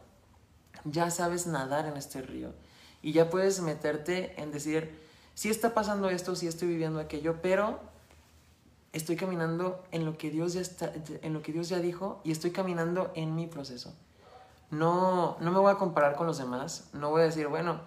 ya 0.83 1.11
sabes 1.11 1.45
nadar 1.45 1.85
en 1.85 1.95
este 1.95 2.23
río. 2.23 2.55
Y 3.03 3.11
ya 3.11 3.29
puedes 3.29 3.61
meterte 3.61 4.41
en 4.41 4.51
decir, 4.51 4.99
si 5.35 5.51
está 5.51 5.75
pasando 5.75 6.09
esto, 6.09 6.35
si 6.35 6.47
estoy 6.47 6.69
viviendo 6.69 6.99
aquello, 6.99 7.39
pero 7.39 7.79
estoy 8.91 9.15
caminando 9.15 9.83
en 9.91 10.05
lo 10.05 10.17
que 10.17 10.31
Dios 10.31 10.53
ya 10.53 10.61
está, 10.61 10.91
en 11.21 11.33
lo 11.33 11.43
que 11.43 11.53
Dios 11.53 11.69
ya 11.69 11.77
dijo 11.77 12.19
y 12.23 12.31
estoy 12.31 12.49
caminando 12.49 13.11
en 13.13 13.35
mi 13.35 13.45
proceso. 13.45 13.93
No, 14.71 15.37
no 15.39 15.51
me 15.51 15.59
voy 15.59 15.71
a 15.71 15.77
comparar 15.77 16.15
con 16.15 16.25
los 16.25 16.39
demás, 16.39 16.89
no 16.93 17.11
voy 17.11 17.21
a 17.21 17.25
decir, 17.25 17.45
bueno, 17.45 17.79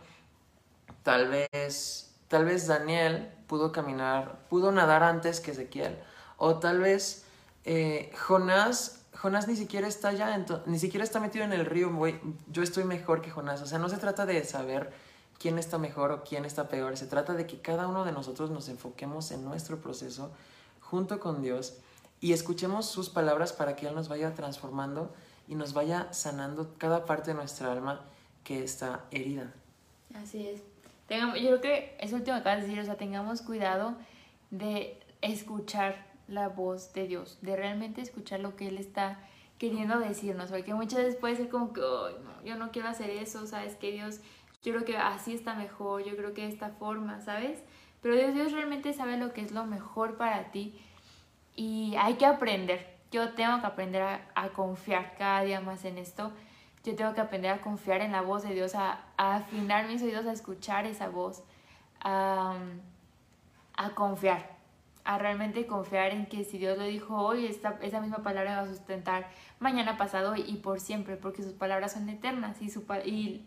tal 1.02 1.28
vez, 1.28 2.13
tal 2.34 2.46
vez 2.46 2.66
Daniel 2.66 3.30
pudo 3.46 3.70
caminar, 3.70 4.40
pudo 4.48 4.72
nadar 4.72 5.04
antes 5.04 5.38
que 5.38 5.52
Ezequiel, 5.52 5.96
o 6.36 6.58
tal 6.58 6.80
vez 6.80 7.24
eh, 7.64 8.10
Jonás, 8.26 9.04
Jonás 9.16 9.46
ni 9.46 9.54
siquiera 9.54 9.86
está 9.86 10.12
ya, 10.12 10.44
ni 10.66 10.80
siquiera 10.80 11.04
está 11.04 11.20
metido 11.20 11.44
en 11.44 11.52
el 11.52 11.64
río, 11.64 11.92
yo 12.50 12.64
estoy 12.64 12.82
mejor 12.82 13.22
que 13.22 13.30
Jonás, 13.30 13.62
o 13.62 13.66
sea, 13.66 13.78
no 13.78 13.88
se 13.88 13.98
trata 13.98 14.26
de 14.26 14.42
saber 14.44 14.92
quién 15.38 15.60
está 15.60 15.78
mejor 15.78 16.10
o 16.10 16.24
quién 16.24 16.44
está 16.44 16.68
peor, 16.68 16.96
se 16.96 17.06
trata 17.06 17.34
de 17.34 17.46
que 17.46 17.60
cada 17.60 17.86
uno 17.86 18.04
de 18.04 18.10
nosotros 18.10 18.50
nos 18.50 18.68
enfoquemos 18.68 19.30
en 19.30 19.44
nuestro 19.44 19.76
proceso 19.76 20.32
junto 20.80 21.20
con 21.20 21.40
Dios 21.40 21.74
y 22.20 22.32
escuchemos 22.32 22.86
sus 22.86 23.10
palabras 23.10 23.52
para 23.52 23.76
que 23.76 23.86
Él 23.86 23.94
nos 23.94 24.08
vaya 24.08 24.34
transformando 24.34 25.14
y 25.46 25.54
nos 25.54 25.72
vaya 25.72 26.12
sanando 26.12 26.74
cada 26.78 27.04
parte 27.04 27.30
de 27.30 27.36
nuestra 27.36 27.70
alma 27.70 28.00
que 28.42 28.64
está 28.64 29.04
herida. 29.12 29.54
Así 30.16 30.48
es. 30.48 30.73
Tengamos, 31.06 31.38
yo 31.40 31.48
creo 31.48 31.60
que 31.60 31.96
es 32.00 32.12
último 32.12 32.36
que 32.36 32.40
acabas 32.40 32.62
de 32.62 32.68
decir, 32.68 32.80
o 32.80 32.84
sea, 32.84 32.96
tengamos 32.96 33.42
cuidado 33.42 33.96
de 34.50 34.98
escuchar 35.20 36.06
la 36.28 36.48
voz 36.48 36.92
de 36.92 37.06
Dios, 37.06 37.38
de 37.42 37.56
realmente 37.56 38.00
escuchar 38.00 38.40
lo 38.40 38.56
que 38.56 38.68
Él 38.68 38.78
está 38.78 39.18
queriendo 39.58 39.98
decirnos, 39.98 40.50
porque 40.50 40.74
muchas 40.74 41.00
veces 41.00 41.16
puede 41.16 41.36
ser 41.36 41.48
como 41.48 41.72
que, 41.72 41.80
no, 41.80 42.44
yo 42.44 42.56
no 42.56 42.70
quiero 42.70 42.88
hacer 42.88 43.10
eso, 43.10 43.46
¿sabes? 43.46 43.76
Que 43.76 43.92
Dios, 43.92 44.20
yo 44.62 44.72
creo 44.72 44.84
que 44.84 44.96
así 44.96 45.34
está 45.34 45.54
mejor, 45.54 46.04
yo 46.04 46.16
creo 46.16 46.34
que 46.34 46.42
de 46.42 46.48
esta 46.48 46.70
forma, 46.70 47.20
¿sabes? 47.20 47.62
Pero 48.04 48.16
Dios, 48.32 48.52
realmente 48.52 48.92
sabe 48.92 49.16
lo 49.16 49.32
que 49.32 49.40
es 49.40 49.52
lo 49.52 49.64
mejor 49.64 50.18
para 50.18 50.50
ti 50.50 50.78
y 51.56 51.94
hay 51.98 52.14
que 52.16 52.26
aprender. 52.26 52.98
Yo 53.10 53.32
tengo 53.32 53.60
que 53.60 53.66
aprender 53.66 54.02
a, 54.02 54.48
confiar 54.50 55.14
cada 55.16 55.42
día 55.42 55.62
más 55.62 55.86
en 55.86 55.96
esto. 55.96 56.30
Yo 56.84 56.94
tengo 56.94 57.14
que 57.14 57.22
aprender 57.22 57.50
a 57.50 57.60
confiar 57.62 58.02
en 58.02 58.12
la 58.12 58.20
voz 58.20 58.42
de 58.42 58.52
Dios, 58.52 58.74
a, 58.74 59.00
afinar 59.16 59.86
mis 59.86 60.02
oídos, 60.02 60.26
a 60.26 60.32
escuchar 60.32 60.86
esa 60.86 61.08
voz, 61.08 61.42
a, 62.00 62.58
confiar, 63.94 64.50
a 65.04 65.16
realmente 65.16 65.66
confiar 65.66 66.12
en 66.12 66.26
que 66.26 66.44
si 66.44 66.58
Dios 66.58 66.76
lo 66.76 66.84
dijo 66.84 67.16
hoy, 67.16 67.46
esta, 67.46 67.78
esa 67.80 68.00
misma 68.00 68.18
palabra 68.18 68.56
va 68.56 68.62
a 68.62 68.66
sustentar 68.66 69.30
mañana, 69.60 69.96
pasado 69.96 70.36
y 70.36 70.56
por 70.56 70.78
siempre, 70.78 71.16
porque 71.16 71.42
sus 71.42 71.54
palabras 71.54 71.92
son 71.92 72.06
eternas 72.10 72.60
y, 72.60 72.68
su, 72.68 72.84
y 73.06 73.46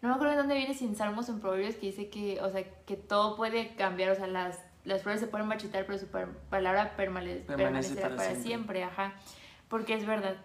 no 0.00 0.08
me 0.08 0.14
acuerdo 0.14 0.32
de 0.32 0.38
dónde 0.38 0.54
viene 0.54 0.72
sin 0.72 0.96
salmos 0.96 1.28
en 1.28 1.40
proverbios 1.40 1.74
que 1.74 1.86
dice 1.86 2.08
que, 2.08 2.40
o 2.40 2.48
sea, 2.50 2.64
que 2.86 2.96
todo 2.96 3.36
puede 3.36 3.74
cambiar, 3.74 4.10
o 4.10 4.14
sea, 4.14 4.26
las, 4.26 4.58
las 4.84 5.02
flores 5.02 5.20
se 5.20 5.26
pueden 5.26 5.46
marchitar, 5.46 5.84
pero 5.84 5.98
su 5.98 6.06
palabra 6.48 6.96
permanecerá 6.96 8.16
para, 8.16 8.34
siempre. 8.36 8.84
ajá, 8.84 9.12
porque 9.68 9.92
es 9.92 10.06
verdad. 10.06 10.36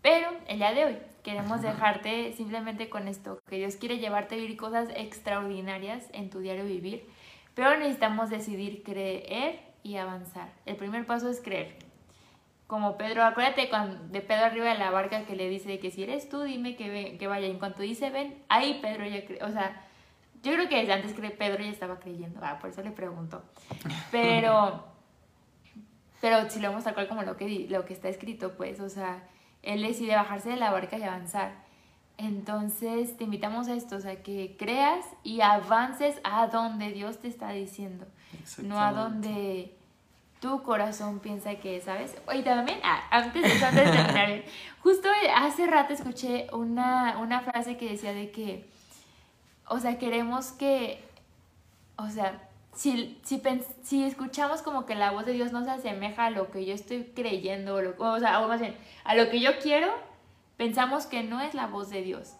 Pero 0.00 0.30
el 0.48 0.56
día 0.56 0.72
de 0.72 0.84
hoy 0.86 0.98
queremos 1.22 1.62
dejarte 1.62 2.32
simplemente 2.32 2.88
con 2.88 3.08
esto, 3.08 3.40
que 3.48 3.56
Dios 3.56 3.76
quiere 3.76 3.98
llevarte 3.98 4.34
a 4.34 4.38
vivir 4.38 4.56
cosas 4.56 4.88
extraordinarias 4.94 6.08
en 6.12 6.30
tu 6.30 6.40
diario 6.40 6.64
vivir, 6.64 7.08
pero 7.54 7.76
necesitamos 7.76 8.30
decidir 8.30 8.82
creer 8.82 9.60
y 9.82 9.96
avanzar. 9.96 10.52
El 10.66 10.76
primer 10.76 11.06
paso 11.06 11.28
es 11.28 11.40
creer 11.40 11.90
como 12.70 12.96
Pedro, 12.96 13.24
acuérdate 13.24 13.68
de 14.12 14.20
Pedro 14.20 14.44
arriba 14.44 14.66
de 14.66 14.78
la 14.78 14.92
barca 14.92 15.24
que 15.24 15.34
le 15.34 15.48
dice 15.48 15.80
que 15.80 15.90
si 15.90 16.04
eres 16.04 16.28
tú, 16.28 16.42
dime 16.42 16.76
que, 16.76 17.16
que 17.18 17.26
vaya. 17.26 17.48
Y 17.48 17.50
en 17.50 17.58
cuanto 17.58 17.82
dice 17.82 18.10
ven, 18.10 18.44
ahí 18.48 18.78
Pedro 18.80 19.04
ya 19.06 19.26
cree, 19.26 19.42
o 19.42 19.50
sea, 19.50 19.84
yo 20.44 20.52
creo 20.52 20.68
que 20.68 20.92
antes 20.92 21.12
que 21.12 21.30
Pedro 21.30 21.64
ya 21.64 21.70
estaba 21.70 21.98
creyendo, 21.98 22.38
ah, 22.44 22.60
por 22.60 22.70
eso 22.70 22.80
le 22.82 22.92
pregunto. 22.92 23.42
Pero, 24.12 24.84
pero 26.20 26.48
si 26.48 26.60
lo 26.60 26.68
vemos 26.68 26.84
tal 26.84 26.94
cual 26.94 27.08
como 27.08 27.24
lo 27.24 27.36
que, 27.36 27.66
lo 27.68 27.84
que 27.84 27.92
está 27.92 28.08
escrito, 28.08 28.56
pues, 28.56 28.78
o 28.78 28.88
sea, 28.88 29.28
él 29.62 29.82
decide 29.82 30.16
bajarse 30.16 30.50
de 30.50 30.56
la 30.56 30.70
barca 30.70 30.98
y 30.98 31.02
avanzar. 31.02 31.52
Entonces 32.18 33.16
te 33.16 33.24
invitamos 33.24 33.68
a 33.68 33.74
esto, 33.74 33.96
o 33.96 34.00
sea, 34.00 34.22
que 34.22 34.56
creas 34.58 35.06
y 35.22 35.40
avances 35.40 36.20
a 36.22 36.48
donde 36.48 36.92
Dios 36.92 37.18
te 37.18 37.28
está 37.28 37.50
diciendo, 37.52 38.06
no 38.62 38.78
a 38.78 38.92
donde 38.92 39.74
tu 40.40 40.62
corazón 40.62 41.20
piensa 41.20 41.54
que, 41.56 41.80
¿sabes? 41.80 42.16
Y 42.34 42.42
también, 42.42 42.78
ah, 42.82 43.02
antes 43.10 43.42
de, 43.42 43.64
antes 43.64 43.84
de 43.84 43.90
terminar, 43.90 44.42
justo 44.82 45.08
hace 45.34 45.66
rato 45.66 45.94
escuché 45.94 46.48
una, 46.52 47.18
una 47.18 47.40
frase 47.40 47.76
que 47.76 47.90
decía 47.90 48.12
de 48.12 48.30
que, 48.30 48.68
o 49.66 49.78
sea, 49.78 49.98
queremos 49.98 50.52
que, 50.52 51.02
o 51.96 52.08
sea, 52.08 52.49
si, 52.74 53.20
si, 53.24 53.42
si 53.82 54.04
escuchamos 54.04 54.62
como 54.62 54.86
que 54.86 54.94
la 54.94 55.10
voz 55.10 55.26
de 55.26 55.32
Dios 55.32 55.52
no 55.52 55.64
se 55.64 55.70
asemeja 55.70 56.26
a 56.26 56.30
lo 56.30 56.50
que 56.50 56.64
yo 56.64 56.74
estoy 56.74 57.12
creyendo, 57.14 57.74
o, 57.76 57.82
lo, 57.82 57.94
o 57.98 58.18
sea, 58.18 58.40
o 58.40 58.48
más 58.48 58.60
bien, 58.60 58.76
a 59.04 59.14
lo 59.14 59.28
que 59.30 59.40
yo 59.40 59.58
quiero, 59.60 59.88
pensamos 60.56 61.06
que 61.06 61.22
no 61.22 61.40
es 61.40 61.54
la 61.54 61.66
voz 61.66 61.90
de 61.90 62.02
Dios. 62.02 62.34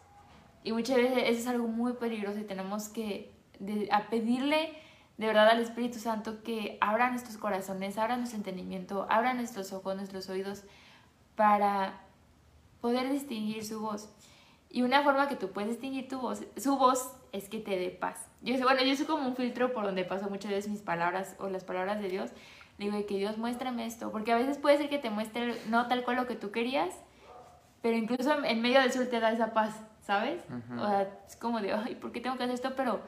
Y 0.62 0.72
muchas 0.72 0.96
veces 0.96 1.18
eso 1.26 1.40
es 1.40 1.46
algo 1.46 1.68
muy 1.68 1.94
peligroso 1.94 2.38
y 2.38 2.44
tenemos 2.44 2.88
que 2.88 3.32
a 3.90 4.08
pedirle 4.08 4.72
de 5.18 5.26
verdad 5.26 5.48
al 5.48 5.60
Espíritu 5.60 5.98
Santo 5.98 6.42
que 6.42 6.78
abra 6.80 7.10
nuestros 7.10 7.36
corazones, 7.36 7.98
abra 7.98 8.16
nuestro 8.16 8.38
entendimiento, 8.38 9.06
abra 9.10 9.34
nuestros 9.34 9.72
ojos, 9.72 9.96
nuestros 9.96 10.28
oídos 10.30 10.62
para 11.36 12.00
poder 12.80 13.10
distinguir 13.10 13.64
su 13.64 13.80
voz. 13.80 14.08
Y 14.70 14.82
una 14.82 15.02
forma 15.02 15.28
que 15.28 15.36
tú 15.36 15.50
puedes 15.50 15.70
distinguir 15.70 16.08
tu 16.08 16.20
voz, 16.20 16.42
su 16.56 16.76
voz 16.76 17.12
es 17.32 17.48
que 17.48 17.58
te 17.58 17.78
dé 17.78 17.90
paz. 17.90 18.26
Yo 18.42 18.56
sé, 18.56 18.64
bueno, 18.64 18.82
yo 18.82 18.94
soy 18.96 19.06
como 19.06 19.26
un 19.26 19.36
filtro 19.36 19.72
por 19.72 19.84
donde 19.84 20.04
paso 20.04 20.28
muchas 20.28 20.50
veces 20.50 20.70
mis 20.70 20.82
palabras 20.82 21.36
o 21.38 21.48
las 21.48 21.64
palabras 21.64 22.00
de 22.00 22.08
Dios. 22.08 22.30
digo 22.78 23.06
que 23.06 23.18
Dios 23.18 23.38
muéstrame 23.38 23.86
esto, 23.86 24.10
porque 24.10 24.32
a 24.32 24.36
veces 24.36 24.58
puede 24.58 24.78
ser 24.78 24.88
que 24.88 24.98
te 24.98 25.10
muestre 25.10 25.54
no 25.68 25.86
tal 25.88 26.04
cual 26.04 26.16
lo 26.16 26.26
que 26.26 26.36
tú 26.36 26.50
querías, 26.50 26.94
pero 27.82 27.96
incluso 27.96 28.44
en 28.44 28.60
medio 28.60 28.80
del 28.80 28.92
sur 28.92 29.06
te 29.06 29.20
da 29.20 29.32
esa 29.32 29.52
paz, 29.52 29.74
¿sabes? 30.02 30.42
O 30.78 30.86
sea, 30.86 31.08
es 31.26 31.36
como 31.36 31.60
de, 31.60 31.72
ay, 31.72 31.94
¿por 31.94 32.12
qué 32.12 32.20
tengo 32.20 32.36
que 32.36 32.44
hacer 32.44 32.54
esto? 32.54 32.74
Pero 32.76 33.00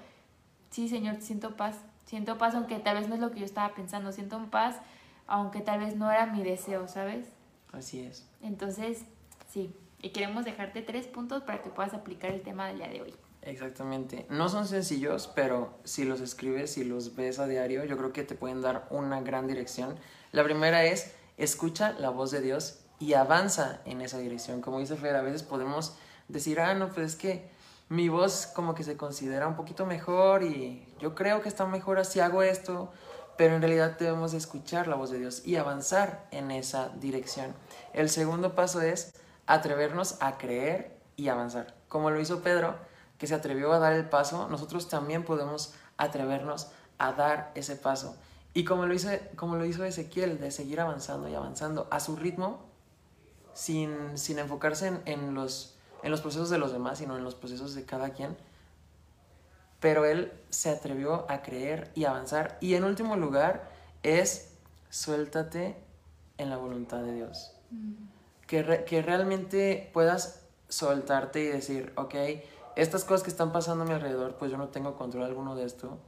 sí, 0.70 0.88
Señor, 0.88 1.16
siento 1.20 1.56
paz. 1.56 1.76
Siento 2.06 2.36
paz 2.36 2.54
aunque 2.54 2.78
tal 2.78 2.96
vez 2.96 3.08
no 3.08 3.14
es 3.14 3.20
lo 3.20 3.30
que 3.30 3.40
yo 3.40 3.44
estaba 3.44 3.74
pensando. 3.74 4.12
Siento 4.12 4.38
paz 4.50 4.80
aunque 5.26 5.60
tal 5.60 5.80
vez 5.80 5.96
no 5.96 6.10
era 6.10 6.26
mi 6.26 6.42
deseo, 6.42 6.88
¿sabes? 6.88 7.32
Así 7.72 8.00
es. 8.00 8.28
Entonces, 8.42 9.04
sí. 9.48 9.74
Y 10.00 10.10
queremos 10.10 10.44
dejarte 10.44 10.82
tres 10.82 11.06
puntos 11.06 11.42
para 11.42 11.62
que 11.62 11.70
puedas 11.70 11.94
aplicar 11.94 12.30
el 12.30 12.42
tema 12.42 12.66
del 12.66 12.78
día 12.78 12.88
de 12.88 13.02
hoy. 13.02 13.14
Exactamente. 13.42 14.26
No 14.30 14.48
son 14.48 14.66
sencillos, 14.66 15.30
pero 15.34 15.78
si 15.84 16.04
los 16.04 16.20
escribes 16.20 16.78
y 16.78 16.84
los 16.84 17.16
ves 17.16 17.38
a 17.38 17.46
diario, 17.46 17.84
yo 17.84 17.96
creo 17.96 18.12
que 18.12 18.22
te 18.22 18.36
pueden 18.36 18.62
dar 18.62 18.86
una 18.90 19.20
gran 19.20 19.48
dirección. 19.48 19.96
La 20.30 20.44
primera 20.44 20.84
es, 20.84 21.12
escucha 21.36 21.92
la 21.98 22.10
voz 22.10 22.30
de 22.30 22.40
Dios 22.40 22.78
y 23.00 23.14
avanza 23.14 23.80
en 23.84 24.00
esa 24.00 24.18
dirección. 24.18 24.60
Como 24.60 24.78
dice 24.78 24.96
Fer, 24.96 25.16
a 25.16 25.22
veces 25.22 25.42
podemos 25.42 25.96
decir, 26.28 26.60
ah, 26.60 26.74
no, 26.74 26.88
pues 26.90 27.14
es 27.14 27.16
que 27.16 27.50
mi 27.88 28.08
voz 28.08 28.46
como 28.46 28.74
que 28.74 28.84
se 28.84 28.96
considera 28.96 29.48
un 29.48 29.56
poquito 29.56 29.86
mejor 29.86 30.44
y 30.44 30.86
yo 31.00 31.14
creo 31.14 31.42
que 31.42 31.48
está 31.48 31.66
mejor 31.66 31.98
así 31.98 32.20
hago 32.20 32.44
esto, 32.44 32.92
pero 33.36 33.56
en 33.56 33.60
realidad 33.60 33.98
debemos 33.98 34.34
escuchar 34.34 34.86
la 34.86 34.94
voz 34.94 35.10
de 35.10 35.18
Dios 35.18 35.42
y 35.44 35.56
avanzar 35.56 36.26
en 36.30 36.52
esa 36.52 36.90
dirección. 37.00 37.54
El 37.92 38.08
segundo 38.08 38.54
paso 38.54 38.80
es 38.80 39.12
atrevernos 39.46 40.16
a 40.20 40.38
creer 40.38 40.96
y 41.16 41.28
avanzar. 41.28 41.74
Como 41.88 42.10
lo 42.10 42.20
hizo 42.20 42.40
Pedro, 42.40 42.76
que 43.22 43.28
se 43.28 43.36
atrevió 43.36 43.72
a 43.72 43.78
dar 43.78 43.92
el 43.92 44.08
paso, 44.08 44.48
nosotros 44.48 44.88
también 44.88 45.24
podemos 45.24 45.74
atrevernos 45.96 46.72
a 46.98 47.12
dar 47.12 47.52
ese 47.54 47.76
paso. 47.76 48.16
Y 48.52 48.64
como 48.64 48.84
lo 48.84 48.94
hizo, 48.94 49.10
como 49.36 49.54
lo 49.54 49.64
hizo 49.64 49.84
Ezequiel, 49.84 50.40
de 50.40 50.50
seguir 50.50 50.80
avanzando 50.80 51.28
y 51.28 51.34
avanzando 51.36 51.86
a 51.92 52.00
su 52.00 52.16
ritmo, 52.16 52.64
sin, 53.54 54.18
sin 54.18 54.40
enfocarse 54.40 54.88
en, 54.88 55.02
en, 55.04 55.34
los, 55.34 55.76
en 56.02 56.10
los 56.10 56.20
procesos 56.20 56.50
de 56.50 56.58
los 56.58 56.72
demás, 56.72 56.98
sino 56.98 57.16
en 57.16 57.22
los 57.22 57.36
procesos 57.36 57.76
de 57.76 57.84
cada 57.84 58.10
quien. 58.10 58.36
Pero 59.78 60.04
él 60.04 60.32
se 60.50 60.70
atrevió 60.70 61.24
a 61.30 61.42
creer 61.42 61.92
y 61.94 62.06
avanzar. 62.06 62.58
Y 62.60 62.74
en 62.74 62.82
último 62.82 63.14
lugar 63.14 63.70
es 64.02 64.48
suéltate 64.90 65.76
en 66.38 66.50
la 66.50 66.56
voluntad 66.56 67.02
de 67.02 67.14
Dios. 67.14 67.52
Mm. 67.70 67.92
Que, 68.48 68.64
re- 68.64 68.84
que 68.84 69.00
realmente 69.00 69.90
puedas 69.92 70.40
soltarte 70.68 71.40
y 71.44 71.46
decir, 71.46 71.92
ok, 71.96 72.14
estas 72.76 73.04
cosas 73.04 73.22
que 73.22 73.30
están 73.30 73.52
pasando 73.52 73.84
a 73.84 73.86
mi 73.86 73.92
alrededor, 73.92 74.36
pues 74.36 74.50
yo 74.50 74.56
no 74.56 74.68
tengo 74.68 74.96
control 74.96 75.24
alguno 75.24 75.54
de 75.54 75.64
esto, 75.64 75.98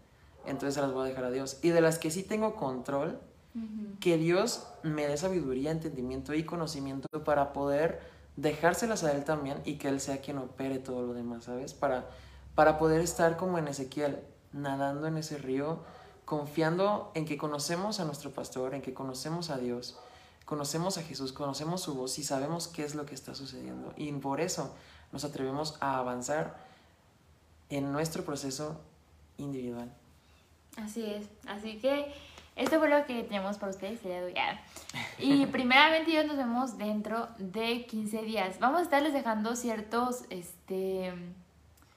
entonces 0.46 0.74
se 0.74 0.80
las 0.80 0.92
voy 0.92 1.06
a 1.06 1.08
dejar 1.08 1.24
a 1.24 1.30
Dios. 1.30 1.58
Y 1.62 1.70
de 1.70 1.80
las 1.80 1.98
que 1.98 2.10
sí 2.10 2.22
tengo 2.22 2.54
control, 2.56 3.20
que 4.00 4.18
Dios 4.18 4.66
me 4.82 5.06
dé 5.06 5.16
sabiduría, 5.16 5.70
entendimiento 5.70 6.34
y 6.34 6.44
conocimiento 6.44 7.08
para 7.24 7.52
poder 7.52 8.00
dejárselas 8.36 9.04
a 9.04 9.12
Él 9.12 9.24
también 9.24 9.60
y 9.64 9.74
que 9.74 9.88
Él 9.88 10.00
sea 10.00 10.20
quien 10.20 10.38
opere 10.38 10.78
todo 10.78 11.02
lo 11.02 11.14
demás, 11.14 11.44
¿sabes? 11.44 11.72
Para, 11.72 12.08
para 12.54 12.78
poder 12.78 13.00
estar 13.00 13.36
como 13.36 13.58
en 13.58 13.68
Ezequiel, 13.68 14.20
nadando 14.52 15.06
en 15.06 15.16
ese 15.18 15.38
río, 15.38 15.78
confiando 16.24 17.12
en 17.14 17.26
que 17.26 17.36
conocemos 17.36 18.00
a 18.00 18.04
nuestro 18.04 18.32
pastor, 18.32 18.74
en 18.74 18.82
que 18.82 18.92
conocemos 18.92 19.50
a 19.50 19.58
Dios, 19.58 19.98
conocemos 20.44 20.98
a 20.98 21.02
Jesús, 21.02 21.32
conocemos 21.32 21.80
su 21.80 21.94
voz 21.94 22.18
y 22.18 22.24
sabemos 22.24 22.66
qué 22.68 22.84
es 22.84 22.94
lo 22.94 23.06
que 23.06 23.14
está 23.14 23.34
sucediendo. 23.34 23.92
Y 23.96 24.10
por 24.12 24.40
eso 24.40 24.74
nos 25.14 25.24
atrevemos 25.24 25.78
a 25.80 25.98
avanzar 25.98 26.56
en 27.70 27.92
nuestro 27.92 28.24
proceso 28.24 28.80
individual. 29.38 29.88
Así 30.76 31.06
es. 31.06 31.28
Así 31.46 31.78
que 31.78 32.12
esto 32.56 32.80
fue 32.80 32.90
lo 32.90 33.06
que 33.06 33.22
tenemos 33.22 33.56
para 33.58 33.70
ustedes 33.70 34.02
el 34.02 34.08
día 34.08 34.20
de 34.20 34.24
hoy. 34.26 34.34
Y 35.18 35.46
primeramente 35.52 36.12
yo 36.12 36.26
nos 36.26 36.36
vemos 36.36 36.78
dentro 36.78 37.28
de 37.38 37.86
15 37.86 38.22
días. 38.22 38.58
Vamos 38.58 38.80
a 38.80 38.82
estarles 38.82 39.12
dejando 39.12 39.54
ciertos 39.54 40.24
este, 40.30 41.12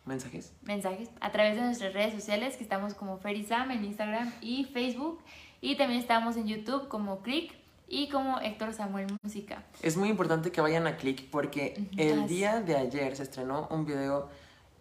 ¿Mensajes? 0.06 0.54
mensajes 0.62 1.10
a 1.20 1.32
través 1.32 1.56
de 1.56 1.64
nuestras 1.64 1.94
redes 1.94 2.14
sociales, 2.14 2.56
que 2.56 2.64
estamos 2.64 2.94
como 2.94 3.18
Ferizam 3.18 3.72
en 3.72 3.84
Instagram 3.84 4.32
y 4.42 4.66
Facebook. 4.66 5.20
Y 5.60 5.76
también 5.76 6.00
estamos 6.00 6.38
en 6.38 6.46
YouTube 6.46 6.88
como 6.88 7.24
Click 7.24 7.56
y 7.88 8.10
como 8.10 8.40
Héctor 8.40 8.74
Samuel 8.74 9.08
Música. 9.24 9.64
Es 9.82 9.98
muy 9.98 10.10
importante 10.10 10.52
que 10.52 10.62
vayan 10.62 10.88
a 10.88 10.98
Click 10.98 11.30
porque 11.30 11.88
el 11.98 12.24
así. 12.24 12.36
día 12.36 12.62
de 12.62 12.76
ayer 12.76 13.16
se 13.16 13.24
estrenó 13.24 13.68
un 13.72 13.86
video 13.86 14.30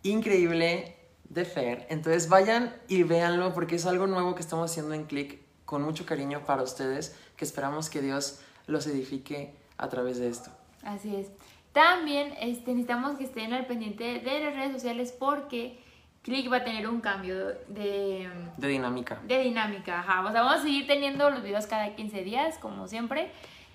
increíble 0.02 0.96
de 1.28 1.44
Fer. 1.44 1.86
Entonces 1.88 2.28
vayan 2.28 2.74
y 2.88 3.02
véanlo 3.02 3.54
porque 3.54 3.76
es 3.76 3.86
algo 3.86 4.06
nuevo 4.06 4.34
que 4.34 4.40
estamos 4.40 4.70
haciendo 4.70 4.94
en 4.94 5.04
Click 5.04 5.40
con 5.64 5.82
mucho 5.82 6.06
cariño 6.06 6.44
para 6.44 6.62
ustedes, 6.62 7.16
que 7.36 7.44
esperamos 7.44 7.90
que 7.90 8.00
Dios 8.00 8.40
los 8.66 8.86
edifique 8.86 9.54
a 9.78 9.88
través 9.88 10.18
de 10.18 10.28
esto. 10.28 10.50
Así 10.82 11.14
es. 11.14 11.28
También 11.72 12.32
este, 12.40 12.70
necesitamos 12.70 13.18
que 13.18 13.24
estén 13.24 13.52
al 13.52 13.66
pendiente 13.66 14.20
de 14.20 14.40
las 14.40 14.54
redes 14.54 14.72
sociales 14.72 15.12
porque 15.12 15.78
Click 16.26 16.52
va 16.52 16.56
a 16.58 16.64
tener 16.64 16.86
un 16.88 17.00
cambio 17.00 17.46
de, 17.68 18.28
De 18.58 18.68
dinámica. 18.68 19.20
de 19.24 19.38
dinámica. 19.44 20.00
Ajá. 20.00 20.24
O 20.26 20.32
sea, 20.32 20.42
vamos 20.42 20.58
a 20.58 20.62
seguir 20.64 20.86
teniendo 20.86 21.30
los 21.30 21.42
videos 21.42 21.66
cada 21.66 21.94
15 21.94 22.22
días, 22.24 22.58
como 22.58 22.88
siempre. 22.88 23.30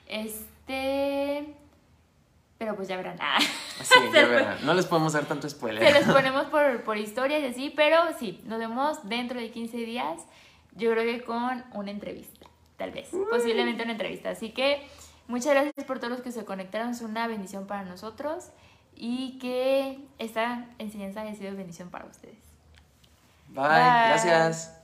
Este. 0.07 1.55
Pero 2.57 2.75
pues 2.75 2.87
ya 2.87 2.97
verán. 2.97 3.17
Ah. 3.19 3.39
Sí, 3.81 3.99
ya 4.13 4.27
verán. 4.27 4.57
No 4.65 4.73
les 4.75 4.85
podemos 4.85 5.13
dar 5.13 5.25
tanto 5.25 5.49
Se 5.49 5.55
spoiler. 5.55 5.91
los 5.93 6.03
ponemos 6.13 6.45
por, 6.45 6.83
por 6.83 6.97
historias 6.97 7.41
y 7.41 7.45
así, 7.47 7.73
pero 7.75 7.97
sí, 8.19 8.39
nos 8.45 8.59
vemos 8.59 9.07
dentro 9.09 9.39
de 9.39 9.49
15 9.49 9.77
días. 9.77 10.21
Yo 10.75 10.91
creo 10.91 11.03
que 11.03 11.23
con 11.23 11.63
una 11.73 11.89
entrevista, 11.89 12.47
tal 12.77 12.91
vez. 12.91 13.09
Posiblemente 13.29 13.81
una 13.83 13.93
entrevista. 13.93 14.29
Así 14.29 14.51
que 14.51 14.85
muchas 15.27 15.53
gracias 15.53 15.85
por 15.87 15.97
todos 15.99 16.11
los 16.11 16.21
que 16.21 16.31
se 16.31 16.45
conectaron. 16.45 16.91
Es 16.91 17.01
una 17.01 17.25
bendición 17.27 17.65
para 17.65 17.83
nosotros 17.85 18.49
y 19.03 19.39
que 19.39 19.97
esta 20.19 20.67
enseñanza 20.77 21.21
haya 21.21 21.33
sido 21.33 21.55
bendición 21.55 21.89
para 21.89 22.05
ustedes. 22.05 22.37
Bye. 23.47 23.63
Bye. 23.63 23.69
Gracias. 23.71 24.80